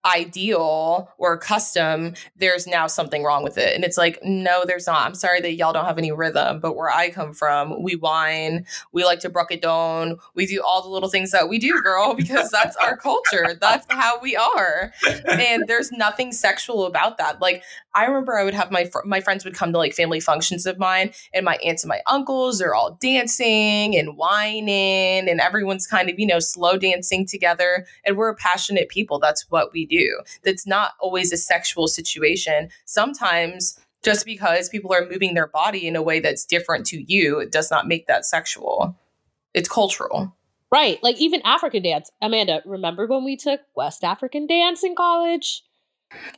ideal 0.09 1.11
or 1.19 1.39
custom, 1.39 2.15
there's 2.37 2.67
now 2.67 2.87
something 2.87 3.23
wrong 3.23 3.43
with 3.43 3.59
it. 3.59 3.75
And 3.75 3.85
it's 3.85 3.99
like, 3.99 4.19
no, 4.23 4.65
there's 4.67 4.87
not. 4.87 5.07
I'm 5.07 5.15
sorry 5.15 5.41
that 5.41 5.55
y'all 5.55 5.73
don't 5.73 5.85
have 5.85 5.99
any 5.99 6.13
rhythm, 6.13 6.61
but 6.61 6.77
where 6.77 6.91
I 6.91 7.11
come 7.11 7.33
from, 7.33 7.83
we 7.83 7.95
whine, 7.97 8.67
we 8.93 9.05
like 9.05 9.21
to 9.21 9.29
bruck 9.29 9.53
it 9.53 9.63
down, 9.63 10.19
we 10.35 10.47
do 10.47 10.63
all 10.63 10.83
the 10.83 10.89
little 10.89 11.09
things 11.09 11.31
that 11.33 11.49
we 11.49 11.59
do, 11.59 11.81
girl, 11.83 12.15
because 12.17 12.51
that's 12.51 12.77
our 12.77 12.97
culture. 12.97 13.57
That's 13.61 13.87
how 13.91 14.21
we 14.21 14.37
are. 14.37 14.93
And 15.27 15.65
there's 15.67 15.93
nothing 15.93 16.33
sexual 16.33 16.87
about 16.87 17.19
that. 17.19 17.41
Like, 17.41 17.63
I 17.95 18.05
remember 18.05 18.39
I 18.39 18.45
would 18.45 18.55
have 18.55 18.71
my 18.71 18.85
fr- 18.85 19.05
my 19.05 19.21
friends 19.21 19.45
would 19.45 19.55
come 19.55 19.73
to 19.73 19.79
like 19.79 19.93
family 19.93 20.21
functions 20.21 20.67
of 20.67 20.79
mine, 20.79 21.13
and 21.35 21.45
my 21.45 21.57
aunts 21.65 21.83
and 21.83 21.89
my 21.89 22.01
uncles 22.07 22.63
are 22.63 22.73
all 22.73 22.97
dancing 23.01 23.97
and 23.97 24.17
whining, 24.17 25.29
and 25.29 25.41
everyone's 25.41 25.87
kind 25.87 26.09
of 26.09 26.19
you 26.19 26.27
know 26.27 26.39
slow 26.39 26.77
dancing 26.77 27.27
together. 27.27 27.87
And 28.05 28.17
we're 28.17 28.35
passionate 28.37 28.89
people. 28.89 29.19
That's 29.19 29.51
what 29.51 29.73
we 29.73 29.85
do. 29.85 29.98
That's 30.45 30.67
not 30.67 30.93
always 31.01 31.33
a 31.33 31.37
sexual 31.37 31.89
situation. 31.89 32.71
Sometimes 32.85 33.79
just 34.03 34.25
because 34.25 34.69
people 34.69 34.93
are 34.93 35.09
moving 35.09 35.35
their 35.35 35.49
body 35.49 35.87
in 35.87 35.97
a 35.97 36.03
way 36.03 36.21
that's 36.21 36.45
different 36.45 36.87
to 36.87 37.03
you, 37.13 37.41
it 37.41 37.51
does 37.51 37.71
not 37.71 37.89
make 37.89 38.07
that 38.07 38.25
sexual. 38.25 38.97
It's 39.55 39.69
cultural. 39.69 40.35
Right. 40.71 41.03
Like 41.03 41.17
even 41.19 41.41
African 41.45 41.83
dance. 41.83 42.11
Amanda, 42.21 42.63
remember 42.65 43.07
when 43.07 43.25
we 43.25 43.37
took 43.37 43.61
West 43.75 44.05
African 44.05 44.47
dance 44.47 44.85
in 44.85 44.95
college? 44.95 45.63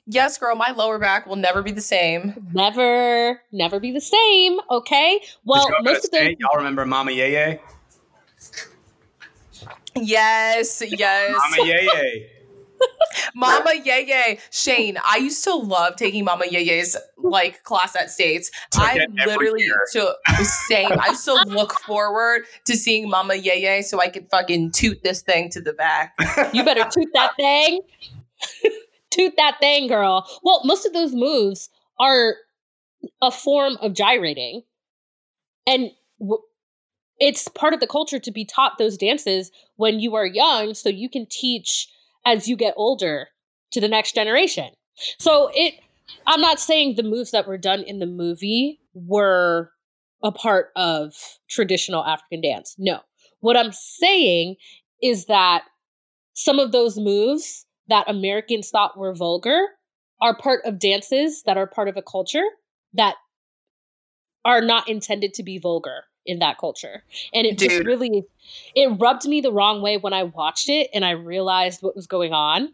Yes, 0.07 0.39
girl, 0.39 0.57
my 0.57 0.73
lower 0.73 0.99
back 0.99 1.27
will 1.27 1.37
never 1.37 1.63
be 1.63 1.71
the 1.71 1.81
same. 1.81 2.49
Never, 2.53 3.41
never 3.53 3.79
be 3.79 3.93
the 3.93 4.01
same. 4.01 4.59
Okay. 4.71 5.21
Well, 5.45 5.69
most 5.83 5.99
of 5.99 6.03
to 6.05 6.11
those. 6.11 6.21
state, 6.21 6.39
y'all 6.41 6.57
remember 6.57 6.87
Mama 6.87 7.13
Yeye? 7.13 7.61
Yes, 9.95 10.83
yes. 10.87 11.37
Mama 11.57 11.71
Yeye. 11.71 12.40
Mama 13.35 13.71
Yeye. 13.85 14.41
Shane, 14.51 14.99
I 15.05 15.17
used 15.19 15.45
to 15.45 15.55
love 15.55 15.97
taking 15.97 16.25
Mama 16.25 16.45
Yeye's 16.47 16.97
like 17.17 17.63
class 17.65 17.95
at 17.97 18.11
States. 18.11 18.51
Took 18.71 18.83
I 18.83 18.95
it 18.97 19.11
every 19.21 19.47
literally 19.47 19.65
year. 19.65 19.85
to 19.93 20.15
same. 20.69 20.93
I 20.93 21.09
used 21.09 21.25
to 21.25 21.35
look 21.47 21.73
forward 21.81 22.43
to 22.67 22.77
seeing 22.77 23.09
Mama 23.09 23.35
Yeye 23.35 23.83
so 23.85 24.01
I 24.01 24.09
could 24.09 24.29
fucking 24.31 24.73
toot 24.73 25.03
this 25.03 25.23
thing 25.23 25.51
to 25.51 25.61
the 25.61 25.73
back. 25.73 26.15
You 26.53 26.65
better 26.65 26.85
toot 26.91 27.09
that 27.15 27.37
thing. 27.37 27.81
toot 29.11 29.35
that 29.37 29.57
thing, 29.61 29.87
girl. 29.87 30.27
Well, 30.43 30.63
most 30.65 30.87
of 30.87 30.93
those 30.93 31.15
moves 31.15 31.69
are 31.99 32.37
a 33.23 33.31
form 33.31 33.77
of 33.81 33.95
gyrating. 33.95 34.63
And 35.67 35.91
w- 36.21 36.43
it's 37.19 37.49
part 37.49 37.75
of 37.75 37.81
the 37.81 37.87
culture 37.87 38.19
to 38.19 38.31
be 38.31 38.45
taught 38.45 38.79
those 38.79 38.97
dances 38.97 39.51
when 39.77 40.01
you 40.01 40.15
are 40.15 40.27
young 40.27 40.75
so 40.75 40.89
you 40.89 41.09
can 41.09 41.27
teach 41.31 41.89
as 42.27 42.49
you 42.49 42.57
get 42.57 42.75
older 42.77 43.29
to 43.73 43.81
the 43.81 43.89
next 43.89 44.15
generation. 44.15 44.71
So 45.19 45.51
it 45.55 45.75
I'm 46.27 46.41
not 46.41 46.61
saying 46.61 46.97
the 46.97 47.03
moves 47.03 47.31
that 47.31 47.47
were 47.47 47.59
done 47.59 47.83
in 47.83 47.99
the 47.99 48.07
movie 48.07 48.81
were 48.95 49.71
a 50.23 50.33
part 50.33 50.71
of 50.77 51.15
traditional 51.49 52.05
African 52.05 52.41
dance. 52.41 52.75
No. 52.79 53.01
What 53.41 53.57
I'm 53.57 53.73
saying 53.73 54.57
is 55.03 55.27
that 55.27 55.63
some 56.35 56.59
of 56.59 56.73
those 56.73 56.99
moves 56.99 57.65
that 57.89 58.09
Americans 58.09 58.71
thought 58.71 58.99
were 58.99 59.15
vulgar 59.15 59.61
are 60.21 60.37
part 60.37 60.65
of 60.65 60.79
dances 60.79 61.43
that 61.45 61.57
are 61.57 61.67
part 61.67 61.89
of 61.89 61.97
a 61.97 62.03
culture 62.03 62.45
that 62.93 63.17
are 64.45 64.61
not 64.61 64.89
intended 64.89 65.35
to 65.35 65.43
be 65.43 65.59
vulgar 65.59 66.05
in 66.27 66.39
that 66.41 66.59
culture. 66.59 67.03
And 67.33 67.47
it 67.47 67.59
just 67.59 67.85
really 67.85 68.25
it 68.75 68.89
rubbed 69.01 69.27
me 69.27 69.41
the 69.41 69.53
wrong 69.53 69.83
way 69.83 69.97
when 69.97 70.13
I 70.13 70.25
watched 70.25 70.69
it 70.69 70.89
and 70.95 71.05
I 71.05 71.11
realized 71.13 71.83
what 71.83 71.97
was 71.97 72.07
going 72.07 72.33
on. 72.33 72.73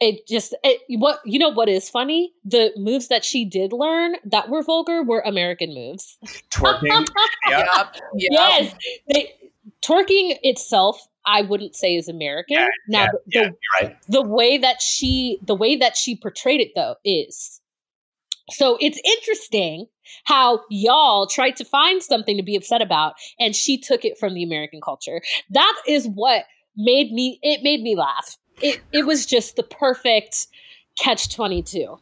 it 0.00 0.26
just 0.26 0.54
it, 0.62 0.80
what 1.00 1.20
you 1.24 1.38
know 1.38 1.48
what 1.48 1.68
is 1.68 1.88
funny 1.88 2.32
the 2.44 2.70
moves 2.76 3.08
that 3.08 3.24
she 3.24 3.44
did 3.46 3.72
learn 3.72 4.14
that 4.24 4.48
were 4.50 4.62
vulgar 4.62 5.02
were 5.02 5.20
american 5.24 5.72
moves 5.72 6.18
Twerking. 6.50 7.06
yeah. 7.48 7.58
Yep. 7.58 7.96
Yep. 8.14 8.30
yes 8.30 8.74
they, 9.12 9.32
twerking 9.82 10.36
itself 10.42 11.08
i 11.24 11.40
wouldn't 11.40 11.74
say 11.74 11.96
is 11.96 12.08
american 12.08 12.56
Yeah, 12.58 12.66
now 12.88 13.04
yeah, 13.04 13.08
the, 13.08 13.40
yeah, 13.40 13.50
right. 13.80 13.96
the 14.08 14.22
way 14.22 14.58
that 14.58 14.82
she 14.82 15.38
the 15.46 15.54
way 15.54 15.76
that 15.76 15.96
she 15.96 16.14
portrayed 16.14 16.60
it 16.60 16.72
though 16.74 16.96
is 17.02 17.62
so 18.50 18.76
it's 18.80 19.00
interesting 19.02 19.86
how 20.24 20.60
y'all 20.70 21.26
tried 21.26 21.56
to 21.56 21.64
find 21.64 22.02
something 22.02 22.36
to 22.36 22.42
be 22.42 22.56
upset 22.56 22.82
about 22.82 23.14
and 23.38 23.54
she 23.54 23.78
took 23.78 24.04
it 24.04 24.18
from 24.18 24.34
the 24.34 24.42
american 24.42 24.80
culture. 24.80 25.20
That 25.50 25.82
is 25.86 26.06
what 26.08 26.44
made 26.76 27.12
me 27.12 27.38
it 27.42 27.62
made 27.62 27.82
me 27.82 27.96
laugh. 27.96 28.36
It 28.62 28.80
it 28.92 29.06
was 29.06 29.26
just 29.26 29.56
the 29.56 29.62
perfect 29.62 30.46
catch 30.98 31.34
22 31.34 31.98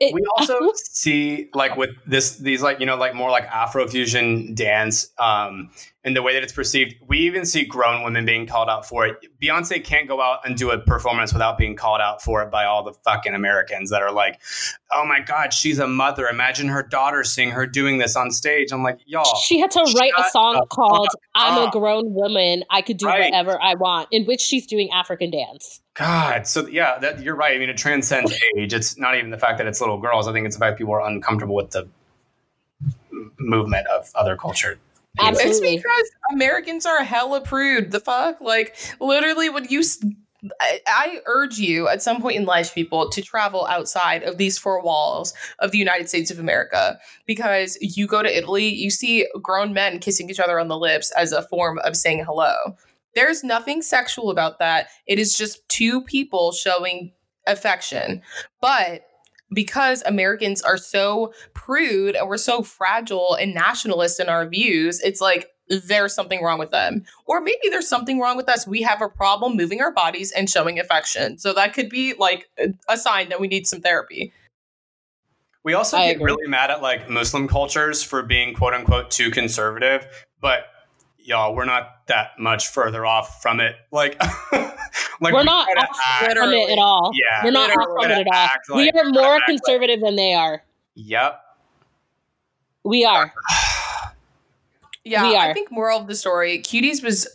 it, 0.00 0.14
we 0.14 0.24
also 0.36 0.58
see 0.74 1.48
like 1.54 1.76
with 1.76 1.90
this 2.06 2.36
these 2.38 2.62
like 2.62 2.80
you 2.80 2.86
know 2.86 2.96
like 2.96 3.14
more 3.14 3.30
like 3.30 3.46
afrofusion 3.48 4.54
dance 4.54 5.10
um 5.18 5.70
and 6.04 6.16
the 6.16 6.22
way 6.22 6.32
that 6.34 6.42
it's 6.42 6.52
perceived 6.52 6.94
we 7.06 7.18
even 7.18 7.44
see 7.44 7.64
grown 7.64 8.02
women 8.02 8.24
being 8.24 8.46
called 8.46 8.68
out 8.68 8.86
for 8.86 9.06
it 9.06 9.16
beyonce 9.40 9.82
can't 9.82 10.08
go 10.08 10.20
out 10.20 10.40
and 10.44 10.56
do 10.56 10.70
a 10.70 10.78
performance 10.78 11.32
without 11.32 11.56
being 11.56 11.76
called 11.76 12.00
out 12.00 12.22
for 12.22 12.42
it 12.42 12.50
by 12.50 12.64
all 12.64 12.82
the 12.82 12.92
fucking 13.04 13.34
americans 13.34 13.90
that 13.90 14.02
are 14.02 14.12
like 14.12 14.40
oh 14.92 15.04
my 15.04 15.20
god 15.20 15.52
she's 15.52 15.78
a 15.78 15.86
mother 15.86 16.26
imagine 16.26 16.68
her 16.68 16.82
daughter 16.82 17.22
seeing 17.24 17.50
her 17.50 17.66
doing 17.66 17.98
this 17.98 18.16
on 18.16 18.30
stage 18.30 18.72
i'm 18.72 18.82
like 18.82 18.98
y'all 19.06 19.36
she 19.42 19.58
had 19.60 19.70
to 19.70 19.80
write 19.96 20.12
a 20.18 20.24
song 20.30 20.64
called 20.70 21.08
i'm 21.34 21.68
a 21.68 21.70
grown 21.70 22.12
woman 22.12 22.64
i 22.70 22.82
could 22.82 22.96
do 22.96 23.06
Right. 23.06 23.30
whatever 23.30 23.60
i 23.62 23.74
want 23.74 24.08
in 24.10 24.24
which 24.24 24.40
she's 24.40 24.66
doing 24.66 24.90
african 24.90 25.30
dance 25.30 25.80
God, 25.94 26.46
so 26.46 26.66
yeah, 26.68 26.98
that, 27.00 27.22
you're 27.22 27.36
right. 27.36 27.54
I 27.54 27.58
mean, 27.58 27.68
it 27.68 27.76
transcends 27.76 28.32
age. 28.56 28.72
It's 28.72 28.96
not 28.96 29.14
even 29.14 29.28
the 29.30 29.36
fact 29.36 29.58
that 29.58 29.66
it's 29.66 29.78
little 29.78 29.98
girls. 29.98 30.26
I 30.26 30.32
think 30.32 30.46
it's 30.46 30.56
the 30.56 30.60
fact 30.60 30.78
people 30.78 30.94
are 30.94 31.06
uncomfortable 31.06 31.54
with 31.54 31.72
the 31.72 31.86
movement 33.38 33.86
of 33.88 34.10
other 34.14 34.34
culture. 34.34 34.78
Absolutely. 35.18 35.74
It's 35.74 35.82
because 35.82 36.10
Americans 36.32 36.86
are 36.86 37.04
hella 37.04 37.40
prude. 37.40 37.90
The 37.90 38.00
fuck? 38.00 38.40
Like, 38.40 38.76
literally, 39.00 39.48
when 39.48 39.66
you. 39.68 39.82
I 40.88 41.20
urge 41.26 41.58
you 41.58 41.86
at 41.86 42.02
some 42.02 42.20
point 42.20 42.36
in 42.36 42.44
life, 42.46 42.74
people, 42.74 43.08
to 43.10 43.22
travel 43.22 43.64
outside 43.66 44.24
of 44.24 44.38
these 44.38 44.58
four 44.58 44.82
walls 44.82 45.32
of 45.60 45.70
the 45.70 45.78
United 45.78 46.08
States 46.08 46.32
of 46.32 46.40
America 46.40 46.98
because 47.26 47.78
you 47.80 48.08
go 48.08 48.24
to 48.24 48.36
Italy, 48.36 48.66
you 48.66 48.90
see 48.90 49.24
grown 49.40 49.72
men 49.72 50.00
kissing 50.00 50.28
each 50.28 50.40
other 50.40 50.58
on 50.58 50.66
the 50.66 50.76
lips 50.76 51.12
as 51.12 51.30
a 51.30 51.42
form 51.42 51.78
of 51.84 51.96
saying 51.96 52.24
hello. 52.24 52.56
There's 53.14 53.44
nothing 53.44 53.82
sexual 53.82 54.30
about 54.30 54.58
that. 54.58 54.88
It 55.06 55.20
is 55.20 55.38
just 55.38 55.68
two 55.68 56.02
people 56.02 56.50
showing 56.50 57.12
affection. 57.46 58.22
But 58.60 59.02
because 59.52 60.02
Americans 60.06 60.62
are 60.62 60.76
so 60.76 61.32
prude 61.54 62.16
and 62.16 62.28
we're 62.28 62.36
so 62.36 62.62
fragile 62.62 63.34
and 63.34 63.54
nationalist 63.54 64.20
in 64.20 64.28
our 64.28 64.46
views, 64.48 65.00
it's 65.00 65.20
like 65.20 65.48
there's 65.68 66.14
something 66.14 66.42
wrong 66.42 66.58
with 66.58 66.70
them. 66.70 67.02
Or 67.24 67.40
maybe 67.40 67.68
there's 67.70 67.88
something 67.88 68.20
wrong 68.20 68.36
with 68.36 68.48
us. 68.48 68.66
We 68.66 68.82
have 68.82 69.00
a 69.00 69.08
problem 69.08 69.56
moving 69.56 69.80
our 69.80 69.92
bodies 69.92 70.30
and 70.32 70.50
showing 70.50 70.78
affection. 70.78 71.38
So 71.38 71.52
that 71.54 71.72
could 71.72 71.88
be 71.88 72.14
like 72.14 72.48
a- 72.58 72.74
a 72.88 72.96
sign 72.96 73.28
that 73.30 73.40
we 73.40 73.48
need 73.48 73.66
some 73.66 73.80
therapy. 73.80 74.32
We 75.64 75.74
also 75.74 75.96
I 75.96 76.08
get 76.08 76.16
agree. 76.16 76.24
really 76.26 76.48
mad 76.48 76.70
at 76.70 76.82
like 76.82 77.08
Muslim 77.08 77.46
cultures 77.46 78.02
for 78.02 78.22
being 78.22 78.52
quote 78.54 78.74
unquote 78.74 79.10
too 79.10 79.30
conservative, 79.30 80.06
but 80.40 80.66
y'all, 81.24 81.54
we're 81.54 81.64
not 81.64 82.06
that 82.08 82.38
much 82.38 82.68
further 82.68 83.04
off 83.06 83.40
from 83.42 83.60
it. 83.60 83.76
Like, 83.90 84.20
like 84.52 85.32
we're 85.32 85.38
we 85.38 85.44
not 85.44 85.68
off 85.76 85.96
act- 86.06 86.36
from 86.36 86.50
it 86.52 86.70
at 86.70 86.78
all. 86.78 87.10
Yeah, 87.14 87.44
we're 87.44 87.50
not 87.50 87.70
off 87.70 88.02
from 88.02 88.10
it 88.10 88.18
at 88.18 88.26
all. 88.26 88.32
Act 88.34 88.68
we 88.74 88.90
are 88.90 89.04
more 89.04 89.36
act 89.36 89.48
like- 89.48 89.58
conservative 89.62 90.00
than 90.00 90.16
they 90.16 90.34
are. 90.34 90.62
Yep. 90.94 91.40
We 92.84 93.04
are. 93.04 93.32
Yeah, 95.04 95.28
We 95.28 95.34
are. 95.36 95.50
I 95.50 95.52
think 95.52 95.72
moral 95.72 95.98
of 95.98 96.06
the 96.06 96.14
story, 96.14 96.60
Cuties 96.60 97.02
was 97.02 97.26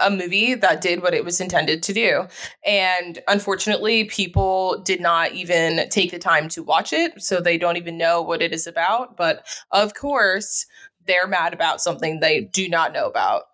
a 0.00 0.10
movie 0.10 0.54
that 0.54 0.80
did 0.80 1.02
what 1.02 1.12
it 1.12 1.26
was 1.26 1.42
intended 1.42 1.82
to 1.82 1.92
do. 1.92 2.26
And 2.64 3.18
unfortunately, 3.28 4.04
people 4.04 4.80
did 4.82 5.02
not 5.02 5.32
even 5.32 5.90
take 5.90 6.10
the 6.10 6.18
time 6.18 6.48
to 6.48 6.62
watch 6.62 6.94
it, 6.94 7.20
so 7.22 7.38
they 7.38 7.58
don't 7.58 7.76
even 7.76 7.98
know 7.98 8.22
what 8.22 8.40
it 8.40 8.54
is 8.54 8.66
about, 8.66 9.14
but 9.18 9.46
of 9.72 9.92
course, 9.92 10.64
they're 11.06 11.26
mad 11.26 11.52
about 11.54 11.80
something 11.80 12.20
they 12.20 12.42
do 12.42 12.68
not 12.68 12.92
know 12.92 13.06
about. 13.06 13.44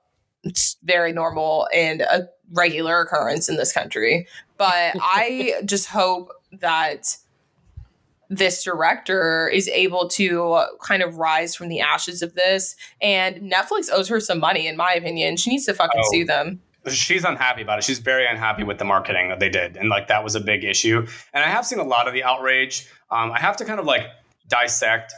It's 0.44 0.76
very 0.82 1.12
normal 1.12 1.68
and 1.72 2.00
a 2.02 2.28
regular 2.52 3.00
occurrence 3.00 3.48
in 3.48 3.56
this 3.56 3.72
country. 3.72 4.26
But 4.58 4.94
I 5.00 5.62
just 5.64 5.88
hope 5.88 6.30
that 6.52 7.16
this 8.28 8.64
director 8.64 9.48
is 9.48 9.68
able 9.68 10.08
to 10.08 10.64
kind 10.82 11.02
of 11.02 11.16
rise 11.16 11.54
from 11.54 11.68
the 11.68 11.80
ashes 11.80 12.22
of 12.22 12.34
this. 12.34 12.74
And 13.00 13.52
Netflix 13.52 13.88
owes 13.92 14.08
her 14.08 14.20
some 14.20 14.40
money, 14.40 14.66
in 14.66 14.76
my 14.76 14.94
opinion. 14.94 15.36
She 15.36 15.50
needs 15.50 15.66
to 15.66 15.74
fucking 15.74 16.00
Oh. 16.02 16.10
sue 16.12 16.24
them. 16.24 16.62
she's 16.88 17.24
unhappy 17.24 17.62
about 17.62 17.78
it. 17.78 17.84
She's 17.84 17.98
very 18.00 18.26
unhappy 18.26 18.64
with 18.64 18.78
the 18.78 18.84
marketing 18.84 19.28
that 19.28 19.38
they 19.38 19.48
did, 19.50 19.76
and 19.76 19.88
like 19.88 20.08
that 20.08 20.24
was 20.24 20.34
a 20.34 20.40
big 20.40 20.64
issue. 20.64 21.06
And 21.32 21.44
I 21.44 21.48
have 21.48 21.64
seen 21.64 21.78
a 21.78 21.84
lot 21.84 22.08
of 22.08 22.14
the 22.14 22.24
outrage. 22.24 22.88
Um, 23.10 23.30
I 23.30 23.38
have 23.38 23.56
to 23.58 23.64
kind 23.64 23.78
of 23.78 23.86
like 23.86 24.02
dissect 24.48 25.12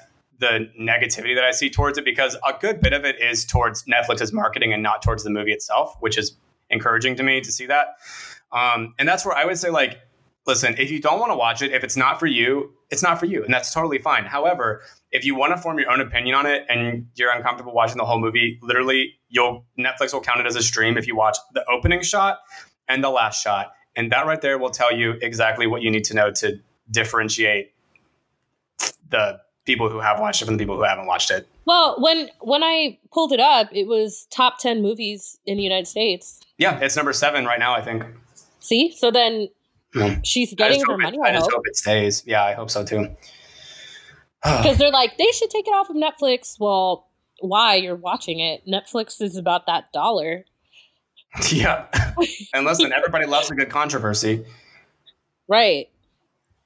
the 0.44 0.70
negativity 0.78 1.34
that 1.34 1.44
I 1.44 1.52
see 1.52 1.70
towards 1.70 1.96
it 1.96 2.04
because 2.04 2.36
a 2.46 2.52
good 2.60 2.80
bit 2.80 2.92
of 2.92 3.04
it 3.04 3.20
is 3.20 3.44
towards 3.44 3.84
Netflix's 3.84 4.32
marketing 4.32 4.72
and 4.72 4.82
not 4.82 5.02
towards 5.02 5.24
the 5.24 5.30
movie 5.30 5.52
itself, 5.52 5.96
which 6.00 6.18
is 6.18 6.36
encouraging 6.68 7.16
to 7.16 7.22
me 7.22 7.40
to 7.40 7.50
see 7.50 7.66
that. 7.66 7.96
Um, 8.52 8.94
and 8.98 9.08
that's 9.08 9.24
where 9.24 9.34
I 9.34 9.46
would 9.46 9.58
say 9.58 9.70
like, 9.70 10.00
listen, 10.46 10.74
if 10.78 10.90
you 10.90 11.00
don't 11.00 11.18
want 11.18 11.32
to 11.32 11.36
watch 11.36 11.62
it, 11.62 11.72
if 11.72 11.82
it's 11.82 11.96
not 11.96 12.20
for 12.20 12.26
you, 12.26 12.72
it's 12.90 13.02
not 13.02 13.18
for 13.18 13.26
you, 13.26 13.42
and 13.42 13.52
that's 13.52 13.72
totally 13.72 13.98
fine. 13.98 14.24
However, 14.24 14.82
if 15.10 15.24
you 15.24 15.34
want 15.34 15.56
to 15.56 15.60
form 15.60 15.78
your 15.78 15.90
own 15.90 16.00
opinion 16.00 16.34
on 16.34 16.46
it 16.46 16.64
and 16.68 17.08
you're 17.14 17.32
uncomfortable 17.32 17.72
watching 17.72 17.96
the 17.96 18.04
whole 18.04 18.20
movie, 18.20 18.58
literally, 18.62 19.14
you'll 19.30 19.64
Netflix 19.78 20.12
will 20.12 20.20
count 20.20 20.40
it 20.40 20.46
as 20.46 20.56
a 20.56 20.62
stream 20.62 20.98
if 20.98 21.06
you 21.06 21.16
watch 21.16 21.38
the 21.54 21.64
opening 21.70 22.02
shot 22.02 22.40
and 22.86 23.02
the 23.02 23.10
last 23.10 23.42
shot, 23.42 23.72
and 23.96 24.12
that 24.12 24.26
right 24.26 24.42
there 24.42 24.58
will 24.58 24.70
tell 24.70 24.94
you 24.94 25.12
exactly 25.22 25.66
what 25.66 25.80
you 25.80 25.90
need 25.90 26.04
to 26.04 26.14
know 26.14 26.30
to 26.30 26.60
differentiate 26.90 27.72
the 29.08 29.40
people 29.64 29.88
who 29.88 30.00
have 30.00 30.20
watched 30.20 30.42
it 30.42 30.44
from 30.46 30.56
the 30.56 30.62
people 30.62 30.76
who 30.76 30.82
haven't 30.82 31.06
watched 31.06 31.30
it. 31.30 31.46
Well, 31.64 31.96
when 32.00 32.30
when 32.40 32.62
I 32.62 32.98
pulled 33.12 33.32
it 33.32 33.40
up, 33.40 33.68
it 33.72 33.86
was 33.86 34.26
top 34.30 34.58
ten 34.58 34.82
movies 34.82 35.38
in 35.46 35.56
the 35.56 35.62
United 35.62 35.86
States. 35.88 36.40
Yeah, 36.58 36.78
it's 36.80 36.96
number 36.96 37.12
seven 37.12 37.44
right 37.46 37.58
now. 37.58 37.74
I 37.74 37.82
think. 37.82 38.04
See, 38.60 38.94
so 38.96 39.10
then 39.10 39.48
Hmm. 39.94 40.14
she's 40.24 40.52
getting 40.54 40.80
her 40.80 40.86
hope 40.92 41.00
it- 41.00 41.02
money. 41.04 41.18
I 41.24 41.28
I 41.28 41.32
just 41.32 41.44
hope 41.44 41.54
hope 41.54 41.62
it 41.66 41.76
stays. 41.76 42.22
Yeah, 42.26 42.42
I 42.44 42.54
hope 42.54 42.70
so 42.70 42.84
too. 42.84 43.08
because 44.42 44.76
they're 44.78 44.90
like 44.90 45.16
they 45.18 45.30
should 45.32 45.50
take 45.50 45.66
it 45.66 45.70
off 45.72 45.88
of 45.90 45.96
Netflix. 45.96 46.56
Well, 46.58 47.08
why? 47.40 47.76
You're 47.76 47.94
watching 47.96 48.40
it. 48.40 48.66
Netflix 48.66 49.20
is 49.22 49.36
about 49.36 49.66
that 49.66 49.92
dollar, 49.92 50.44
yeah, 51.52 51.86
and 52.54 52.64
listen, 52.66 52.92
everybody 52.92 53.26
loves 53.26 53.50
a 53.50 53.54
good 53.54 53.70
controversy. 53.70 54.44
right? 55.48 55.88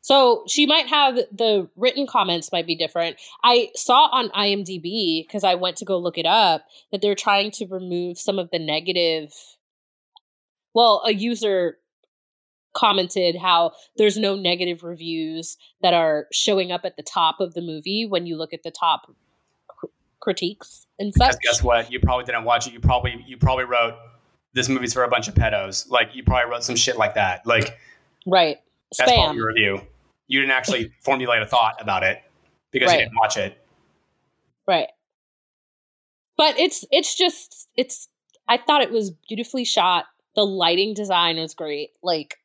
So 0.00 0.44
she 0.48 0.64
might 0.66 0.86
have 0.86 1.16
the 1.32 1.68
written 1.76 2.06
comments 2.06 2.52
might 2.52 2.66
be 2.66 2.74
different. 2.74 3.16
I 3.42 3.70
saw 3.74 4.08
on 4.12 4.30
IMDb 4.30 5.26
because 5.26 5.44
I 5.44 5.54
went 5.54 5.76
to 5.78 5.84
go 5.84 5.98
look 5.98 6.18
it 6.18 6.26
up 6.26 6.64
that 6.92 7.02
they're 7.02 7.14
trying 7.14 7.50
to 7.52 7.66
remove 7.66 8.18
some 8.18 8.38
of 8.38 8.50
the 8.50 8.58
negative. 8.58 9.32
Well, 10.74 11.02
a 11.04 11.12
user 11.12 11.78
commented 12.74 13.36
how 13.36 13.72
there's 13.96 14.16
no 14.16 14.36
negative 14.36 14.84
reviews 14.84 15.56
that 15.82 15.94
are 15.94 16.26
showing 16.32 16.70
up 16.70 16.82
at 16.84 16.96
the 16.96 17.02
top 17.02 17.40
of 17.40 17.54
the 17.54 17.60
movie 17.60 18.06
when 18.06 18.26
you 18.26 18.36
look 18.36 18.54
at 18.54 18.62
the 18.62 18.70
top 18.70 19.12
cr- 19.66 19.86
critiques 20.20 20.86
and 20.98 21.12
such. 21.12 21.30
Because 21.30 21.38
guess 21.42 21.62
what? 21.62 21.90
You 21.90 21.98
probably 21.98 22.24
didn't 22.24 22.44
watch 22.44 22.66
it. 22.66 22.72
You 22.72 22.80
probably 22.80 23.24
you 23.26 23.36
probably 23.36 23.64
wrote 23.64 23.94
this 24.54 24.68
movie's 24.68 24.94
for 24.94 25.02
a 25.02 25.08
bunch 25.08 25.28
of 25.28 25.34
pedos. 25.34 25.90
Like 25.90 26.14
you 26.14 26.22
probably 26.22 26.50
wrote 26.50 26.62
some 26.62 26.76
shit 26.76 26.96
like 26.96 27.14
that. 27.14 27.46
Like 27.46 27.78
Right. 28.26 28.58
That's 28.96 29.10
Spam. 29.10 29.16
probably 29.16 29.36
your 29.36 29.46
review. 29.48 29.80
You 30.28 30.40
didn't 30.40 30.52
actually 30.52 30.92
formulate 31.04 31.42
a 31.42 31.46
thought 31.46 31.80
about 31.80 32.02
it 32.02 32.22
because 32.70 32.88
Right. 32.88 33.00
you 33.00 33.04
didn't 33.06 33.16
watch 33.18 33.36
it. 33.36 33.58
Right. 34.66 34.88
But 36.36 36.58
it's 36.58 36.84
it's 36.90 37.14
just 37.16 37.68
it's 37.76 38.08
I 38.46 38.58
thought 38.58 38.82
it 38.82 38.90
was 38.90 39.10
beautifully 39.10 39.64
shot. 39.64 40.04
The 40.36 40.46
lighting 40.46 40.94
design 40.94 41.36
was 41.38 41.54
great. 41.54 41.90
Like 42.02 42.36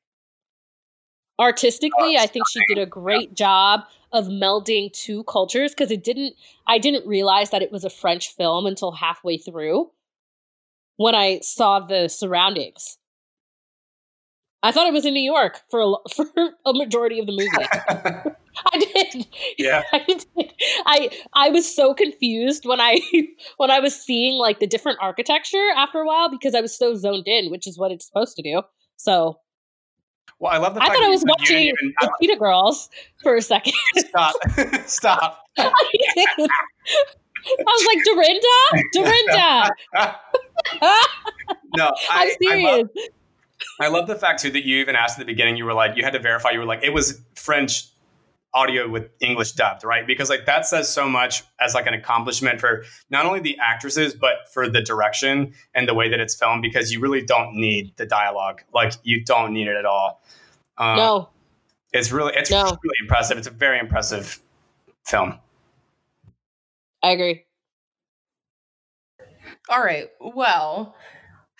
artistically, 1.39 2.15
Oh, 2.17 2.21
I 2.21 2.27
think 2.27 2.47
she 2.49 2.59
did 2.67 2.77
a 2.77 2.85
great 2.85 3.33
job 3.35 3.81
of 4.11 4.25
melding 4.27 4.91
two 4.93 5.23
cultures 5.25 5.71
because 5.73 5.91
it 5.91 6.03
didn't 6.03 6.35
I 6.67 6.77
didn't 6.77 7.07
realize 7.07 7.49
that 7.51 7.61
it 7.61 7.71
was 7.71 7.83
a 7.83 7.89
French 7.89 8.33
film 8.33 8.65
until 8.65 8.91
halfway 8.91 9.37
through 9.37 9.91
when 10.97 11.15
I 11.15 11.39
saw 11.41 11.79
the 11.79 12.07
surroundings. 12.07 12.97
I 14.63 14.71
thought 14.71 14.87
it 14.87 14.93
was 14.93 15.05
in 15.05 15.13
New 15.13 15.21
York 15.31 15.61
for 15.69 15.81
a, 15.81 15.93
for 16.15 16.25
a 16.65 16.73
majority 16.73 17.19
of 17.19 17.25
the 17.27 17.33
movie. 17.33 17.49
I 18.73 18.77
did. 18.77 19.27
yeah. 19.57 19.81
I 19.91 19.99
did. 20.07 20.25
I 20.85 21.09
I 21.33 21.49
was 21.49 21.73
so 21.73 21.93
confused 21.93 22.65
when 22.65 22.79
I 22.79 22.99
when 23.57 23.69
I 23.71 23.79
was 23.79 23.95
seeing 23.95 24.35
like 24.39 24.59
the 24.59 24.67
different 24.67 24.99
architecture 25.01 25.69
after 25.75 25.99
a 25.99 26.05
while 26.05 26.29
because 26.29 26.55
I 26.55 26.61
was 26.61 26.75
so 26.77 26.95
zoned 26.95 27.27
in, 27.27 27.51
which 27.51 27.67
is 27.67 27.77
what 27.77 27.91
it's 27.91 28.05
supposed 28.05 28.35
to 28.37 28.41
do. 28.43 28.61
So 28.97 29.39
Well, 30.39 30.51
I 30.53 30.57
love 30.57 30.75
the 30.75 30.83
I 30.83 30.87
thought 30.87 31.03
I 31.03 31.07
was 31.09 31.23
watching 31.27 31.57
even- 31.67 31.93
the 31.99 32.11
Cheetah 32.21 32.37
Girls 32.39 32.89
for 33.21 33.35
a 33.35 33.41
second. 33.41 33.73
stop. 33.97 34.35
stop. 34.85 35.39
I 35.57 35.71
was 37.65 37.87
like, 37.87 37.97
Dorinda, 38.05 38.47
Dorinda. 38.93 39.71
no, 41.75 41.87
I'm 41.87 41.91
I, 42.11 42.23
I 42.23 42.35
serious. 42.41 42.63
love, 42.77 42.89
I 43.79 43.87
love 43.87 44.07
the 44.07 44.15
fact 44.15 44.41
too 44.41 44.51
that 44.51 44.65
you 44.65 44.77
even 44.77 44.95
asked 44.95 45.19
at 45.19 45.25
the 45.25 45.31
beginning. 45.31 45.57
You 45.57 45.65
were 45.65 45.73
like, 45.73 45.97
you 45.97 46.03
had 46.03 46.13
to 46.13 46.19
verify. 46.19 46.51
You 46.51 46.59
were 46.59 46.65
like, 46.65 46.83
it 46.83 46.93
was 46.93 47.21
French 47.35 47.85
audio 48.53 48.87
with 48.87 49.09
English 49.19 49.53
dubbed, 49.53 49.83
right? 49.83 50.05
Because 50.05 50.29
like 50.29 50.45
that 50.45 50.65
says 50.67 50.87
so 50.87 51.09
much 51.09 51.43
as 51.59 51.73
like 51.73 51.87
an 51.87 51.93
accomplishment 51.95 52.59
for 52.59 52.83
not 53.09 53.25
only 53.25 53.39
the 53.39 53.57
actresses 53.59 54.13
but 54.13 54.47
for 54.53 54.69
the 54.69 54.79
direction 54.79 55.53
and 55.73 55.87
the 55.87 55.93
way 55.95 56.07
that 56.07 56.19
it's 56.19 56.35
filmed. 56.35 56.61
Because 56.61 56.91
you 56.91 56.99
really 56.99 57.23
don't 57.23 57.55
need 57.55 57.93
the 57.97 58.05
dialogue. 58.05 58.61
Like 58.73 58.93
you 59.03 59.23
don't 59.23 59.53
need 59.53 59.67
it 59.67 59.75
at 59.75 59.85
all. 59.85 60.21
Um, 60.77 60.97
no, 60.97 61.29
it's 61.93 62.11
really 62.11 62.33
it's 62.35 62.51
No. 62.51 62.63
really 62.63 62.97
impressive. 63.01 63.37
It's 63.37 63.47
a 63.47 63.51
very 63.51 63.79
impressive 63.79 64.39
film. 65.05 65.39
I 67.01 67.09
agree. 67.11 67.45
All 69.69 69.81
right. 69.83 70.09
Well, 70.19 70.95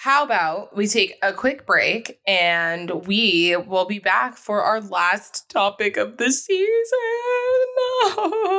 how 0.03 0.21
about 0.21 0.75
we 0.75 0.85
take 0.85 1.17
a 1.23 1.31
quick 1.31 1.65
break 1.65 2.19
and 2.27 2.91
we 3.07 3.55
will 3.55 3.85
be 3.85 3.99
back 3.99 4.35
for 4.35 4.61
our 4.61 4.81
last 4.81 5.47
topic 5.49 5.95
of 5.95 6.17
the 6.17 6.29
season. 6.29 6.67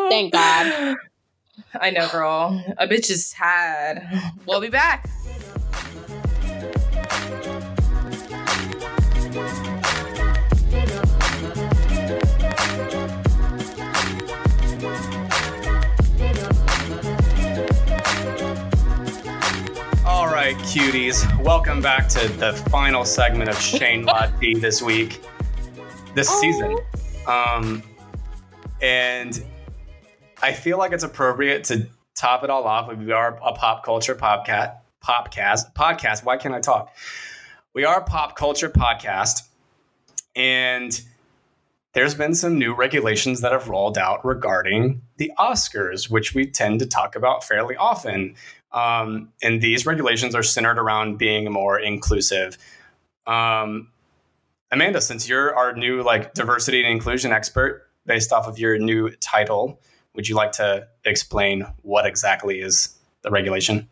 Thank 0.09 0.33
God. 0.33 0.97
I 1.75 1.91
know, 1.91 2.09
girl. 2.09 2.65
A 2.79 2.89
bitch 2.89 3.11
is 3.11 3.27
sad. 3.27 4.09
We'll 4.47 4.63
be 4.63 4.71
back. 4.71 5.07
Right, 20.55 20.65
cuties. 20.67 21.43
Welcome 21.43 21.81
back 21.81 22.09
to 22.11 22.29
the 22.29 22.53
final 22.71 23.05
segment 23.05 23.51
of 23.51 23.59
Shane 23.61 24.05
Latte 24.07 24.55
this 24.55 24.83
week, 24.83 25.23
this 26.15 26.29
Oh. 26.31 26.41
season. 26.41 26.79
Um, 27.27 27.83
and 28.83 29.43
I 30.43 30.53
feel 30.53 30.79
like 30.79 30.93
it's 30.93 31.05
appropriate 31.05 31.65
to 31.65 31.87
top 32.15 32.45
it 32.45 32.51
all 32.51 32.65
off. 32.65 32.95
We 32.95 33.13
are 33.13 33.39
a 33.43 33.53
pop 33.53 33.85
culture 33.85 34.15
podcast. 34.15 34.77
Popcast 35.05 35.75
podcast. 35.75 36.25
Why 36.25 36.37
can't 36.37 36.55
I 36.55 36.61
talk? 36.61 36.95
We 37.75 37.85
are 37.85 38.01
a 38.01 38.05
pop 38.05 38.37
culture 38.37 38.71
podcast, 38.71 39.43
and 40.37 40.99
there's 41.93 42.15
been 42.15 42.35
some 42.35 42.59
new 42.59 42.75
regulations 42.75 43.41
that 43.43 43.53
have 43.53 43.69
rolled 43.69 43.99
out 43.99 44.25
regarding 44.25 45.03
the 45.19 45.31
Oscars, 45.39 46.09
which 46.09 46.35
we 46.35 46.47
tend 46.47 46.79
to 46.81 46.87
talk 46.87 47.17
about 47.17 47.45
fairly 47.45 47.77
often. 47.77 48.35
Um, 48.75 49.33
and 49.43 49.63
these 49.63 49.87
regulations 49.87 50.35
are 50.35 50.43
centered 50.43 50.79
around 50.79 51.17
being 51.17 51.51
more 51.51 51.79
inclusive. 51.79 52.59
Um, 53.27 53.89
Amanda, 54.71 55.01
since 55.01 55.29
you're 55.29 55.57
our 55.57 55.75
new 55.75 56.03
like 56.03 56.35
diversity 56.35 56.83
and 56.83 56.93
inclusion 56.93 57.33
expert 57.33 57.89
based 58.05 58.33
off 58.33 58.47
of 58.49 58.59
your 58.59 58.77
new 58.77 59.11
title, 59.17 59.81
would 60.15 60.29
you 60.29 60.35
like 60.35 60.53
to 60.53 60.89
explain 61.05 61.65
what 61.83 62.05
exactly 62.05 62.61
is 62.61 62.99
the 63.23 63.31
regulation? 63.31 63.89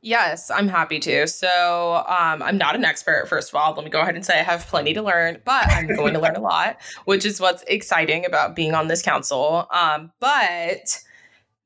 Yes, 0.00 0.50
I'm 0.50 0.68
happy 0.68 1.00
to. 1.00 1.26
So, 1.26 2.04
um, 2.08 2.42
I'm 2.42 2.56
not 2.56 2.74
an 2.76 2.84
expert, 2.84 3.28
first 3.28 3.50
of 3.50 3.56
all. 3.56 3.74
Let 3.74 3.84
me 3.84 3.90
go 3.90 4.00
ahead 4.00 4.14
and 4.14 4.24
say 4.24 4.38
I 4.38 4.42
have 4.42 4.66
plenty 4.68 4.94
to 4.94 5.02
learn, 5.02 5.38
but 5.44 5.66
I'm 5.68 5.88
going 5.94 6.14
to 6.14 6.20
learn 6.20 6.36
a 6.36 6.40
lot, 6.40 6.78
which 7.04 7.26
is 7.26 7.40
what's 7.40 7.62
exciting 7.64 8.24
about 8.24 8.54
being 8.54 8.74
on 8.74 8.88
this 8.88 9.02
council. 9.02 9.66
Um, 9.72 10.12
but 10.20 11.02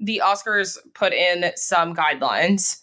the 0.00 0.22
Oscars 0.24 0.78
put 0.94 1.12
in 1.12 1.50
some 1.56 1.94
guidelines. 1.94 2.80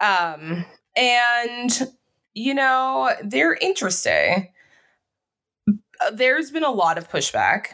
Um, 0.00 0.64
and, 0.96 1.92
you 2.34 2.54
know, 2.54 3.10
they're 3.24 3.54
interesting. 3.54 4.48
There's 6.12 6.50
been 6.50 6.64
a 6.64 6.70
lot 6.70 6.98
of 6.98 7.08
pushback. 7.08 7.68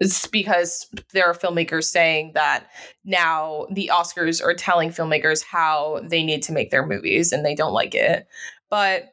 It's 0.00 0.26
because 0.26 0.88
there 1.12 1.26
are 1.26 1.34
filmmakers 1.34 1.84
saying 1.84 2.32
that 2.34 2.66
now 3.04 3.66
the 3.70 3.90
Oscars 3.92 4.42
are 4.42 4.54
telling 4.54 4.90
filmmakers 4.90 5.44
how 5.44 6.00
they 6.02 6.24
need 6.24 6.42
to 6.42 6.52
make 6.52 6.70
their 6.70 6.84
movies 6.84 7.30
and 7.30 7.44
they 7.44 7.54
don't 7.54 7.72
like 7.72 7.94
it. 7.94 8.26
But 8.68 9.11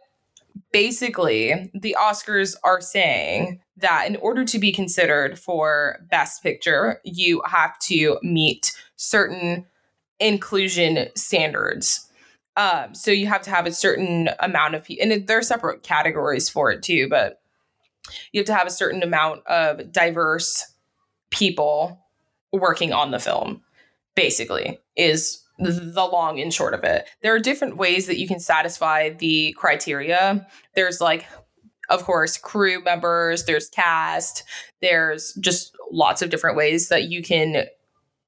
basically, 0.72 1.72
the 1.74 1.96
Oscars 2.00 2.56
are 2.64 2.82
saying 2.82 3.62
that 3.78 4.08
in 4.08 4.16
order 4.18 4.44
to 4.46 4.60
be 4.60 4.72
considered 4.72 5.40
for 5.40 5.98
Best 6.10 6.44
Picture, 6.44 7.00
you 7.04 7.42
have 7.46 7.78
to 7.80 8.18
meet 8.22 8.74
certain 8.96 9.66
inclusion 10.20 11.08
standards. 11.16 12.10
Um, 12.58 12.94
so 12.94 13.12
you 13.12 13.28
have 13.28 13.42
to 13.44 13.50
have 13.50 13.66
a 13.66 13.72
certain 13.72 14.30
amount 14.40 14.76
of 14.76 14.86
and 15.02 15.28
there 15.28 15.38
are 15.38 15.44
separate 15.44 15.84
categories 15.84 16.50
for 16.50 16.72
it 16.72 16.84
too, 16.84 17.08
but 17.10 17.40
you 18.32 18.40
have 18.40 18.48
to 18.48 18.54
have 18.54 18.68
a 18.68 18.72
certain 18.72 19.02
amount 19.02 19.46
of 19.48 19.92
diverse 19.92 20.74
people 21.32 22.06
working 22.52 22.92
on 22.92 23.12
the 23.12 23.20
film 23.20 23.62
basically 24.16 24.80
is 24.98 25.42
the 25.60 26.06
long 26.06 26.40
and 26.40 26.54
short 26.54 26.74
of 26.74 26.84
it. 26.84 27.08
There 27.22 27.34
are 27.34 27.40
different 27.40 27.78
ways 27.78 28.08
that 28.08 28.18
you 28.18 28.28
can 28.28 28.40
satisfy 28.40 29.10
the 29.10 29.54
criteria. 29.58 30.48
There's 30.76 31.02
like 31.02 31.26
of 31.90 32.04
course 32.04 32.38
crew 32.38 32.84
members 32.84 33.46
there's 33.46 33.68
cast 33.70 34.44
there's 34.80 35.34
just 35.42 35.76
lots 35.92 36.22
of 36.22 36.30
different 36.30 36.56
ways 36.56 36.90
that 36.90 37.06
you 37.06 37.24
can 37.24 37.66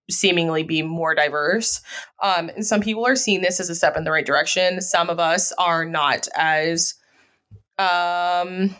seemingly 0.10 0.64
be 0.64 0.82
more 0.82 1.16
diverse. 1.16 1.82
Um, 2.22 2.50
and 2.50 2.66
some 2.66 2.82
people 2.82 3.06
are 3.06 3.16
seeing 3.16 3.42
this 3.42 3.60
as 3.60 3.70
a 3.70 3.76
step 3.76 3.96
in 3.96 4.04
the 4.04 4.12
right 4.12 4.26
direction. 4.26 4.82
Some 4.82 5.10
of 5.10 5.20
us 5.20 5.52
are 5.54 5.86
not 5.86 6.28
as 6.36 6.96
um 7.78 8.76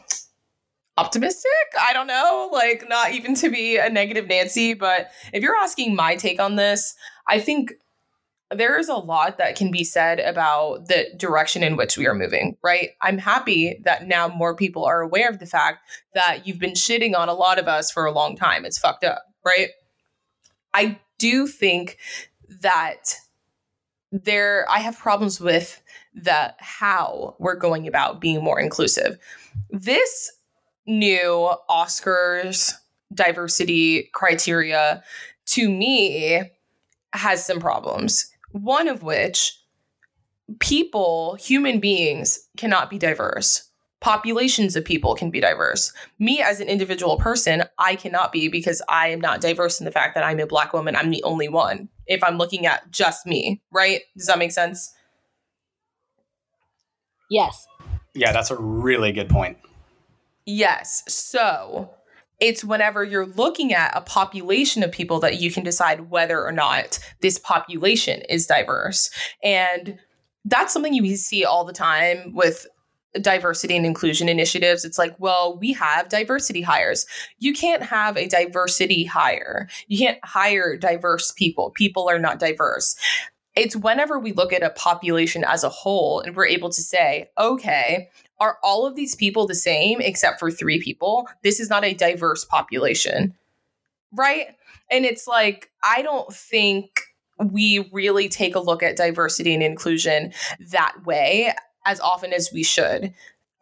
optimistic. 0.98 1.52
I 1.82 1.94
don't 1.94 2.08
know, 2.08 2.50
like 2.52 2.84
not 2.88 3.14
even 3.14 3.34
to 3.36 3.50
be 3.50 3.78
a 3.78 3.90
negative 3.90 4.28
Nancy, 4.28 4.74
but 4.74 5.10
if 5.34 5.42
you're 5.42 5.56
asking 5.56 5.96
my 5.96 6.16
take 6.16 6.40
on 6.40 6.58
this, 6.58 6.94
I 7.28 7.40
think 7.40 7.74
there 8.56 8.78
is 8.78 8.90
a 8.90 8.96
lot 8.96 9.38
that 9.38 9.56
can 9.56 9.72
be 9.72 9.84
said 9.84 10.20
about 10.20 10.88
the 10.88 11.08
direction 11.18 11.64
in 11.64 11.78
which 11.78 11.98
we 11.98 12.08
are 12.08 12.14
moving, 12.14 12.58
right? 12.64 12.90
I'm 13.02 13.18
happy 13.18 13.80
that 13.86 14.08
now 14.08 14.28
more 14.28 14.56
people 14.56 14.86
are 14.86 15.02
aware 15.02 15.30
of 15.30 15.40
the 15.40 15.46
fact 15.46 15.80
that 16.14 16.46
you've 16.46 16.60
been 16.60 16.74
shitting 16.74 17.16
on 17.16 17.30
a 17.30 17.34
lot 17.34 17.60
of 17.60 17.68
us 17.68 17.92
for 17.92 18.06
a 18.06 18.12
long 18.12 18.36
time. 18.36 18.66
It's 18.66 18.78
fucked 18.78 19.04
up, 19.04 19.24
right? 19.46 19.70
I 20.74 21.00
do 21.18 21.48
think 21.48 21.98
that 22.62 23.16
there 24.12 24.66
I 24.70 24.80
have 24.80 24.98
problems 24.98 25.40
with 25.40 25.82
the 26.14 26.54
how 26.60 27.36
we're 27.40 27.56
going 27.56 27.88
about 27.88 28.20
being 28.20 28.44
more 28.44 28.60
inclusive. 28.60 29.18
This 29.70 30.32
new 30.86 31.54
Oscars 31.70 32.74
diversity 33.14 34.10
criteria 34.14 35.04
to 35.46 35.70
me 35.70 36.44
has 37.14 37.46
some 37.46 37.60
problems. 37.60 38.32
One 38.52 38.88
of 38.88 39.04
which 39.04 39.58
people, 40.60 41.36
human 41.36 41.80
beings, 41.80 42.48
cannot 42.58 42.90
be 42.90 42.98
diverse. 42.98 43.70
Populations 44.00 44.76
of 44.76 44.84
people 44.84 45.14
can 45.14 45.30
be 45.30 45.40
diverse. 45.40 45.94
Me 46.18 46.42
as 46.42 46.60
an 46.60 46.68
individual 46.68 47.18
person, 47.18 47.64
I 47.78 47.96
cannot 47.96 48.32
be 48.32 48.48
because 48.48 48.82
I 48.90 49.10
am 49.10 49.22
not 49.22 49.42
diverse 49.42 49.80
in 49.80 49.86
the 49.86 49.92
fact 49.92 50.16
that 50.16 50.24
I'm 50.24 50.40
a 50.40 50.48
black 50.48 50.74
woman. 50.74 50.96
I'm 50.96 51.12
the 51.12 51.24
only 51.24 51.48
one. 51.48 51.88
If 52.08 52.24
I'm 52.24 52.38
looking 52.38 52.66
at 52.66 52.90
just 52.92 53.28
me, 53.28 53.62
right? 53.72 54.02
Does 54.18 54.26
that 54.26 54.40
make 54.40 54.52
sense? 54.52 54.94
Yes. 57.30 57.68
Yeah, 58.14 58.32
that's 58.32 58.52
a 58.52 58.58
really 58.58 59.12
good 59.12 59.30
point. 59.30 59.58
Yes. 60.46 61.04
So 61.08 61.92
it's 62.42 62.64
whenever 62.64 63.04
you're 63.04 63.28
looking 63.28 63.72
at 63.72 63.96
a 63.96 64.02
population 64.02 64.84
of 64.84 64.92
people 64.92 65.20
that 65.20 65.40
you 65.40 65.52
can 65.52 65.64
decide 65.64 66.10
whether 66.10 66.44
or 66.44 66.52
not 66.52 67.00
this 67.22 67.38
population 67.38 68.22
is 68.28 68.48
diverse. 68.48 69.12
And 69.44 70.00
that's 70.44 70.74
something 70.74 70.94
you 70.94 71.16
see 71.16 71.46
all 71.46 71.64
the 71.64 71.72
time 71.72 72.34
with 72.34 72.66
diversity 73.22 73.76
and 73.76 73.86
inclusion 73.86 74.28
initiatives. 74.28 74.84
It's 74.84 74.98
like, 74.98 75.16
well, 75.20 75.58
we 75.60 75.74
have 75.74 76.10
diversity 76.10 76.62
hires. 76.62 77.06
You 77.38 77.54
can't 77.54 77.84
have 77.84 78.18
a 78.18 78.28
diversity 78.28 79.06
hire. 79.06 79.70
You 79.88 80.00
can't 80.00 80.20
hire 80.24 80.78
diverse 80.78 81.32
people. 81.32 81.72
People 81.72 82.10
are 82.10 82.20
not 82.20 82.40
diverse. 82.40 82.96
It's 83.56 83.76
whenever 83.76 84.18
we 84.18 84.32
look 84.32 84.54
at 84.54 84.64
a 84.64 84.70
population 84.72 85.44
as 85.44 85.64
a 85.64 85.70
whole 85.70 86.22
and 86.22 86.36
we're 86.36 86.46
able 86.46 86.70
to 86.70 86.82
say, 86.82 87.30
okay, 87.38 88.10
are 88.42 88.58
all 88.64 88.86
of 88.86 88.96
these 88.96 89.16
people 89.16 89.48
the 89.48 89.56
same 89.56 90.02
except 90.02 90.40
for 90.40 90.52
three 90.52 90.82
people? 90.82 91.30
This 91.44 91.62
is 91.62 91.70
not 91.70 91.86
a 91.86 91.94
diverse 91.94 92.44
population. 92.44 93.36
Right? 94.12 94.48
And 94.90 95.06
it's 95.06 95.28
like, 95.28 95.72
I 95.84 96.02
don't 96.02 96.34
think 96.34 97.00
we 97.38 97.90
really 97.94 98.28
take 98.28 98.56
a 98.56 98.60
look 98.60 98.84
at 98.84 98.98
diversity 98.98 99.54
and 99.54 99.64
inclusion 99.64 100.34
that 100.72 101.06
way 101.06 101.54
as 101.86 102.00
often 102.02 102.34
as 102.34 102.52
we 102.52 102.64
should. 102.64 103.14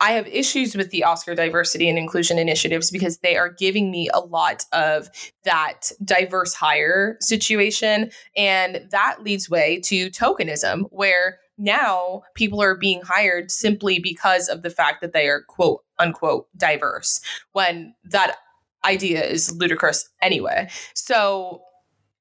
I 0.01 0.13
have 0.13 0.27
issues 0.27 0.75
with 0.75 0.91
the 0.91 1.03
Oscar 1.03 1.35
diversity 1.35 1.89
and 1.89 1.97
inclusion 1.97 2.39
initiatives 2.39 2.89
because 2.89 3.17
they 3.17 3.35
are 3.35 3.49
giving 3.49 3.91
me 3.91 4.09
a 4.13 4.21
lot 4.21 4.63
of 4.71 5.09
that 5.43 5.91
diverse 6.03 6.53
hire 6.53 7.17
situation. 7.19 8.09
And 8.35 8.87
that 8.91 9.23
leads 9.23 9.49
way 9.49 9.81
to 9.81 10.09
tokenism, 10.09 10.85
where 10.91 11.39
now 11.59 12.23
people 12.33 12.61
are 12.61 12.75
being 12.75 13.01
hired 13.01 13.51
simply 13.51 13.99
because 13.99 14.47
of 14.47 14.63
the 14.63 14.69
fact 14.69 15.01
that 15.01 15.13
they 15.13 15.27
are 15.27 15.43
quote 15.43 15.83
unquote 15.99 16.47
diverse, 16.57 17.21
when 17.51 17.93
that 18.05 18.37
idea 18.85 19.23
is 19.23 19.55
ludicrous 19.55 20.09
anyway. 20.21 20.69
So 20.95 21.61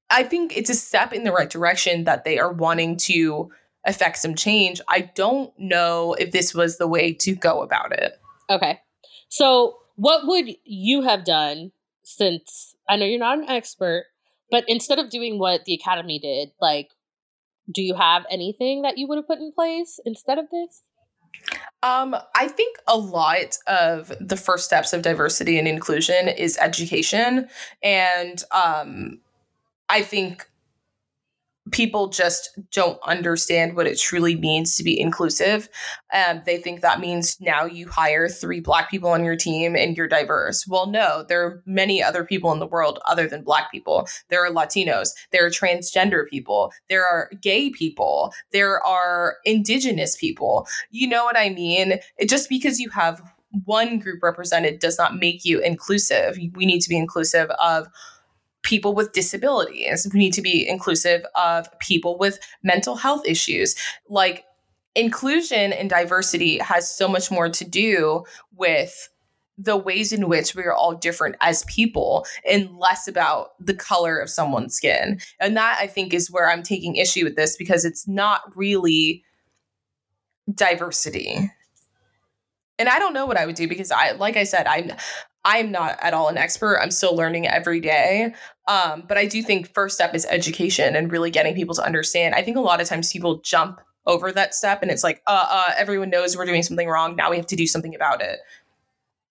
I 0.09 0.23
think 0.23 0.55
it's 0.57 0.69
a 0.69 0.75
step 0.75 1.13
in 1.13 1.23
the 1.23 1.31
right 1.31 1.49
direction 1.49 2.03
that 2.03 2.25
they 2.25 2.37
are 2.37 2.51
wanting 2.51 2.97
to 2.97 3.49
affect 3.85 4.17
some 4.17 4.35
change. 4.35 4.81
I 4.89 5.01
don't 5.01 5.53
know 5.57 6.13
if 6.15 6.31
this 6.31 6.53
was 6.53 6.77
the 6.77 6.87
way 6.87 7.13
to 7.13 7.35
go 7.35 7.61
about 7.61 7.93
it. 7.93 8.13
Okay. 8.49 8.79
So, 9.29 9.77
what 9.95 10.27
would 10.27 10.55
you 10.63 11.01
have 11.01 11.25
done 11.25 11.71
since 12.03 12.75
I 12.89 12.95
know 12.95 13.05
you're 13.05 13.19
not 13.19 13.37
an 13.37 13.49
expert, 13.49 14.05
but 14.49 14.63
instead 14.67 14.97
of 14.97 15.09
doing 15.09 15.37
what 15.37 15.65
the 15.65 15.75
Academy 15.75 16.19
did, 16.19 16.49
like, 16.59 16.89
do 17.71 17.81
you 17.81 17.95
have 17.95 18.25
anything 18.31 18.81
that 18.83 18.97
you 18.97 19.07
would 19.07 19.17
have 19.17 19.27
put 19.27 19.39
in 19.39 19.51
place 19.51 19.99
instead 20.05 20.37
of 20.37 20.45
this? 20.49 20.83
Um, 21.81 22.15
I 22.35 22.47
think 22.47 22.77
a 22.87 22.97
lot 22.97 23.57
of 23.67 24.11
the 24.19 24.35
first 24.35 24.65
steps 24.65 24.91
of 24.91 25.01
diversity 25.01 25.57
and 25.57 25.67
inclusion 25.67 26.27
is 26.27 26.57
education. 26.59 27.47
And 27.81 28.43
um, 28.51 29.19
I 29.87 30.01
think 30.01 30.48
people 31.71 32.07
just 32.07 32.49
don't 32.71 32.99
understand 33.03 33.75
what 33.75 33.87
it 33.87 33.99
truly 33.99 34.35
means 34.35 34.75
to 34.75 34.83
be 34.83 34.99
inclusive. 34.99 35.69
Um, 36.13 36.41
they 36.45 36.57
think 36.57 36.81
that 36.81 36.99
means 36.99 37.39
now 37.39 37.65
you 37.65 37.87
hire 37.87 38.27
three 38.29 38.59
black 38.59 38.89
people 38.89 39.09
on 39.09 39.23
your 39.23 39.35
team 39.35 39.75
and 39.75 39.95
you're 39.95 40.07
diverse. 40.07 40.65
Well, 40.67 40.87
no, 40.87 41.25
there 41.27 41.43
are 41.43 41.63
many 41.65 42.01
other 42.01 42.23
people 42.23 42.51
in 42.51 42.59
the 42.59 42.67
world 42.67 42.99
other 43.07 43.27
than 43.27 43.43
black 43.43 43.71
people. 43.71 44.07
There 44.29 44.45
are 44.45 44.51
Latinos, 44.51 45.09
there 45.31 45.45
are 45.45 45.49
transgender 45.49 46.27
people, 46.27 46.71
there 46.89 47.05
are 47.05 47.29
gay 47.41 47.69
people, 47.69 48.33
there 48.51 48.85
are 48.85 49.37
indigenous 49.45 50.15
people. 50.15 50.67
You 50.91 51.07
know 51.07 51.23
what 51.23 51.37
I 51.37 51.49
mean? 51.49 51.99
It, 52.17 52.29
just 52.29 52.49
because 52.49 52.79
you 52.79 52.89
have 52.89 53.21
one 53.65 53.99
group 53.99 54.21
represented 54.21 54.79
does 54.79 54.97
not 54.97 55.17
make 55.17 55.43
you 55.43 55.59
inclusive. 55.59 56.37
We 56.53 56.65
need 56.65 56.81
to 56.81 56.89
be 56.89 56.97
inclusive 56.97 57.49
of 57.51 57.87
people 58.63 58.93
with 58.93 59.13
disabilities. 59.13 60.07
We 60.13 60.19
need 60.19 60.33
to 60.33 60.41
be 60.41 60.67
inclusive 60.67 61.25
of 61.35 61.67
people 61.79 62.17
with 62.17 62.39
mental 62.63 62.95
health 62.95 63.25
issues. 63.25 63.75
Like 64.09 64.45
inclusion 64.95 65.71
and 65.73 65.89
diversity 65.89 66.57
has 66.59 66.93
so 66.93 67.07
much 67.07 67.31
more 67.31 67.49
to 67.49 67.65
do 67.65 68.25
with 68.55 69.09
the 69.57 69.75
ways 69.75 70.13
in 70.13 70.29
which 70.29 70.55
we 70.55 70.63
are 70.63 70.73
all 70.73 70.95
different 70.95 71.35
as 71.41 71.65
people 71.65 72.25
and 72.49 72.77
less 72.77 73.07
about 73.07 73.49
the 73.59 73.73
color 73.73 74.17
of 74.17 74.29
someone's 74.29 74.73
skin. 74.73 75.19
And 75.39 75.57
that 75.57 75.77
I 75.79 75.87
think 75.87 76.13
is 76.13 76.31
where 76.31 76.49
I'm 76.49 76.63
taking 76.63 76.95
issue 76.95 77.25
with 77.25 77.35
this 77.35 77.57
because 77.57 77.83
it's 77.83 78.07
not 78.07 78.41
really 78.55 79.23
diversity. 80.53 81.51
And 82.79 82.87
I 82.87 82.99
don't 82.99 83.13
know 83.13 83.25
what 83.25 83.37
I 83.37 83.45
would 83.45 83.55
do 83.55 83.67
because 83.67 83.91
I 83.91 84.11
like 84.11 84.37
I 84.37 84.45
said 84.45 84.65
I'm 84.65 84.91
I'm 85.49 85.71
not 85.71 85.97
at 85.99 86.13
all 86.13 86.27
an 86.27 86.37
expert. 86.37 86.77
I'm 86.77 86.91
still 86.91 87.15
learning 87.15 87.47
every 87.47 87.79
day. 87.79 88.35
Um, 88.67 89.03
but 89.07 89.17
I 89.17 89.25
do 89.25 89.41
think 89.41 89.73
first 89.73 89.95
step 89.95 90.13
is 90.13 90.27
education 90.29 90.95
and 90.95 91.11
really 91.11 91.31
getting 91.31 91.55
people 91.55 91.73
to 91.73 91.83
understand. 91.83 92.35
I 92.35 92.43
think 92.43 92.55
a 92.55 92.61
lot 92.61 92.79
of 92.79 92.87
times 92.87 93.11
people 93.11 93.39
jump 93.39 93.81
over 94.05 94.31
that 94.31 94.53
step 94.53 94.83
and 94.83 94.91
it's 94.91 95.03
like, 95.03 95.23
uh, 95.25 95.47
uh, 95.49 95.73
everyone 95.75 96.11
knows 96.11 96.37
we're 96.37 96.45
doing 96.45 96.61
something 96.61 96.87
wrong. 96.87 97.15
Now 97.15 97.31
we 97.31 97.37
have 97.37 97.47
to 97.47 97.55
do 97.55 97.65
something 97.65 97.95
about 97.95 98.21
it. 98.21 98.41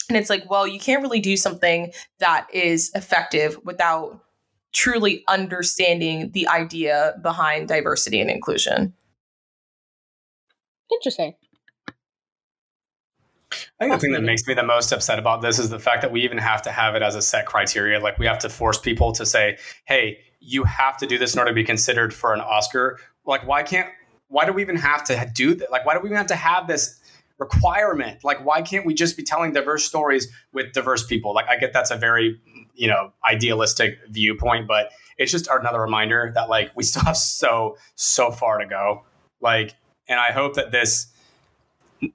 And 0.09 0.19
it's 0.19 0.29
like, 0.29 0.51
well, 0.51 0.67
you 0.67 0.81
can't 0.81 1.03
really 1.03 1.21
do 1.21 1.37
something 1.37 1.93
that 2.19 2.49
is 2.53 2.91
effective 2.97 3.57
without 3.65 4.21
truly 4.73 5.23
understanding 5.29 6.33
the 6.33 6.49
idea 6.49 7.15
behind 7.23 7.69
diversity 7.69 8.21
and 8.21 8.29
inclusion. 8.29 8.93
Interesting. 10.91 11.35
I 13.51 13.85
think 13.85 13.93
the 13.93 13.99
thing 13.99 14.13
that 14.13 14.23
makes 14.23 14.47
me 14.47 14.55
the 14.55 14.63
most 14.63 14.93
upset 14.93 15.19
about 15.19 15.41
this 15.41 15.59
is 15.59 15.71
the 15.71 15.79
fact 15.79 16.03
that 16.03 16.13
we 16.13 16.23
even 16.23 16.39
have 16.39 16.63
to 16.63 16.71
have 16.71 16.95
it 16.95 17.03
as 17.03 17.15
a 17.15 17.23
set 17.23 17.47
criteria. 17.47 18.01
Like 18.01 18.19
we 18.19 18.27
have 18.27 18.39
to 18.41 18.49
force 18.49 18.79
people 18.79 19.13
to 19.13 19.25
say, 19.25 19.59
"Hey, 19.87 20.19
you 20.41 20.65
have 20.65 20.97
to 20.99 21.07
do 21.07 21.19
this 21.19 21.35
in 21.35 21.39
order 21.39 21.51
to 21.51 21.55
be 21.55 21.65
considered 21.65 22.13
for 22.13 22.35
an 22.35 22.41
Oscar." 22.41 22.99
Like, 23.25 23.47
why 23.47 23.63
can't? 23.63 23.89
Why 24.29 24.45
do 24.45 24.53
we 24.53 24.63
even 24.63 24.77
have 24.77 25.05
to 25.05 25.31
do 25.35 25.55
that? 25.55 25.71
Like, 25.71 25.87
why 25.87 25.95
do 25.95 26.01
we 26.01 26.09
even 26.09 26.19
have 26.19 26.27
to 26.27 26.37
have 26.37 26.67
this 26.67 27.01
requirement? 27.39 28.23
Like, 28.25 28.45
why 28.45 28.61
can't 28.61 28.85
we 28.85 28.93
just 28.93 29.17
be 29.17 29.23
telling 29.23 29.53
diverse 29.53 29.85
stories 29.85 30.29
with 30.53 30.73
diverse 30.73 31.07
people? 31.07 31.33
Like, 31.33 31.49
I 31.49 31.57
get 31.57 31.73
that's 31.73 31.91
a 31.91 31.97
very 31.97 32.41
you 32.75 32.89
know 32.89 33.13
idealistic 33.29 33.99
viewpoint, 34.11 34.67
but 34.69 34.91
it's 35.17 35.33
just 35.33 35.49
another 35.51 35.81
reminder 35.81 36.33
that 36.35 36.49
like 36.49 36.71
we 36.75 36.83
still 36.83 37.03
have 37.05 37.17
so 37.17 37.77
so 37.95 38.31
far 38.31 38.59
to 38.59 38.67
go. 38.67 39.05
Like, 39.41 39.75
and 40.09 40.21
I 40.21 40.33
hope 40.33 40.55
that 40.55 40.73
this 40.73 41.07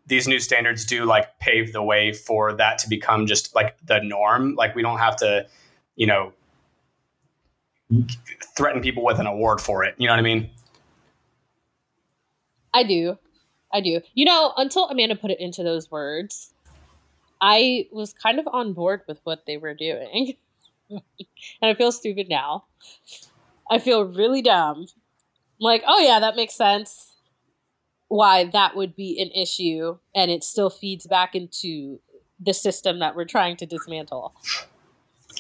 these 0.08 0.28
new 0.28 0.40
standards 0.40 0.86
do 0.86 1.06
like 1.06 1.40
pave 1.40 1.74
the 1.74 1.84
way 1.84 2.14
for 2.14 2.54
that 2.54 2.78
to 2.80 2.90
become 2.90 3.28
just 3.28 3.54
like 3.56 3.78
the 3.86 4.00
norm. 4.02 4.56
Like 4.56 4.76
we 4.76 4.82
don't 4.82 5.00
have 5.00 5.16
to, 5.18 5.48
you 5.96 6.08
know, 6.08 6.34
threaten 8.56 8.82
people 8.82 9.04
with 9.04 9.20
an 9.20 9.28
award 9.28 9.62
for 9.62 9.84
it. 9.84 9.96
You 9.98 10.08
know 10.08 10.14
what 10.14 10.20
I 10.20 10.24
mean? 10.24 10.50
I 12.74 12.84
do. 12.84 13.18
I 13.72 13.82
do. 13.82 14.02
You 14.14 14.26
know, 14.26 14.54
until 14.58 14.88
Amanda 14.88 15.16
put 15.16 15.32
it 15.32 15.40
into 15.40 15.64
those 15.64 15.92
words, 15.92 16.54
I 17.42 17.88
was 17.92 18.14
kind 18.14 18.40
of 18.40 18.48
on 18.48 18.74
board 18.74 19.02
with 19.08 19.20
what 19.24 19.46
they 19.46 19.58
were 19.58 19.74
doing. 19.74 20.34
and 20.90 21.02
I 21.62 21.74
feel 21.74 21.92
stupid 21.92 22.30
now. 22.30 22.66
I 23.70 23.80
feel 23.80 24.04
really 24.04 24.42
dumb. 24.42 24.78
I'm 24.80 24.88
like, 25.60 25.84
oh 25.86 26.00
yeah, 26.00 26.20
that 26.20 26.36
makes 26.36 26.56
sense 26.56 27.13
why 28.14 28.44
that 28.44 28.76
would 28.76 28.96
be 28.96 29.20
an 29.20 29.32
issue 29.32 29.98
and 30.14 30.30
it 30.30 30.44
still 30.44 30.70
feeds 30.70 31.08
back 31.08 31.34
into 31.34 32.00
the 32.40 32.54
system 32.54 33.00
that 33.00 33.16
we're 33.16 33.26
trying 33.26 33.58
to 33.58 33.66
dismantle. 33.66 34.36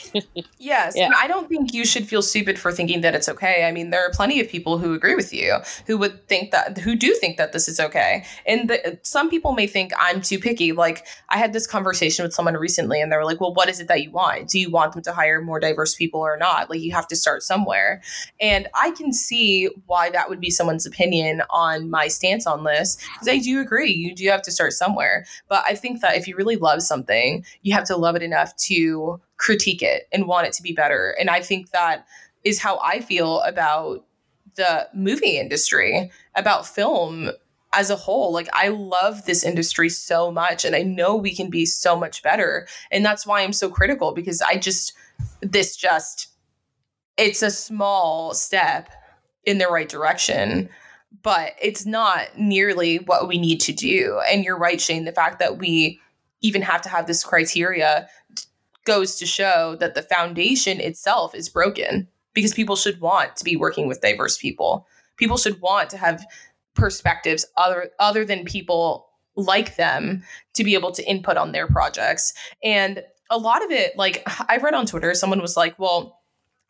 yes, 0.59 0.93
yeah. 0.95 1.09
I 1.15 1.27
don't 1.27 1.49
think 1.49 1.73
you 1.73 1.85
should 1.85 2.07
feel 2.07 2.21
stupid 2.21 2.59
for 2.59 2.71
thinking 2.71 3.01
that 3.01 3.15
it's 3.15 3.29
okay. 3.29 3.65
I 3.65 3.71
mean, 3.71 3.89
there 3.89 4.05
are 4.05 4.11
plenty 4.11 4.39
of 4.39 4.49
people 4.49 4.77
who 4.77 4.93
agree 4.93 5.15
with 5.15 5.33
you 5.33 5.57
who 5.87 5.97
would 5.97 6.27
think 6.27 6.51
that 6.51 6.77
who 6.77 6.95
do 6.95 7.13
think 7.15 7.37
that 7.37 7.53
this 7.53 7.67
is 7.67 7.79
okay. 7.79 8.25
And 8.45 8.69
the, 8.69 8.99
some 9.03 9.29
people 9.29 9.53
may 9.53 9.67
think 9.67 9.91
I'm 9.99 10.21
too 10.21 10.39
picky. 10.39 10.71
Like 10.71 11.05
I 11.29 11.37
had 11.37 11.53
this 11.53 11.67
conversation 11.67 12.23
with 12.23 12.33
someone 12.33 12.55
recently 12.55 13.01
and 13.01 13.11
they 13.11 13.17
were 13.17 13.25
like, 13.25 13.41
"Well, 13.41 13.53
what 13.53 13.69
is 13.69 13.79
it 13.79 13.87
that 13.87 14.03
you 14.03 14.11
want? 14.11 14.49
Do 14.49 14.59
you 14.59 14.69
want 14.69 14.93
them 14.93 15.03
to 15.03 15.13
hire 15.13 15.41
more 15.41 15.59
diverse 15.59 15.95
people 15.95 16.19
or 16.19 16.37
not? 16.37 16.69
Like 16.69 16.81
you 16.81 16.91
have 16.93 17.07
to 17.07 17.15
start 17.15 17.43
somewhere." 17.43 18.01
And 18.39 18.67
I 18.75 18.91
can 18.91 19.13
see 19.13 19.69
why 19.85 20.09
that 20.11 20.29
would 20.29 20.39
be 20.39 20.49
someone's 20.49 20.85
opinion 20.85 21.41
on 21.49 21.89
my 21.89 22.07
stance 22.07 22.47
on 22.47 22.63
this 22.63 22.97
because 23.13 23.27
I 23.27 23.39
do 23.39 23.59
agree. 23.59 23.91
You 23.91 24.15
do 24.15 24.27
have 24.29 24.41
to 24.43 24.51
start 24.51 24.73
somewhere. 24.73 25.25
But 25.47 25.63
I 25.67 25.75
think 25.75 26.01
that 26.01 26.15
if 26.15 26.27
you 26.27 26.35
really 26.35 26.55
love 26.55 26.81
something, 26.81 27.45
you 27.61 27.73
have 27.73 27.85
to 27.85 27.97
love 27.97 28.15
it 28.15 28.23
enough 28.23 28.55
to 28.57 29.19
critique 29.43 29.81
it 29.81 30.07
and 30.13 30.25
want 30.25 30.47
it 30.47 30.53
to 30.53 30.63
be 30.63 30.71
better. 30.71 31.15
And 31.19 31.29
I 31.29 31.41
think 31.41 31.71
that 31.71 32.05
is 32.45 32.59
how 32.59 32.79
I 32.79 33.01
feel 33.01 33.41
about 33.41 34.05
the 34.55 34.87
movie 34.93 35.37
industry, 35.37 36.09
about 36.35 36.65
film 36.65 37.29
as 37.73 37.89
a 37.89 37.97
whole. 37.97 38.31
Like, 38.31 38.47
I 38.53 38.69
love 38.69 39.25
this 39.25 39.43
industry 39.43 39.89
so 39.89 40.31
much, 40.31 40.63
and 40.63 40.77
I 40.77 40.83
know 40.83 41.15
we 41.15 41.35
can 41.35 41.49
be 41.49 41.65
so 41.65 41.99
much 41.99 42.23
better. 42.23 42.67
And 42.89 43.05
that's 43.05 43.27
why 43.27 43.41
I'm 43.41 43.51
so 43.51 43.69
critical 43.69 44.13
because 44.13 44.41
I 44.41 44.55
just, 44.55 44.93
this 45.41 45.75
just, 45.75 46.29
it's 47.17 47.41
a 47.41 47.51
small 47.51 48.33
step 48.33 48.89
in 49.43 49.57
the 49.57 49.67
right 49.67 49.89
direction 49.89 50.69
but 51.21 51.51
it's 51.61 51.85
not 51.85 52.39
nearly 52.39 52.97
what 52.97 53.27
we 53.27 53.37
need 53.37 53.61
to 53.61 53.71
do. 53.71 54.19
And 54.27 54.43
you're 54.43 54.57
right, 54.57 54.81
Shane, 54.81 55.05
the 55.05 55.11
fact 55.11 55.37
that 55.37 55.59
we 55.59 55.99
even 56.41 56.63
have 56.63 56.81
to 56.81 56.89
have 56.89 57.05
this 57.05 57.23
criteria 57.23 58.09
goes 58.85 59.15
to 59.15 59.25
show 59.25 59.75
that 59.79 59.95
the 59.95 60.01
foundation 60.01 60.79
itself 60.79 61.33
is 61.35 61.49
broken 61.49 62.07
because 62.33 62.53
people 62.53 62.75
should 62.75 62.99
want 62.99 63.35
to 63.37 63.43
be 63.43 63.55
working 63.55 63.87
with 63.87 64.01
diverse 64.01 64.37
people. 64.37 64.87
People 65.17 65.37
should 65.37 65.61
want 65.61 65.89
to 65.91 65.97
have 65.97 66.25
perspectives 66.75 67.45
other 67.55 67.91
other 67.99 68.25
than 68.25 68.45
people 68.45 69.07
like 69.35 69.75
them 69.75 70.23
to 70.53 70.63
be 70.63 70.73
able 70.73 70.91
to 70.91 71.07
input 71.07 71.37
on 71.37 71.51
their 71.51 71.67
projects. 71.67 72.33
And 72.63 73.03
a 73.29 73.37
lot 73.37 73.63
of 73.63 73.71
it 73.71 73.97
like 73.97 74.23
I 74.49 74.57
read 74.57 74.73
on 74.73 74.85
Twitter 74.85 75.13
someone 75.13 75.41
was 75.41 75.55
like, 75.55 75.77
"Well, 75.77 76.19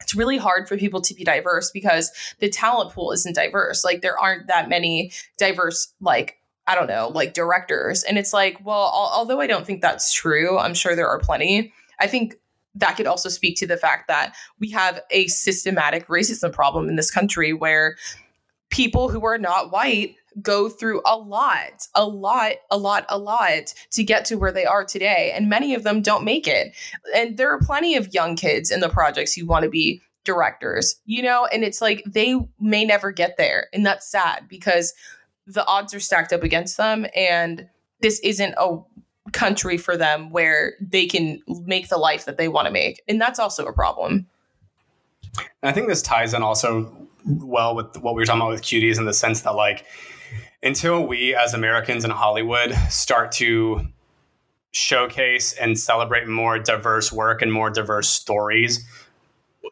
it's 0.01 0.15
really 0.15 0.37
hard 0.37 0.67
for 0.67 0.77
people 0.77 1.01
to 1.01 1.13
be 1.13 1.23
diverse 1.23 1.71
because 1.71 2.11
the 2.39 2.49
talent 2.49 2.91
pool 2.91 3.11
isn't 3.11 3.35
diverse. 3.35 3.83
Like 3.83 4.01
there 4.01 4.19
aren't 4.19 4.47
that 4.47 4.69
many 4.69 5.11
diverse 5.37 5.93
like 6.01 6.37
I 6.65 6.75
don't 6.75 6.87
know, 6.87 7.09
like 7.13 7.33
directors. 7.33 8.03
And 8.03 8.17
it's 8.17 8.31
like, 8.31 8.57
well, 8.65 8.83
al- 8.83 9.11
although 9.13 9.41
I 9.41 9.47
don't 9.47 9.65
think 9.65 9.81
that's 9.81 10.13
true, 10.13 10.57
I'm 10.57 10.73
sure 10.73 10.95
there 10.95 11.09
are 11.09 11.19
plenty. 11.19 11.73
I 12.03 12.07
think 12.07 12.35
that 12.75 12.97
could 12.97 13.07
also 13.07 13.29
speak 13.29 13.57
to 13.57 13.67
the 13.67 13.77
fact 13.77 14.07
that 14.07 14.35
we 14.59 14.69
have 14.71 14.99
a 15.11 15.27
systematic 15.27 16.07
racism 16.07 16.51
problem 16.51 16.89
in 16.89 16.95
this 16.95 17.11
country 17.11 17.53
where 17.53 17.95
people 18.69 19.09
who 19.09 19.25
are 19.25 19.37
not 19.37 19.71
white 19.71 20.15
go 20.41 20.67
through 20.67 21.01
a 21.05 21.15
lot, 21.15 21.87
a 21.95 22.05
lot, 22.05 22.53
a 22.71 22.77
lot, 22.77 23.05
a 23.07 23.17
lot 23.17 23.73
to 23.91 24.03
get 24.03 24.25
to 24.25 24.35
where 24.35 24.51
they 24.51 24.65
are 24.65 24.83
today. 24.83 25.31
And 25.33 25.47
many 25.47 25.75
of 25.75 25.83
them 25.83 26.01
don't 26.01 26.23
make 26.23 26.47
it. 26.47 26.75
And 27.15 27.37
there 27.37 27.51
are 27.51 27.59
plenty 27.59 27.95
of 27.95 28.13
young 28.13 28.35
kids 28.35 28.71
in 28.71 28.79
the 28.79 28.89
projects 28.89 29.33
who 29.33 29.45
want 29.45 29.63
to 29.63 29.69
be 29.69 30.01
directors, 30.23 30.95
you 31.05 31.21
know, 31.21 31.45
and 31.45 31.63
it's 31.63 31.81
like 31.81 32.03
they 32.05 32.35
may 32.59 32.83
never 32.83 33.11
get 33.11 33.37
there. 33.37 33.67
And 33.73 33.85
that's 33.85 34.09
sad 34.09 34.47
because 34.47 34.93
the 35.45 35.65
odds 35.67 35.93
are 35.93 35.99
stacked 35.99 36.33
up 36.33 36.43
against 36.43 36.77
them. 36.77 37.05
And 37.15 37.67
this 38.01 38.19
isn't 38.21 38.55
a 38.57 38.79
country 39.31 39.77
for 39.77 39.95
them 39.95 40.29
where 40.29 40.73
they 40.81 41.05
can 41.05 41.41
make 41.65 41.89
the 41.89 41.97
life 41.97 42.25
that 42.25 42.37
they 42.37 42.47
want 42.47 42.67
to 42.67 42.71
make. 42.71 43.01
And 43.07 43.21
that's 43.21 43.39
also 43.39 43.65
a 43.65 43.73
problem. 43.73 44.27
And 45.37 45.45
I 45.63 45.71
think 45.71 45.87
this 45.87 46.01
ties 46.01 46.33
in 46.33 46.43
also 46.43 47.07
well 47.25 47.75
with 47.75 47.97
what 47.97 48.15
we 48.15 48.21
were 48.21 48.25
talking 48.25 48.41
about 48.41 48.51
with 48.51 48.61
cuties 48.61 48.97
in 48.97 49.05
the 49.05 49.13
sense 49.13 49.41
that 49.41 49.55
like 49.55 49.85
until 50.61 51.05
we 51.07 51.35
as 51.35 51.53
Americans 51.53 52.03
in 52.03 52.11
Hollywood 52.11 52.73
start 52.89 53.31
to 53.33 53.87
showcase 54.71 55.53
and 55.53 55.79
celebrate 55.79 56.27
more 56.27 56.59
diverse 56.59 57.11
work 57.11 57.41
and 57.41 57.51
more 57.51 57.69
diverse 57.69 58.09
stories, 58.09 58.85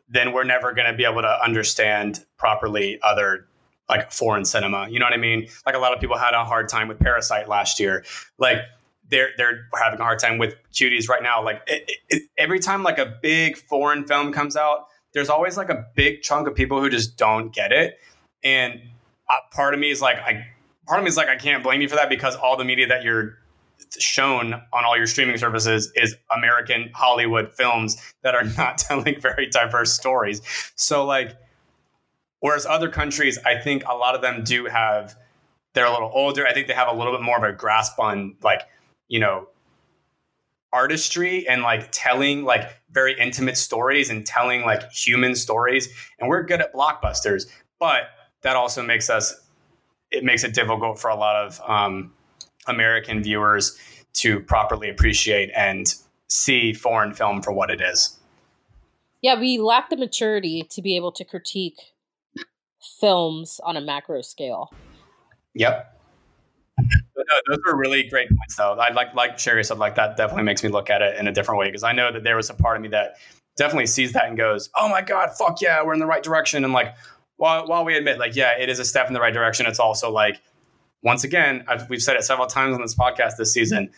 then 0.09 0.31
we're 0.31 0.43
never 0.43 0.73
going 0.73 0.89
to 0.89 0.95
be 0.95 1.03
able 1.03 1.21
to 1.21 1.43
understand 1.43 2.23
properly 2.37 2.99
other 3.01 3.47
like 3.89 4.11
foreign 4.11 4.45
cinema. 4.45 4.87
You 4.89 4.99
know 4.99 5.05
what 5.05 5.13
I 5.13 5.17
mean? 5.17 5.47
Like 5.65 5.75
a 5.75 5.79
lot 5.79 5.93
of 5.93 5.99
people 5.99 6.17
had 6.17 6.33
a 6.33 6.45
hard 6.45 6.69
time 6.69 6.87
with 6.87 6.99
Parasite 6.99 7.49
last 7.49 7.79
year. 7.79 8.05
Like 8.37 8.59
they're 9.09 9.29
they're 9.37 9.67
having 9.81 9.99
a 9.99 10.03
hard 10.03 10.19
time 10.19 10.37
with 10.37 10.55
cuties 10.73 11.09
right 11.09 11.23
now. 11.23 11.43
Like 11.43 11.61
it, 11.67 11.91
it, 12.09 12.23
every 12.37 12.59
time 12.59 12.83
like 12.83 12.97
a 12.97 13.17
big 13.21 13.57
foreign 13.57 14.05
film 14.05 14.31
comes 14.31 14.55
out, 14.55 14.85
there's 15.13 15.29
always 15.29 15.57
like 15.57 15.69
a 15.69 15.85
big 15.95 16.21
chunk 16.21 16.47
of 16.47 16.55
people 16.55 16.79
who 16.81 16.89
just 16.89 17.17
don't 17.17 17.53
get 17.53 17.71
it. 17.71 17.99
And 18.43 18.81
uh, 19.29 19.35
part 19.51 19.73
of 19.73 19.79
me 19.79 19.91
is 19.91 20.01
like, 20.01 20.17
I 20.17 20.47
part 20.87 20.99
of 20.99 21.03
me 21.03 21.09
is 21.09 21.17
like, 21.17 21.27
I 21.29 21.35
can't 21.35 21.63
blame 21.63 21.81
you 21.81 21.89
for 21.89 21.95
that 21.95 22.09
because 22.09 22.35
all 22.35 22.57
the 22.57 22.65
media 22.65 22.87
that 22.87 23.03
you're 23.03 23.37
shown 23.99 24.53
on 24.53 24.85
all 24.85 24.95
your 24.95 25.07
streaming 25.07 25.37
services 25.37 25.91
is 25.95 26.15
American 26.35 26.91
Hollywood 26.93 27.53
films 27.53 27.97
that 28.23 28.35
are 28.35 28.43
not 28.57 28.77
telling 28.77 29.19
very 29.19 29.47
diverse 29.47 29.93
stories. 29.93 30.41
So 30.75 31.05
like, 31.05 31.35
whereas 32.39 32.65
other 32.65 32.89
countries, 32.89 33.37
I 33.45 33.55
think 33.55 33.83
a 33.87 33.93
lot 33.93 34.15
of 34.15 34.21
them 34.21 34.43
do 34.43 34.65
have. 34.65 35.15
They're 35.73 35.85
a 35.85 35.91
little 35.91 36.11
older. 36.13 36.45
I 36.45 36.53
think 36.53 36.67
they 36.67 36.73
have 36.73 36.89
a 36.89 36.93
little 36.93 37.13
bit 37.13 37.21
more 37.21 37.37
of 37.37 37.43
a 37.43 37.53
grasp 37.53 37.97
on 37.97 38.35
like, 38.43 38.63
you 39.11 39.19
know, 39.19 39.47
artistry 40.73 41.47
and 41.47 41.63
like 41.63 41.89
telling 41.91 42.45
like 42.45 42.81
very 42.91 43.17
intimate 43.19 43.57
stories 43.57 44.09
and 44.09 44.25
telling 44.25 44.61
like 44.61 44.89
human 44.91 45.35
stories. 45.35 45.89
And 46.19 46.29
we're 46.29 46.43
good 46.43 46.61
at 46.61 46.73
blockbusters 46.73 47.45
but 47.81 48.03
that 48.43 48.55
also 48.55 48.81
makes 48.81 49.09
us 49.09 49.35
it 50.11 50.23
makes 50.23 50.45
it 50.45 50.53
difficult 50.53 50.99
for 50.99 51.09
a 51.09 51.15
lot 51.15 51.35
of 51.35 51.59
um, 51.67 52.13
american 52.67 53.21
viewers 53.21 53.77
to 54.13 54.39
properly 54.41 54.89
appreciate 54.89 55.49
and 55.55 55.95
see 56.27 56.71
foreign 56.71 57.13
film 57.13 57.41
for 57.41 57.51
what 57.51 57.69
it 57.69 57.81
is. 57.81 58.17
Yeah 59.21 59.37
we 59.37 59.57
lack 59.57 59.89
the 59.89 59.97
maturity 59.97 60.65
to 60.69 60.81
be 60.81 60.95
able 60.95 61.11
to 61.13 61.25
critique 61.25 61.79
films 62.99 63.59
on 63.63 63.75
a 63.75 63.81
macro 63.81 64.21
scale. 64.21 64.69
Yep 65.55 65.97
no, 67.31 67.55
those 67.55 67.63
were 67.65 67.77
really 67.77 68.03
great 68.03 68.29
points, 68.29 68.55
though. 68.55 68.73
I 68.73 68.91
like 68.91 69.13
like 69.13 69.39
Sherry 69.39 69.63
said, 69.63 69.77
like 69.77 69.95
that 69.95 70.17
definitely 70.17 70.43
makes 70.43 70.63
me 70.63 70.69
look 70.69 70.89
at 70.89 71.01
it 71.01 71.17
in 71.17 71.27
a 71.27 71.31
different 71.31 71.59
way 71.59 71.67
because 71.67 71.83
I 71.83 71.91
know 71.91 72.11
that 72.11 72.23
there 72.23 72.35
was 72.35 72.49
a 72.49 72.53
part 72.53 72.75
of 72.75 72.81
me 72.81 72.89
that 72.89 73.15
definitely 73.57 73.87
sees 73.87 74.13
that 74.13 74.25
and 74.25 74.37
goes, 74.37 74.69
"Oh 74.75 74.89
my 74.89 75.01
god, 75.01 75.29
fuck 75.37 75.61
yeah, 75.61 75.83
we're 75.83 75.93
in 75.93 75.99
the 75.99 76.05
right 76.05 76.23
direction." 76.23 76.63
And 76.63 76.73
like, 76.73 76.95
while 77.37 77.67
while 77.67 77.85
we 77.85 77.95
admit, 77.95 78.19
like, 78.19 78.35
yeah, 78.35 78.57
it 78.57 78.69
is 78.69 78.79
a 78.79 78.85
step 78.85 79.07
in 79.07 79.13
the 79.13 79.21
right 79.21 79.33
direction, 79.33 79.65
it's 79.65 79.79
also 79.79 80.11
like, 80.11 80.41
once 81.03 81.23
again, 81.23 81.63
I've, 81.67 81.89
we've 81.89 82.01
said 82.01 82.15
it 82.15 82.23
several 82.23 82.47
times 82.47 82.75
on 82.75 82.81
this 82.81 82.95
podcast 82.95 83.37
this 83.37 83.53
season. 83.53 83.91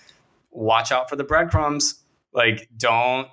Watch 0.51 0.91
out 0.91 1.09
for 1.09 1.15
the 1.15 1.23
breadcrumbs. 1.23 2.03
Like, 2.34 2.69
don't 2.77 3.27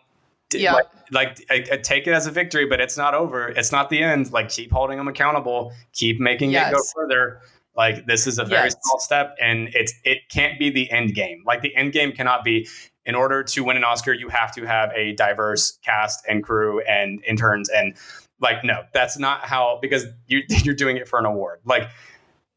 yeah. 0.52 0.74
like, 0.74 0.86
like 1.12 1.46
I, 1.50 1.64
I 1.72 1.76
take 1.76 2.06
it 2.06 2.12
as 2.12 2.26
a 2.26 2.30
victory, 2.30 2.66
but 2.66 2.80
it's 2.80 2.96
not 2.96 3.14
over. 3.14 3.48
It's 3.48 3.72
not 3.72 3.90
the 3.90 4.02
end. 4.02 4.32
Like, 4.32 4.48
keep 4.48 4.72
holding 4.72 4.98
them 4.98 5.08
accountable. 5.08 5.72
Keep 5.92 6.20
making 6.20 6.50
yes. 6.50 6.70
it 6.70 6.76
go 6.76 6.82
further. 6.94 7.40
Like 7.76 8.06
this 8.06 8.26
is 8.26 8.38
a 8.38 8.44
very 8.44 8.64
yes. 8.64 8.76
small 8.82 8.98
step, 8.98 9.36
and 9.40 9.68
it's 9.74 9.94
it 10.04 10.28
can't 10.28 10.58
be 10.58 10.70
the 10.70 10.90
end 10.90 11.14
game. 11.14 11.42
Like 11.46 11.62
the 11.62 11.74
end 11.76 11.92
game 11.92 12.12
cannot 12.12 12.44
be 12.44 12.68
in 13.06 13.14
order 13.14 13.42
to 13.42 13.64
win 13.64 13.76
an 13.76 13.84
Oscar, 13.84 14.12
you 14.12 14.28
have 14.28 14.54
to 14.54 14.64
have 14.66 14.90
a 14.94 15.14
diverse 15.14 15.78
cast 15.84 16.24
and 16.28 16.44
crew 16.44 16.80
and 16.82 17.22
interns 17.26 17.68
and 17.68 17.96
like 18.40 18.64
no, 18.64 18.82
that's 18.92 19.18
not 19.18 19.44
how 19.44 19.78
because 19.80 20.06
you 20.26 20.42
you're 20.62 20.74
doing 20.74 20.96
it 20.96 21.08
for 21.08 21.18
an 21.18 21.26
award. 21.26 21.60
Like 21.64 21.88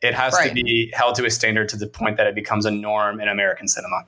it 0.01 0.14
has 0.14 0.34
right. 0.34 0.49
to 0.49 0.53
be 0.53 0.91
held 0.93 1.16
to 1.16 1.26
a 1.26 1.32
standard 1.32 1.70
to 1.70 1.78
the 1.78 1.88
point 1.88 2.18
that 2.18 2.28
it 2.28 2.36
becomes 2.36 2.66
a 2.66 2.72
norm 2.72 3.20
in 3.20 3.28
American 3.28 3.68
cinema. 3.68 4.05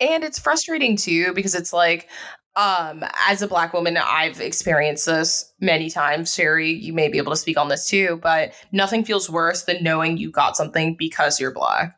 And 0.00 0.24
it's 0.24 0.38
frustrating 0.38 0.96
too 0.96 1.32
because 1.34 1.54
it's 1.54 1.72
like 1.72 2.08
um 2.56 3.04
as 3.28 3.42
a 3.42 3.46
black 3.46 3.72
woman 3.72 3.96
i've 3.96 4.40
experienced 4.40 5.06
this 5.06 5.52
many 5.60 5.88
times 5.88 6.34
sherry 6.34 6.72
you 6.72 6.92
may 6.92 7.08
be 7.08 7.16
able 7.16 7.30
to 7.30 7.36
speak 7.38 7.56
on 7.56 7.68
this 7.68 7.88
too 7.88 8.18
but 8.24 8.52
nothing 8.72 9.04
feels 9.04 9.30
worse 9.30 9.62
than 9.62 9.84
knowing 9.84 10.16
you 10.16 10.32
got 10.32 10.56
something 10.56 10.96
because 10.96 11.38
you're 11.38 11.52
black. 11.52 11.96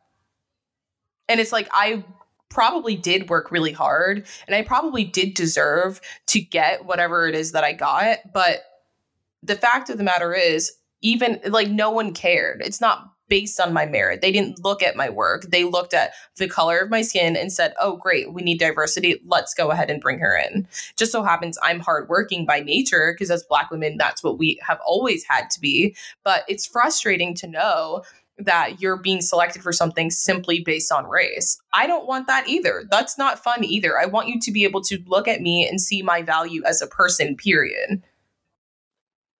And 1.27 1.39
it's 1.39 1.51
like 1.51 1.67
i 1.71 2.05
probably 2.49 2.95
did 2.95 3.29
work 3.29 3.49
really 3.51 3.71
hard 3.71 4.27
and 4.45 4.55
i 4.55 4.61
probably 4.61 5.03
did 5.03 5.33
deserve 5.33 5.99
to 6.27 6.39
get 6.39 6.85
whatever 6.85 7.27
it 7.27 7.33
is 7.33 7.53
that 7.53 7.63
i 7.63 7.73
got 7.73 8.19
but 8.31 8.61
the 9.43 9.55
fact 9.55 9.89
of 9.89 9.97
the 9.97 10.03
matter 10.03 10.33
is 10.33 10.71
even 11.01 11.39
like 11.45 11.69
no 11.69 11.91
one 11.91 12.13
cared. 12.13 12.61
It's 12.61 12.81
not 12.81 13.12
based 13.33 13.59
on 13.59 13.73
my 13.73 13.87
merit. 13.87 14.21
They 14.21 14.31
didn't 14.31 14.63
look 14.63 14.83
at 14.83 14.95
my 14.95 15.09
work. 15.09 15.45
They 15.49 15.63
looked 15.63 15.95
at 15.95 16.11
the 16.35 16.47
color 16.47 16.77
of 16.77 16.91
my 16.91 17.01
skin 17.01 17.35
and 17.35 17.51
said, 17.51 17.73
"Oh, 17.81 17.95
great, 17.95 18.31
we 18.31 18.43
need 18.43 18.59
diversity. 18.59 19.19
Let's 19.25 19.55
go 19.55 19.71
ahead 19.71 19.89
and 19.89 19.99
bring 19.99 20.19
her 20.19 20.37
in." 20.37 20.67
Just 20.97 21.11
so 21.11 21.23
happens 21.23 21.57
I'm 21.63 21.79
hardworking 21.79 22.45
by 22.45 22.59
nature 22.59 23.11
because 23.11 23.31
as 23.31 23.41
black 23.41 23.71
women, 23.71 23.97
that's 23.97 24.21
what 24.21 24.37
we 24.37 24.59
have 24.61 24.79
always 24.85 25.25
had 25.27 25.49
to 25.49 25.59
be. 25.59 25.95
But 26.23 26.43
it's 26.47 26.67
frustrating 26.67 27.33
to 27.37 27.47
know 27.47 28.03
that 28.37 28.79
you're 28.79 28.97
being 28.97 29.19
selected 29.21 29.63
for 29.63 29.73
something 29.73 30.11
simply 30.11 30.59
based 30.59 30.91
on 30.91 31.09
race. 31.09 31.59
I 31.73 31.87
don't 31.87 32.05
want 32.05 32.27
that 32.27 32.47
either. 32.47 32.83
That's 32.91 33.17
not 33.17 33.43
fun 33.43 33.63
either. 33.63 33.97
I 33.99 34.05
want 34.05 34.27
you 34.27 34.39
to 34.41 34.51
be 34.51 34.63
able 34.63 34.83
to 34.83 34.99
look 35.07 35.27
at 35.27 35.41
me 35.41 35.67
and 35.67 35.81
see 35.81 36.03
my 36.03 36.21
value 36.21 36.61
as 36.67 36.83
a 36.83 36.87
person, 36.87 37.35
period. 37.35 38.03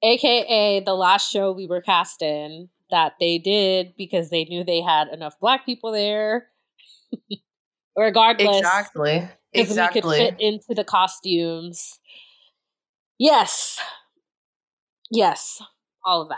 AKA 0.01 0.79
the 0.79 0.95
last 0.95 1.29
show 1.31 1.51
we 1.51 1.67
were 1.67 1.79
cast 1.79 2.23
in 2.23 2.69
that 2.93 3.13
they 3.19 3.39
did 3.39 3.95
because 3.97 4.29
they 4.29 4.45
knew 4.45 4.63
they 4.63 4.79
had 4.79 5.07
enough 5.07 5.39
black 5.39 5.65
people 5.65 5.91
there. 5.91 6.45
Regardless. 7.97 8.59
Exactly. 8.59 9.27
Exactly. 9.51 10.01
we 10.01 10.25
could 10.25 10.37
fit 10.37 10.41
into 10.41 10.75
the 10.75 10.83
costumes. 10.83 11.99
Yes. 13.17 13.79
Yes. 15.09 15.59
All 16.05 16.21
of 16.21 16.29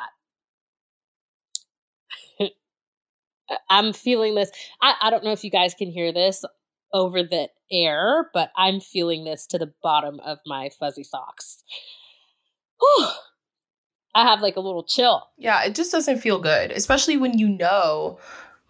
that. 2.40 2.52
I'm 3.70 3.92
feeling 3.92 4.36
this. 4.36 4.50
I, 4.82 4.94
I 5.02 5.10
don't 5.10 5.26
know 5.26 5.34
if 5.34 5.44
you 5.44 5.52
guys 5.52 5.74
can 5.74 5.92
hear 5.92 6.14
this 6.14 6.46
over 6.94 7.22
the 7.22 7.50
air, 7.70 8.30
but 8.34 8.52
I'm 8.56 8.80
feeling 8.80 9.26
this 9.26 9.46
to 9.48 9.58
the 9.58 9.74
bottom 9.84 10.22
of 10.22 10.38
my 10.46 10.70
fuzzy 10.70 11.04
socks. 11.04 11.66
Whew. 12.80 13.08
I 14.16 14.24
have 14.24 14.42
like 14.42 14.56
a 14.56 14.62
little 14.62 14.84
chill. 14.84 15.28
Yeah, 15.38 15.64
it 15.64 15.76
just 15.76 15.92
doesn't 15.92 16.20
feel 16.20 16.40
good, 16.40 16.72
especially 16.72 17.18
when 17.18 17.38
you 17.38 17.50
know 17.50 18.18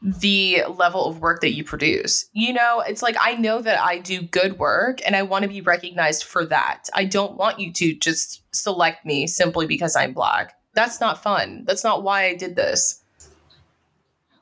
the 0.02 0.64
level 0.68 1.06
of 1.06 1.22
work 1.22 1.42
that 1.42 1.54
you 1.54 1.64
produce. 1.64 2.28
You 2.34 2.54
know, 2.54 2.84
it's 2.86 3.04
like 3.04 3.16
I 3.22 3.36
know 3.36 3.62
that 3.62 3.80
I 3.80 4.00
do 4.00 4.24
good 4.24 4.58
work 4.58 5.00
and 5.06 5.16
I 5.16 5.22
want 5.22 5.44
to 5.44 5.50
be 5.50 5.62
recognized 5.62 6.24
for 6.24 6.46
that. 6.48 6.90
I 6.94 7.06
don't 7.06 7.38
want 7.38 7.60
you 7.60 7.72
to 7.74 7.94
just 7.96 8.42
select 8.54 9.06
me 9.06 9.28
simply 9.28 9.68
because 9.68 9.96
I'm 9.96 10.14
black. 10.14 10.58
That's 10.74 11.00
not 11.00 11.22
fun. 11.22 11.64
That's 11.66 11.84
not 11.84 12.04
why 12.04 12.26
I 12.26 12.36
did 12.36 12.56
this. 12.56 13.02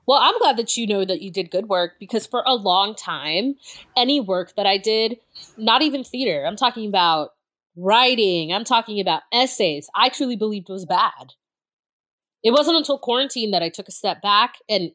Well, 0.06 0.20
I'm 0.22 0.38
glad 0.39 0.58
that 0.58 0.76
you 0.76 0.86
know 0.88 1.06
that 1.06 1.22
you 1.22 1.32
did 1.32 1.51
good 1.51 1.70
work 1.70 1.93
because 1.99 2.26
for 2.28 2.43
a 2.45 2.56
long 2.56 2.95
time, 2.95 3.56
any 3.95 4.20
work 4.20 4.54
that 4.56 4.66
I 4.66 4.78
did, 4.78 5.18
not 5.58 5.82
even 5.82 6.04
theater, 6.04 6.45
I'm 6.45 6.58
talking 6.58 6.88
about 6.89 7.34
writing, 7.76 8.53
I'm 8.53 8.63
talking 8.63 8.99
about 8.99 9.24
essays, 9.32 9.89
I 9.95 10.09
truly 10.09 10.36
believed 10.36 10.69
was 10.69 10.86
bad. 10.86 11.34
It 12.43 12.51
wasn't 12.51 12.78
until 12.78 12.99
quarantine 12.99 13.51
that 13.51 13.63
I 13.63 13.69
took 13.69 13.88
a 13.88 13.91
step 13.91 14.21
back. 14.21 14.55
And 14.69 14.91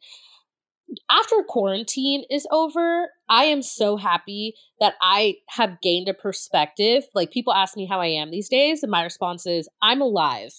after 1.10 1.36
quarantine 1.46 2.24
is 2.30 2.46
over, 2.50 3.08
I 3.28 3.44
am 3.44 3.62
so 3.62 3.96
happy 3.96 4.54
that 4.80 4.94
I 5.00 5.36
have 5.48 5.80
gained 5.82 6.08
a 6.08 6.14
perspective. 6.14 7.04
Like 7.14 7.30
people 7.30 7.52
ask 7.52 7.76
me 7.76 7.86
how 7.86 8.00
I 8.00 8.06
am 8.06 8.30
these 8.30 8.48
days, 8.48 8.82
and 8.82 8.90
my 8.90 9.02
response 9.02 9.46
is, 9.46 9.68
I'm 9.82 10.00
alive. 10.00 10.52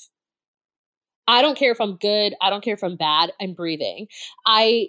I 1.27 1.43
don't 1.43 1.57
care 1.57 1.71
if 1.71 1.79
I'm 1.79 1.97
good. 1.97 2.33
I 2.41 2.49
don't 2.49 2.63
care 2.63 2.73
if 2.73 2.83
I'm 2.83 2.95
bad. 2.95 3.31
I'm 3.39 3.53
breathing. 3.53 4.07
I 4.47 4.87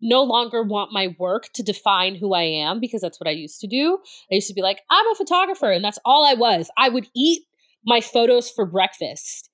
no 0.00 0.22
longer 0.22 0.62
want 0.62 0.92
my 0.92 1.14
work 1.18 1.48
to 1.54 1.62
define 1.62 2.14
who 2.14 2.34
I 2.34 2.42
am 2.42 2.80
because 2.80 3.00
that's 3.00 3.18
what 3.20 3.28
I 3.28 3.32
used 3.32 3.60
to 3.60 3.66
do. 3.66 3.98
I 4.30 4.36
used 4.36 4.48
to 4.48 4.54
be 4.54 4.62
like, 4.62 4.80
I'm 4.90 5.06
a 5.08 5.14
photographer, 5.16 5.70
and 5.70 5.84
that's 5.84 5.98
all 6.04 6.24
I 6.24 6.34
was. 6.34 6.70
I 6.78 6.88
would 6.88 7.08
eat 7.14 7.42
my 7.84 8.00
photos 8.00 8.50
for 8.50 8.66
breakfast. 8.66 9.50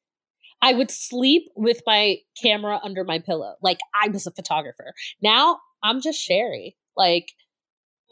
I 0.62 0.74
would 0.74 0.90
sleep 0.90 1.44
with 1.56 1.80
my 1.86 2.16
camera 2.40 2.80
under 2.82 3.04
my 3.04 3.18
pillow. 3.18 3.54
Like 3.62 3.78
I 3.94 4.08
was 4.08 4.26
a 4.26 4.30
photographer. 4.30 4.92
Now 5.22 5.58
I'm 5.82 6.00
just 6.00 6.20
Sherry. 6.20 6.76
Like 6.96 7.32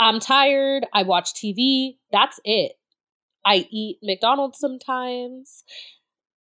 I'm 0.00 0.20
tired. 0.20 0.86
I 0.92 1.02
watch 1.02 1.34
TV. 1.34 1.96
That's 2.10 2.40
it. 2.44 2.72
I 3.44 3.66
eat 3.70 3.98
McDonald's 4.02 4.58
sometimes. 4.58 5.62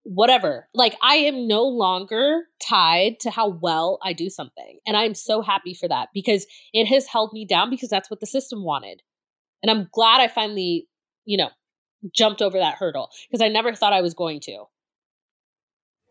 Whatever. 0.09 0.69
Like 0.73 0.95
I 1.01 1.15
am 1.15 1.47
no 1.47 1.63
longer 1.63 2.43
tied 2.65 3.19
to 3.21 3.29
how 3.29 3.49
well 3.49 3.99
I 4.01 4.13
do 4.13 4.29
something. 4.29 4.79
And 4.87 4.95
I'm 4.95 5.13
so 5.13 5.41
happy 5.41 5.73
for 5.73 5.87
that 5.89 6.09
because 6.13 6.45
it 6.73 6.85
has 6.85 7.07
held 7.07 7.33
me 7.33 7.45
down 7.45 7.69
because 7.69 7.89
that's 7.89 8.09
what 8.09 8.21
the 8.21 8.25
system 8.25 8.63
wanted. 8.63 9.01
And 9.61 9.69
I'm 9.69 9.89
glad 9.91 10.21
I 10.21 10.29
finally, 10.29 10.87
you 11.25 11.37
know, 11.37 11.49
jumped 12.15 12.41
over 12.41 12.57
that 12.57 12.75
hurdle 12.75 13.09
because 13.29 13.43
I 13.43 13.49
never 13.49 13.73
thought 13.73 13.91
I 13.91 14.01
was 14.01 14.13
going 14.13 14.39
to. 14.41 14.63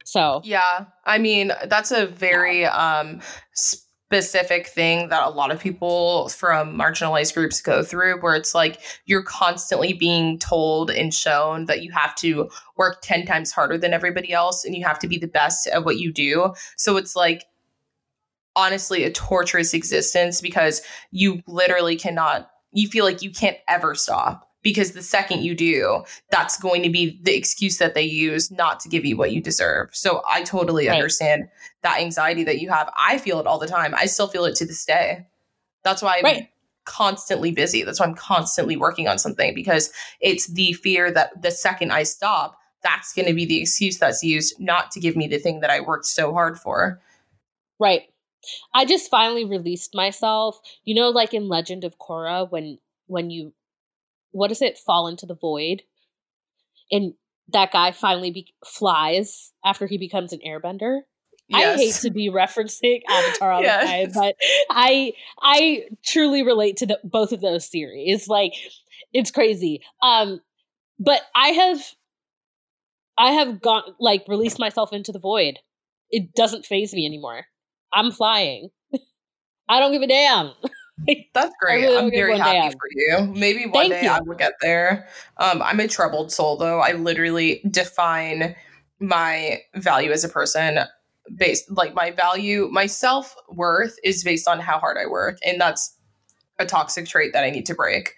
So, 0.04 0.42
Yeah, 0.44 0.86
I 1.04 1.18
mean, 1.18 1.52
that's 1.66 1.90
a 1.90 2.06
very 2.06 2.66
um 2.66 3.22
specific 4.06 4.68
thing 4.68 5.08
that 5.08 5.26
a 5.26 5.30
lot 5.30 5.50
of 5.50 5.58
people 5.58 6.28
from 6.28 6.78
marginalized 6.78 7.34
groups 7.34 7.60
go 7.60 7.82
through 7.82 8.20
where 8.20 8.36
it's 8.36 8.54
like 8.54 8.80
you're 9.06 9.22
constantly 9.22 9.92
being 9.92 10.38
told 10.38 10.92
and 10.92 11.12
shown 11.12 11.64
that 11.64 11.82
you 11.82 11.90
have 11.90 12.14
to 12.14 12.48
work 12.76 12.98
10 13.02 13.26
times 13.26 13.50
harder 13.50 13.76
than 13.76 13.92
everybody 13.92 14.32
else 14.32 14.64
and 14.64 14.76
you 14.76 14.84
have 14.84 15.00
to 15.00 15.08
be 15.08 15.18
the 15.18 15.26
best 15.26 15.66
at 15.66 15.84
what 15.84 15.98
you 15.98 16.12
do. 16.12 16.54
So 16.76 16.96
it's 16.96 17.16
like 17.16 17.46
honestly 18.54 19.02
a 19.02 19.10
torturous 19.10 19.74
existence 19.74 20.40
because 20.40 20.82
you 21.10 21.42
literally 21.48 21.96
cannot 21.96 22.48
you 22.72 22.88
feel 22.88 23.04
like 23.04 23.22
you 23.22 23.30
can't 23.30 23.56
ever 23.68 23.94
stop 23.94 24.45
because 24.66 24.90
the 24.90 25.02
second 25.02 25.44
you 25.44 25.54
do, 25.54 26.02
that's 26.32 26.58
going 26.58 26.82
to 26.82 26.90
be 26.90 27.20
the 27.22 27.36
excuse 27.36 27.78
that 27.78 27.94
they 27.94 28.02
use 28.02 28.50
not 28.50 28.80
to 28.80 28.88
give 28.88 29.04
you 29.04 29.16
what 29.16 29.30
you 29.30 29.40
deserve. 29.40 29.88
So 29.94 30.24
I 30.28 30.42
totally 30.42 30.88
Right. 30.88 30.94
understand 30.96 31.48
that 31.82 32.00
anxiety 32.00 32.42
that 32.42 32.60
you 32.60 32.68
have. 32.70 32.92
I 32.98 33.18
feel 33.18 33.38
it 33.38 33.46
all 33.46 33.60
the 33.60 33.68
time. 33.68 33.94
I 33.94 34.06
still 34.06 34.26
feel 34.26 34.44
it 34.44 34.56
to 34.56 34.66
this 34.66 34.84
day. 34.84 35.24
That's 35.84 36.02
why 36.02 36.16
I'm 36.16 36.24
Right. 36.24 36.50
constantly 36.84 37.52
busy. 37.52 37.84
That's 37.84 38.00
why 38.00 38.06
I'm 38.06 38.16
constantly 38.16 38.76
working 38.76 39.06
on 39.06 39.20
something 39.20 39.54
because 39.54 39.92
it's 40.20 40.48
the 40.48 40.72
fear 40.72 41.12
that 41.12 41.40
the 41.40 41.52
second 41.52 41.92
I 41.92 42.02
stop, 42.02 42.58
that's 42.82 43.12
going 43.12 43.28
to 43.28 43.34
be 43.34 43.44
the 43.46 43.60
excuse 43.60 43.98
that's 43.98 44.24
used 44.24 44.58
not 44.58 44.90
to 44.90 44.98
give 44.98 45.14
me 45.14 45.28
the 45.28 45.38
thing 45.38 45.60
that 45.60 45.70
I 45.70 45.78
worked 45.78 46.06
so 46.06 46.32
hard 46.32 46.58
for. 46.58 47.00
right. 47.78 48.02
I 48.74 48.84
just 48.84 49.10
finally 49.12 49.44
released 49.44 49.94
myself. 49.94 50.60
You 50.84 50.96
know, 50.96 51.10
like 51.10 51.34
in 51.34 51.48
Legend 51.48 51.84
of 51.84 51.98
Korra, 52.00 52.50
when 52.50 52.78
when 53.06 53.30
you 53.30 53.52
what 54.36 54.50
is 54.52 54.60
it, 54.62 54.78
fall 54.78 55.08
into 55.08 55.26
the 55.26 55.34
void, 55.34 55.82
and 56.90 57.14
that 57.52 57.72
guy 57.72 57.92
finally 57.92 58.30
be- 58.30 58.54
flies 58.64 59.52
after 59.64 59.86
he 59.86 59.98
becomes 59.98 60.32
an 60.32 60.40
airbender. 60.46 61.00
I 61.54 61.76
hate 61.76 61.94
to 62.02 62.10
be 62.10 62.28
referencing 62.32 63.02
Avatar 63.08 63.52
all 63.52 63.62
Yes. 63.62 64.12
the 64.12 64.20
time, 64.20 64.34
but 64.34 64.36
I 64.70 65.12
I 65.40 65.84
truly 66.04 66.42
relate 66.42 66.76
to 66.78 66.86
the, 66.86 66.98
both 67.04 67.32
of 67.32 67.40
those 67.40 67.70
series. 67.70 68.28
Like 68.28 68.52
it's 69.12 69.30
crazy. 69.30 69.82
Um, 70.02 70.40
but 70.98 71.22
I 71.36 71.48
have 71.48 71.80
I 73.16 73.30
have 73.32 73.60
gone 73.62 73.82
like 74.00 74.24
released 74.28 74.58
myself 74.58 74.92
into 74.92 75.12
the 75.12 75.18
void. 75.20 75.58
It 76.10 76.34
doesn't 76.34 76.66
phase 76.66 76.92
me 76.92 77.06
anymore. 77.06 77.46
I'm 77.92 78.10
flying. 78.10 78.70
I 79.68 79.78
don't 79.80 79.92
give 79.92 80.02
a 80.02 80.06
damn. 80.08 80.50
That's 81.34 81.54
great. 81.60 81.82
really 81.82 81.96
I'm 81.96 82.10
very 82.10 82.32
one 82.32 82.40
day 82.40 82.56
happy 82.56 82.74
for 82.74 82.88
you. 82.90 83.26
Maybe 83.34 83.66
one 83.66 83.90
Thank 83.90 83.92
day 83.92 84.02
you. 84.04 84.10
I 84.10 84.20
will 84.20 84.36
get 84.36 84.54
there. 84.60 85.08
Um, 85.36 85.62
I'm 85.62 85.80
a 85.80 85.88
troubled 85.88 86.32
soul, 86.32 86.56
though. 86.56 86.80
I 86.80 86.92
literally 86.92 87.60
define 87.70 88.56
my 88.98 89.60
value 89.74 90.10
as 90.10 90.24
a 90.24 90.28
person 90.28 90.80
based, 91.34 91.70
like 91.70 91.94
my 91.94 92.10
value, 92.10 92.68
my 92.70 92.86
self 92.86 93.34
worth 93.50 93.96
is 94.04 94.24
based 94.24 94.48
on 94.48 94.60
how 94.60 94.78
hard 94.78 94.96
I 94.96 95.06
work, 95.06 95.38
and 95.44 95.60
that's 95.60 95.96
a 96.58 96.66
toxic 96.66 97.06
trait 97.06 97.32
that 97.32 97.44
I 97.44 97.50
need 97.50 97.66
to 97.66 97.74
break. 97.74 98.14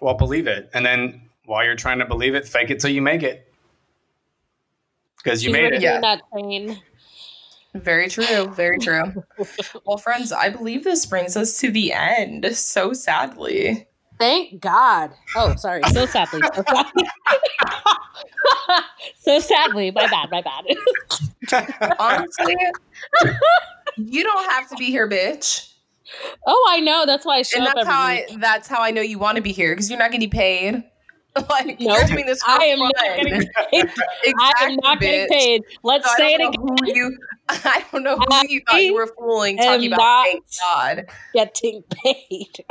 Well, 0.00 0.14
believe 0.14 0.46
it. 0.46 0.70
And 0.74 0.84
then 0.84 1.22
while 1.46 1.64
you're 1.64 1.76
trying 1.76 1.98
to 2.00 2.04
believe 2.04 2.34
it, 2.34 2.46
fake 2.46 2.70
it 2.70 2.80
till 2.80 2.90
you 2.90 3.00
make 3.00 3.22
it. 3.22 3.52
Because 5.16 5.42
you 5.42 5.48
She's 5.48 5.62
made 5.62 5.72
it. 5.72 5.80
Yeah. 5.80 6.00
that 6.00 6.20
train. 6.32 6.78
Very 7.74 8.08
true. 8.08 8.48
Very 8.54 8.78
true. 8.78 9.24
well, 9.84 9.98
friends, 9.98 10.30
I 10.32 10.48
believe 10.48 10.84
this 10.84 11.04
brings 11.06 11.36
us 11.36 11.58
to 11.58 11.70
the 11.70 11.92
end. 11.92 12.46
So 12.56 12.92
sadly. 12.92 13.88
Thank 14.18 14.60
God. 14.60 15.10
Oh, 15.36 15.56
sorry. 15.56 15.82
So 15.92 16.06
sadly. 16.06 16.40
So 16.54 16.62
sadly. 16.68 17.04
so 19.18 19.40
sadly. 19.40 19.90
My 19.90 20.06
bad. 20.06 20.30
My 20.30 20.42
bad. 20.42 21.94
Honestly, 21.98 22.56
you 23.96 24.22
don't 24.22 24.50
have 24.52 24.68
to 24.70 24.76
be 24.76 24.86
here, 24.86 25.08
bitch. 25.08 25.72
Oh, 26.46 26.68
I 26.70 26.78
know. 26.78 27.06
That's 27.06 27.26
why 27.26 27.38
I 27.38 27.42
show 27.42 27.58
and 27.58 27.66
up 27.66 27.74
that's 27.74 27.88
every 27.88 27.92
how 27.92 28.08
week. 28.08 28.26
I 28.30 28.36
that's 28.36 28.68
how 28.68 28.80
I 28.82 28.92
know 28.92 29.00
you 29.00 29.18
want 29.18 29.36
to 29.36 29.42
be 29.42 29.52
here 29.52 29.72
because 29.72 29.90
you're 29.90 29.98
not 29.98 30.12
getting 30.12 30.30
paid. 30.30 30.84
like 31.50 31.76
you're 31.80 32.04
doing 32.04 32.26
this 32.26 32.42
for 32.42 32.50
I 32.50 32.64
am 32.64 32.78
not 32.78 32.92
getting 33.16 33.40
paid. 33.70 33.82
exactly, 34.24 34.34
I 34.38 34.54
am 34.68 34.76
not 34.82 35.00
getting 35.00 35.28
paid. 35.28 35.62
Let's 35.82 36.08
So 36.08 36.16
say 36.16 36.34
it 36.34 36.40
again. 36.40 36.94
you. 36.94 37.18
I 37.48 37.84
don't 37.90 38.04
know 38.04 38.16
who 38.16 38.24
I 38.30 38.44
you 38.48 38.60
thought 38.66 38.82
you 38.82 38.94
were 38.94 39.08
fooling, 39.18 39.58
talking 39.58 39.92
about. 39.92 40.24
Thank 40.24 40.44
God. 40.64 41.06
Getting 41.34 41.82
paid. 41.90 42.64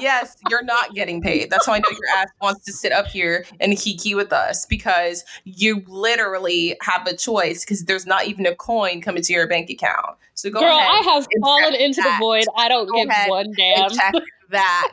Yes, 0.00 0.36
you're 0.50 0.64
not 0.64 0.94
getting 0.94 1.22
paid. 1.22 1.50
That's 1.50 1.68
why 1.68 1.76
I 1.76 1.78
know 1.78 1.90
your 1.90 2.16
ass 2.16 2.26
wants 2.42 2.64
to 2.64 2.72
sit 2.72 2.90
up 2.92 3.06
here 3.06 3.44
and 3.60 3.74
hiki 3.74 4.14
with 4.16 4.32
us 4.32 4.66
because 4.66 5.24
you 5.44 5.82
literally 5.86 6.76
have 6.82 7.06
a 7.06 7.16
choice 7.16 7.64
because 7.64 7.84
there's 7.84 8.06
not 8.06 8.26
even 8.26 8.44
a 8.46 8.56
coin 8.56 9.00
coming 9.00 9.22
to 9.22 9.32
your 9.32 9.46
bank 9.46 9.70
account. 9.70 10.16
So 10.34 10.50
go 10.50 10.60
Girl, 10.60 10.76
ahead. 10.76 10.88
I 10.90 11.02
have 11.14 11.26
fallen 11.40 11.74
into 11.74 12.00
the 12.02 12.12
void. 12.18 12.44
I 12.56 12.68
don't 12.68 12.88
Go 12.88 12.96
give 12.96 13.08
one 13.28 13.52
damn. 13.56 13.90
Check 14.50 14.52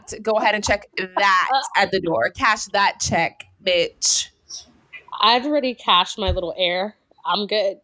that. 0.09 0.21
Go 0.21 0.33
ahead 0.33 0.55
and 0.55 0.63
check 0.63 0.87
that 0.97 1.49
at 1.77 1.91
the 1.91 1.99
door. 1.99 2.29
Cash 2.35 2.65
that 2.65 2.99
check, 2.99 3.43
bitch. 3.63 4.27
I've 5.21 5.45
already 5.45 5.73
cashed 5.75 6.17
my 6.17 6.31
little 6.31 6.53
air. 6.57 6.95
I'm 7.25 7.47
good. 7.47 7.77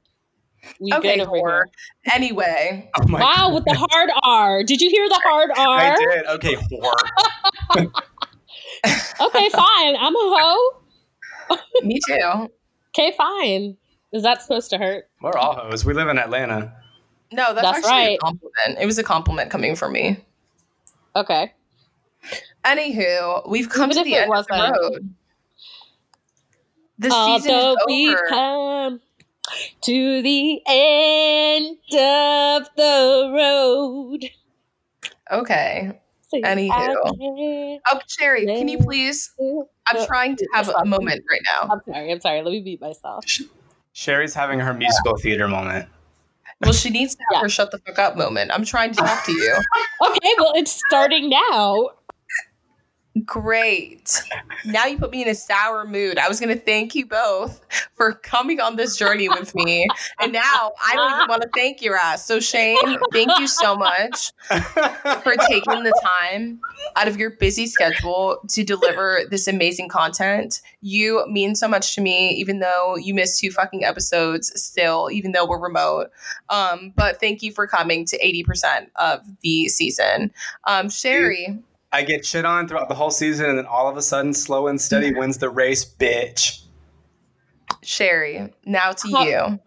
We 0.80 0.94
Okay, 0.94 1.18
good 1.18 1.28
over 1.28 1.38
whore. 1.38 1.62
here. 1.64 1.70
Anyway, 2.14 2.90
Oh 2.96 3.08
my 3.08 3.22
Wow, 3.22 3.48
God. 3.48 3.54
with 3.56 3.66
the 3.66 3.74
hard 3.90 4.10
R. 4.24 4.64
Did 4.64 4.82
you 4.82 4.90
hear 4.90 5.08
the 5.08 5.20
hard 5.24 5.52
I 5.56 5.90
R? 5.90 5.98
did. 5.98 6.26
Okay, 6.28 6.56
whore. 6.56 7.88
Okay, 9.22 9.50
fine. 9.50 9.96
I'm 9.96 10.16
a 10.16 10.20
hoe. 10.20 10.82
me 11.84 12.00
too. 12.08 12.50
Okay, 12.90 13.14
fine. 13.16 13.78
Is 14.12 14.24
that 14.24 14.42
supposed 14.42 14.72
to 14.72 14.78
hurt? 14.80 15.06
We're 15.22 15.38
all 15.38 15.54
hoes. 15.56 15.86
We 15.86 15.94
live 15.94 16.08
in 16.08 16.18
Atlanta. 16.18 16.74
No, 17.32 17.54
that's, 17.54 17.62
That's 17.62 17.78
actually 17.78 17.92
right. 17.92 18.18
a 18.18 18.18
compliment. 18.18 18.80
It 18.82 18.86
was 18.88 18.98
a 18.98 19.04
compliment 19.04 19.52
coming 19.52 19.76
from 19.76 19.94
me. 19.94 20.18
Okay. 21.16 21.54
Anywho, 22.64 23.48
we've 23.50 23.70
come 23.70 23.92
Even 23.92 24.04
to 24.04 24.10
if 24.10 24.14
the 24.14 24.20
it 24.20 24.24
end 24.24 24.34
of 24.34 24.48
the 24.48 24.78
road. 24.82 25.14
The 27.00 27.10
season 27.10 27.52
Although 27.56 27.72
is 27.74 27.78
we 27.88 28.10
over. 28.10 28.26
come 28.30 29.02
to 29.82 30.22
the 30.22 30.62
end 30.68 31.78
of 31.94 32.70
the 32.76 33.32
road. 33.36 34.26
Okay. 35.32 36.00
Say 36.30 36.42
Anywho. 36.42 36.72
I 36.72 37.80
Oh, 37.92 38.00
Sherry, 38.08 38.46
can 38.46 38.68
you 38.68 38.78
please? 38.78 39.32
I'm 39.88 39.98
Uh, 39.98 40.06
trying 40.06 40.36
to 40.36 40.48
have 40.54 40.70
a 40.70 40.86
moment 40.86 41.24
right 41.30 41.42
now. 41.46 41.70
I'm 41.74 41.82
sorry. 41.92 42.12
I'm 42.12 42.22
sorry. 42.22 42.42
Let 42.44 42.52
me 42.52 42.62
beat 42.62 42.80
myself. 42.80 43.26
Sherry's 43.94 44.34
having 44.36 44.60
her 44.60 44.74
musical 44.74 45.18
theater 45.18 45.48
moment. 45.48 45.90
Well, 46.62 46.72
she 46.74 46.92
needs 46.92 47.16
to 47.16 47.24
have 47.32 47.38
Yeah. 47.38 47.42
her 47.42 47.50
shut 47.50 47.72
the 47.72 47.80
fuck 47.80 47.98
up 47.98 48.16
moment. 48.16 48.52
I'm 48.54 48.64
trying 48.64 48.92
to 48.94 49.02
talk 49.02 49.26
to 49.26 49.32
you. 49.32 49.56
Okay, 50.04 50.34
well, 50.40 50.52
it's 50.56 50.82
starting 50.88 51.30
now. 51.30 51.90
Great. 53.26 54.24
Now 54.64 54.86
you 54.86 54.98
put 54.98 55.12
me 55.12 55.22
in 55.22 55.28
a 55.28 55.36
sour 55.36 55.86
mood. 55.86 56.18
I 56.18 56.30
was 56.30 56.40
going 56.40 56.56
to 56.58 56.64
thank 56.64 56.96
you 56.96 57.06
both 57.06 57.60
for 57.94 58.14
coming 58.14 58.62
on 58.62 58.78
this 58.78 58.96
journey 58.96 59.28
with 59.28 59.54
me. 59.54 59.86
And 60.22 60.32
now 60.32 60.72
I 60.82 60.96
don't 60.96 61.14
even 61.16 61.28
want 61.28 61.42
to 61.42 61.50
thank 61.54 61.82
your 61.82 61.98
ass. 61.98 62.26
So, 62.26 62.40
Shane, 62.40 62.78
thank 63.12 63.30
you 63.38 63.48
so 63.48 63.76
much 63.76 64.32
for 65.24 65.36
taking 65.50 65.84
the 65.84 65.94
time 66.02 66.62
out 66.96 67.10
of 67.10 67.18
your 67.18 67.32
busy 67.32 67.68
schedule 67.68 68.38
to 68.48 68.64
deliver 68.64 69.24
this 69.30 69.46
amazing 69.46 69.90
content. 69.90 70.62
You 70.80 71.26
mean 71.28 71.56
so 71.56 71.68
much 71.68 71.96
to 71.96 72.02
me, 72.02 72.30
even 72.36 72.60
though 72.60 72.96
you 72.96 73.14
missed 73.14 73.42
two 73.42 73.52
fucking 73.52 73.84
episodes 73.84 74.54
still, 74.56 75.10
even 75.12 75.34
though 75.34 75.46
we're 75.46 75.60
remote. 75.60 76.12
Um, 76.48 76.94
but 76.96 77.20
thank 77.20 77.44
you 77.44 77.52
for 77.52 77.68
coming 77.68 78.06
to 78.06 78.18
80% 78.20 78.88
of 78.96 79.20
the 79.42 79.68
season. 79.68 80.32
Um, 80.66 80.90
Sherry. 80.90 81.60
I 81.94 82.04
get 82.04 82.26
shit 82.26 82.46
on 82.46 82.68
throughout 82.68 82.90
the 82.90 82.96
whole 82.96 83.12
season, 83.12 83.48
and 83.50 83.58
then 83.58 83.66
all 83.66 83.88
of 83.88 83.98
a 83.98 84.02
sudden, 84.02 84.34
slow 84.34 84.68
and 84.68 84.80
steady 84.80 85.14
wins 85.14 85.38
the 85.38 85.50
race, 85.50 85.86
bitch. 85.86 86.62
Sherry, 87.84 88.54
now 88.66 88.92
to 88.92 89.08
Huh. 89.10 89.24
you. 89.24 89.60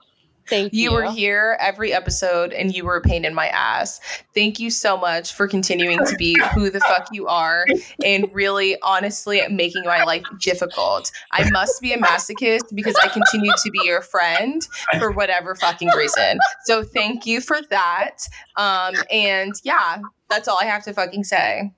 Thank 0.49 0.75
you. 0.75 0.83
You 0.83 0.93
were 0.93 1.11
here 1.11 1.57
every 1.59 1.95
episode 1.95 2.53
and 2.53 2.75
you 2.75 2.85
were 2.85 2.97
a 2.97 3.01
pain 3.01 3.25
in 3.25 3.35
my 3.35 3.49
ass. 3.49 3.99
Thank 4.35 4.61
you 4.61 4.69
so 4.69 4.97
much 4.97 5.33
for 5.33 5.49
continuing 5.49 6.05
to 6.05 6.17
be 6.17 6.39
who 6.53 6.69
the 6.69 6.81
fuck 6.81 7.09
you 7.13 7.27
are 7.27 7.65
and 8.05 8.29
really 8.35 8.77
honestly 8.83 9.41
making 9.49 9.85
my 9.85 10.05
life 10.05 10.23
difficult. 10.41 11.11
I 11.33 11.49
must 11.51 11.81
be 11.81 11.95
a 11.95 11.99
masochist 11.99 12.75
because 12.75 12.95
I 13.03 13.09
continue 13.09 13.53
to 13.53 13.71
be 13.71 13.81
your 13.85 14.03
friend 14.03 14.61
for 14.99 15.11
whatever 15.13 15.55
fucking 15.55 15.89
reason. 15.97 16.39
So 16.67 16.83
thank 16.83 17.25
you 17.25 17.41
for 17.41 17.57
that. 17.71 18.19
Um, 18.57 18.95
and 19.11 19.55
yeah, 19.65 19.97
that's 20.29 20.47
all 20.47 20.59
I 20.61 20.67
have 20.67 20.85
to 20.85 20.93
fucking 20.93 21.25
say. 21.25 21.73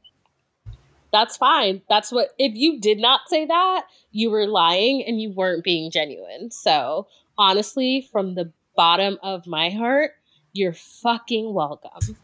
That's 1.12 1.36
fine. 1.36 1.82
That's 1.88 2.12
what, 2.12 2.30
if 2.38 2.54
you 2.54 2.80
did 2.80 2.98
not 2.98 3.20
say 3.28 3.46
that, 3.46 3.86
you 4.10 4.30
were 4.30 4.46
lying 4.46 5.04
and 5.06 5.20
you 5.20 5.32
weren't 5.32 5.64
being 5.64 5.90
genuine. 5.90 6.50
So 6.50 7.06
honestly, 7.38 8.08
from 8.12 8.34
the 8.34 8.52
bottom 8.76 9.18
of 9.22 9.46
my 9.46 9.70
heart, 9.70 10.12
you're 10.52 10.72
fucking 10.74 11.52
welcome. 11.54 12.16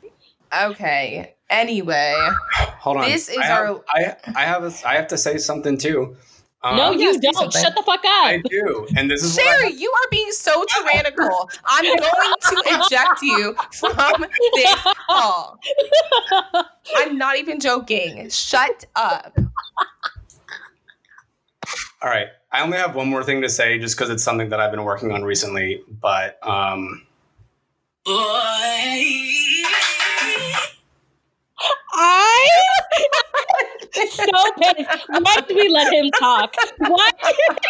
Okay. 0.62 1.34
Anyway, 1.48 2.14
Hold 2.80 2.96
on. 2.98 3.08
This 3.08 3.28
is 3.28 3.36
I 3.38 3.44
have, 3.44 3.68
our- 3.68 3.84
I, 3.88 4.16
I 4.34 4.44
have 4.44 4.64
a, 4.64 4.72
I 4.88 4.94
have 4.94 5.08
to 5.08 5.18
say 5.18 5.38
something 5.38 5.78
too. 5.78 6.16
Um, 6.64 6.76
no, 6.76 6.92
you 6.92 7.00
yes, 7.00 7.16
do 7.16 7.22
don't. 7.22 7.52
something. 7.52 7.62
Shut 7.62 7.74
the 7.74 7.82
fuck 7.82 8.00
up. 8.04 8.04
I 8.04 8.40
do, 8.44 8.86
and 8.96 9.10
this 9.10 9.24
is 9.24 9.36
what 9.36 9.44
Sherry, 9.44 9.72
you 9.74 9.90
are 9.90 10.08
being 10.10 10.30
so 10.30 10.64
tyrannical. 10.84 11.50
I'm 11.64 11.84
going 11.84 11.98
to 11.98 12.62
eject 12.86 13.22
you 13.22 13.56
from 13.72 14.24
this 14.54 14.76
call. 15.08 15.58
I'm 16.96 17.18
not 17.18 17.36
even 17.38 17.58
joking. 17.58 18.28
Shut 18.30 18.84
up. 18.94 19.36
All 22.02 22.10
right. 22.10 22.28
I 22.52 22.62
only 22.62 22.78
have 22.78 22.94
one 22.94 23.08
more 23.08 23.24
thing 23.24 23.40
to 23.42 23.48
say 23.48 23.78
just 23.78 23.96
because 23.96 24.10
it's 24.10 24.22
something 24.22 24.50
that 24.50 24.60
I've 24.60 24.70
been 24.70 24.84
working 24.84 25.10
on 25.10 25.24
recently. 25.24 25.82
But 26.00 26.38
um, 26.46 27.06
I 28.06 29.32
so 33.94 34.26
pissed. 34.58 35.06
Why 35.08 35.40
did 35.46 35.56
we 35.56 35.68
let 35.68 35.92
him 35.92 36.10
talk? 36.18 36.54
Why? 36.78 37.10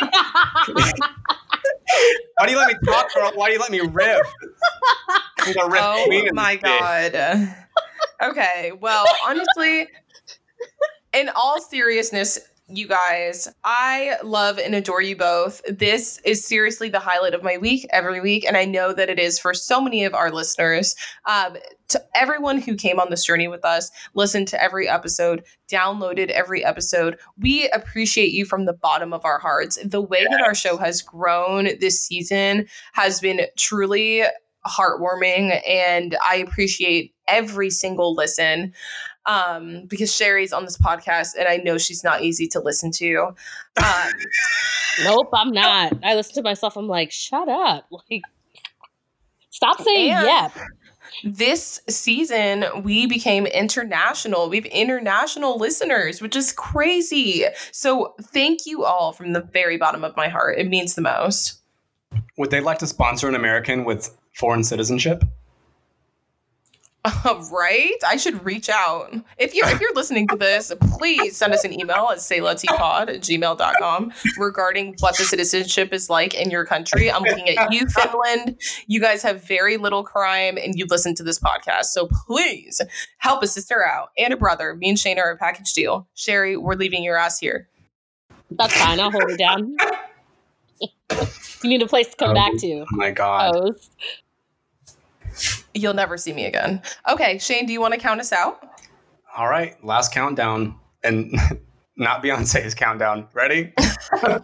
why 2.37 2.47
do 2.47 2.53
you 2.53 2.57
let 2.57 2.69
me 2.69 2.75
talk, 2.87 3.13
bro? 3.15 3.31
Why 3.35 3.49
do 3.49 3.55
you 3.55 3.59
let 3.59 3.71
me 3.71 3.81
riff? 3.81 4.27
I'm 5.41 5.53
gonna 5.53 5.71
riff 5.71 5.83
Oh 5.83 6.05
clean 6.07 6.29
my 6.35 6.55
this 6.57 6.63
bitch. 6.63 7.13
god. 7.13 8.31
Okay, 8.31 8.73
well, 8.81 9.05
honestly, 9.27 9.89
in 11.13 11.29
all 11.35 11.61
seriousness, 11.61 12.39
you 12.77 12.89
guys, 12.89 13.49
I 13.65 14.17
love 14.23 14.59
and 14.59 14.75
adore 14.75 15.03
you 15.03 15.17
both. 15.17 15.61
This 15.69 16.19
is 16.25 16.45
seriously 16.45 16.89
the 16.89 16.99
highlight 16.99 17.35
of 17.35 17.43
my 17.43 17.59
week 17.59 17.87
every 17.91 18.21
week, 18.21 18.45
and 18.47 18.57
I 18.57 18.65
know 18.65 18.93
that 18.93 19.11
it 19.11 19.19
is 19.19 19.39
for 19.39 19.53
so 19.55 19.81
many 19.81 20.05
of 20.05 20.15
our 20.15 20.31
listeners. 20.31 20.97
Um, 21.27 21.57
to 21.89 22.03
everyone 22.15 22.59
who 22.59 22.75
came 22.75 22.99
on 22.99 23.11
this 23.11 23.25
journey 23.25 23.49
with 23.49 23.65
us, 23.65 23.91
listened 24.15 24.49
to 24.49 24.63
every 24.63 24.89
episode, 24.89 25.45
downloaded 25.71 26.31
every 26.31 26.65
episode, 26.65 27.19
we 27.39 27.69
appreciate 27.71 28.33
you 28.33 28.47
from 28.47 28.65
the 28.65 28.73
bottom 28.73 29.13
of 29.13 29.25
our 29.25 29.39
hearts. 29.39 29.79
The 29.85 30.01
way 30.01 30.25
that 30.25 30.41
our 30.41 30.55
show 30.55 30.79
has 30.79 31.03
grown 31.03 31.69
this 31.81 32.01
season 32.01 32.67
has 32.95 33.21
been 33.21 33.43
truly 33.59 34.25
heartwarming 34.67 35.61
and 35.69 36.17
I 36.25 36.37
appreciate 36.37 37.13
every 37.27 37.71
single 37.71 38.15
listen 38.15 38.73
um 39.27 39.87
because 39.87 40.15
Sherry's 40.15 40.53
on 40.53 40.65
this 40.65 40.77
podcast 40.79 41.31
and 41.39 41.49
I 41.49 41.59
know 41.59 41.79
she's 41.79 42.03
not 42.03 42.23
easy 42.23 42.47
to 42.49 42.61
listen 42.61 42.91
to. 42.93 43.35
Um 43.77 44.11
nope, 45.05 45.29
I'm 45.33 45.53
not. 45.53 45.93
I 46.03 46.15
listen 46.15 46.35
to 46.35 46.43
myself. 46.43 46.77
I'm 46.77 46.89
like, 46.89 47.11
shut 47.11 47.49
up. 47.49 47.87
Like, 48.11 48.23
stop 49.51 49.81
saying 49.81 50.11
And- 50.13 50.27
yep. 50.27 50.53
this 51.25 51.81
season 51.89 52.65
we 52.83 53.07
became 53.07 53.47
international. 53.47 54.49
We 54.49 54.57
have 54.57 54.67
international 54.67 55.57
listeners, 55.59 56.21
which 56.21 56.35
is 56.37 56.53
crazy. 56.53 57.45
So 57.71 58.15
thank 58.21 58.67
you 58.67 58.85
all 58.85 59.13
from 59.13 59.33
the 59.33 59.41
very 59.43 59.77
bottom 59.77 60.05
of 60.05 60.17
my 60.17 60.29
heart. 60.29 60.59
It 60.59 60.69
means 60.69 60.95
the 60.95 61.03
most. 61.03 61.59
Would 62.39 62.51
they 62.51 62.61
like 62.61 62.79
to 62.79 62.87
sponsor 62.87 63.29
an 63.29 63.35
American 63.35 63.85
with 63.85 64.17
foreign 64.35 64.65
citizenship? 64.65 65.23
right? 67.51 67.97
I 68.07 68.17
should 68.17 68.45
reach 68.45 68.69
out. 68.69 69.13
If 69.37 69.55
you're 69.55 69.69
if 69.69 69.81
you're 69.81 69.93
listening 69.95 70.29
to 70.29 70.37
this, 70.37 70.73
please 70.99 71.37
send 71.37 71.53
us 71.53 71.65
an 71.65 71.73
email 71.73 72.09
at 72.13 72.19
saylettypod 72.19 73.09
at 73.09 73.21
gmail.com 73.23 74.13
regarding 74.39 74.95
what 75.01 75.17
the 75.19 75.25
citizenship 75.25 75.93
is 75.93 76.09
like 76.09 76.33
in 76.35 76.51
your 76.51 76.65
country. 76.65 77.11
I'm 77.11 77.23
looking 77.25 77.49
at 77.49 77.73
you, 77.73 77.87
Finland. 77.89 78.57
You 78.87 79.01
guys 79.01 79.21
have 79.25 79.43
very 79.43 79.79
little 79.79 80.05
crime 80.05 80.57
and 80.57 80.79
you 80.79 80.87
listen 80.89 81.15
to 81.17 81.25
this 81.25 81.41
podcast. 81.41 81.87
So 81.87 82.09
please 82.27 82.81
help 83.19 83.43
a 83.43 83.49
sister 83.49 83.85
out 83.85 84.11
and 84.17 84.33
a 84.33 84.37
brother. 84.37 84.77
Me 84.77 84.91
and 84.91 84.99
Shane 84.99 85.19
are 85.19 85.31
a 85.33 85.37
package 85.37 85.73
deal. 85.73 86.07
Sherry, 86.15 86.57
we're 86.57 86.75
leaving 86.77 87.03
your 87.03 87.17
ass 87.17 87.41
here. 87.41 87.69
That's 88.53 88.75
fine. 88.81 89.01
I'll 89.01 89.11
hold 89.11 89.29
it 89.29 89.39
down. 89.39 89.77
you 90.81 91.69
need 91.71 91.83
a 91.83 91.87
place 91.87 92.09
to 92.11 92.17
come 92.17 92.31
Oh. 92.31 92.35
back 92.35 92.53
to. 92.59 92.83
Oh 92.83 92.97
my 92.97 93.11
god. 93.11 93.57
Oh, 93.57 93.75
You'll 95.75 95.95
never 95.95 96.17
see 96.17 96.33
me 96.33 96.47
again. 96.47 96.81
Okay, 97.09 97.39
Shane, 97.39 97.67
do 97.67 97.73
you 97.73 97.81
want 97.81 97.95
to 97.95 98.01
count 98.01 98.21
us 98.21 98.33
out? 98.33 98.61
All 99.37 99.49
right, 99.49 99.83
last 99.85 100.13
countdown, 100.13 100.77
and 101.03 101.33
not 101.97 102.23
Beyonce's 102.23 102.75
countdown. 102.75 103.27
Ready? 103.33 103.73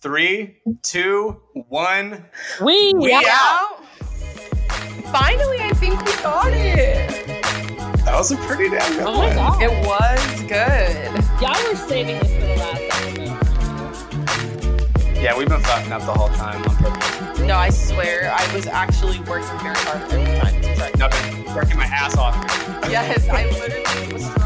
Three, 0.00 0.56
two, 0.82 1.40
one. 1.68 2.24
we, 2.62 2.92
We 2.94 3.10
yeah. 3.10 3.22
out. 3.32 3.82
Finally, 5.10 5.58
I 5.60 5.70
think 5.74 5.98
we 6.04 6.12
got 6.22 6.52
it. 6.52 7.42
That 8.04 8.14
was 8.16 8.30
a 8.30 8.36
pretty 8.36 8.68
damn 8.70 8.92
good 8.92 9.02
Oh 9.06 9.18
my 9.18 9.26
one. 9.26 9.34
god. 9.36 9.62
It 9.62 9.70
was 9.86 10.42
good. 10.42 11.24
Y'all 11.42 11.68
were 11.68 11.74
saving 11.76 12.18
this 12.20 12.32
for 12.32 12.40
the 12.46 12.56
last 12.56 12.82
episode. 12.92 13.36
Yeah, 15.20 15.36
we've 15.36 15.48
been 15.48 15.60
fucking 15.60 15.90
up 15.92 16.02
the 16.02 16.12
whole 16.12 16.28
time 16.28 16.62
on 16.62 16.76
purpose. 16.76 16.95
No, 17.46 17.56
I 17.56 17.70
swear, 17.70 18.34
I 18.36 18.54
was 18.54 18.66
actually 18.66 19.20
working 19.20 19.58
very 19.60 19.76
hard 19.76 20.02
every 20.10 20.24
time. 20.40 20.92
Nothing. 20.98 21.54
Working 21.54 21.76
my 21.76 21.84
ass 21.84 22.16
off. 22.16 22.34
Yes, 22.90 23.28
I 23.28 23.44
literally 23.44 24.12
was. 24.14 24.45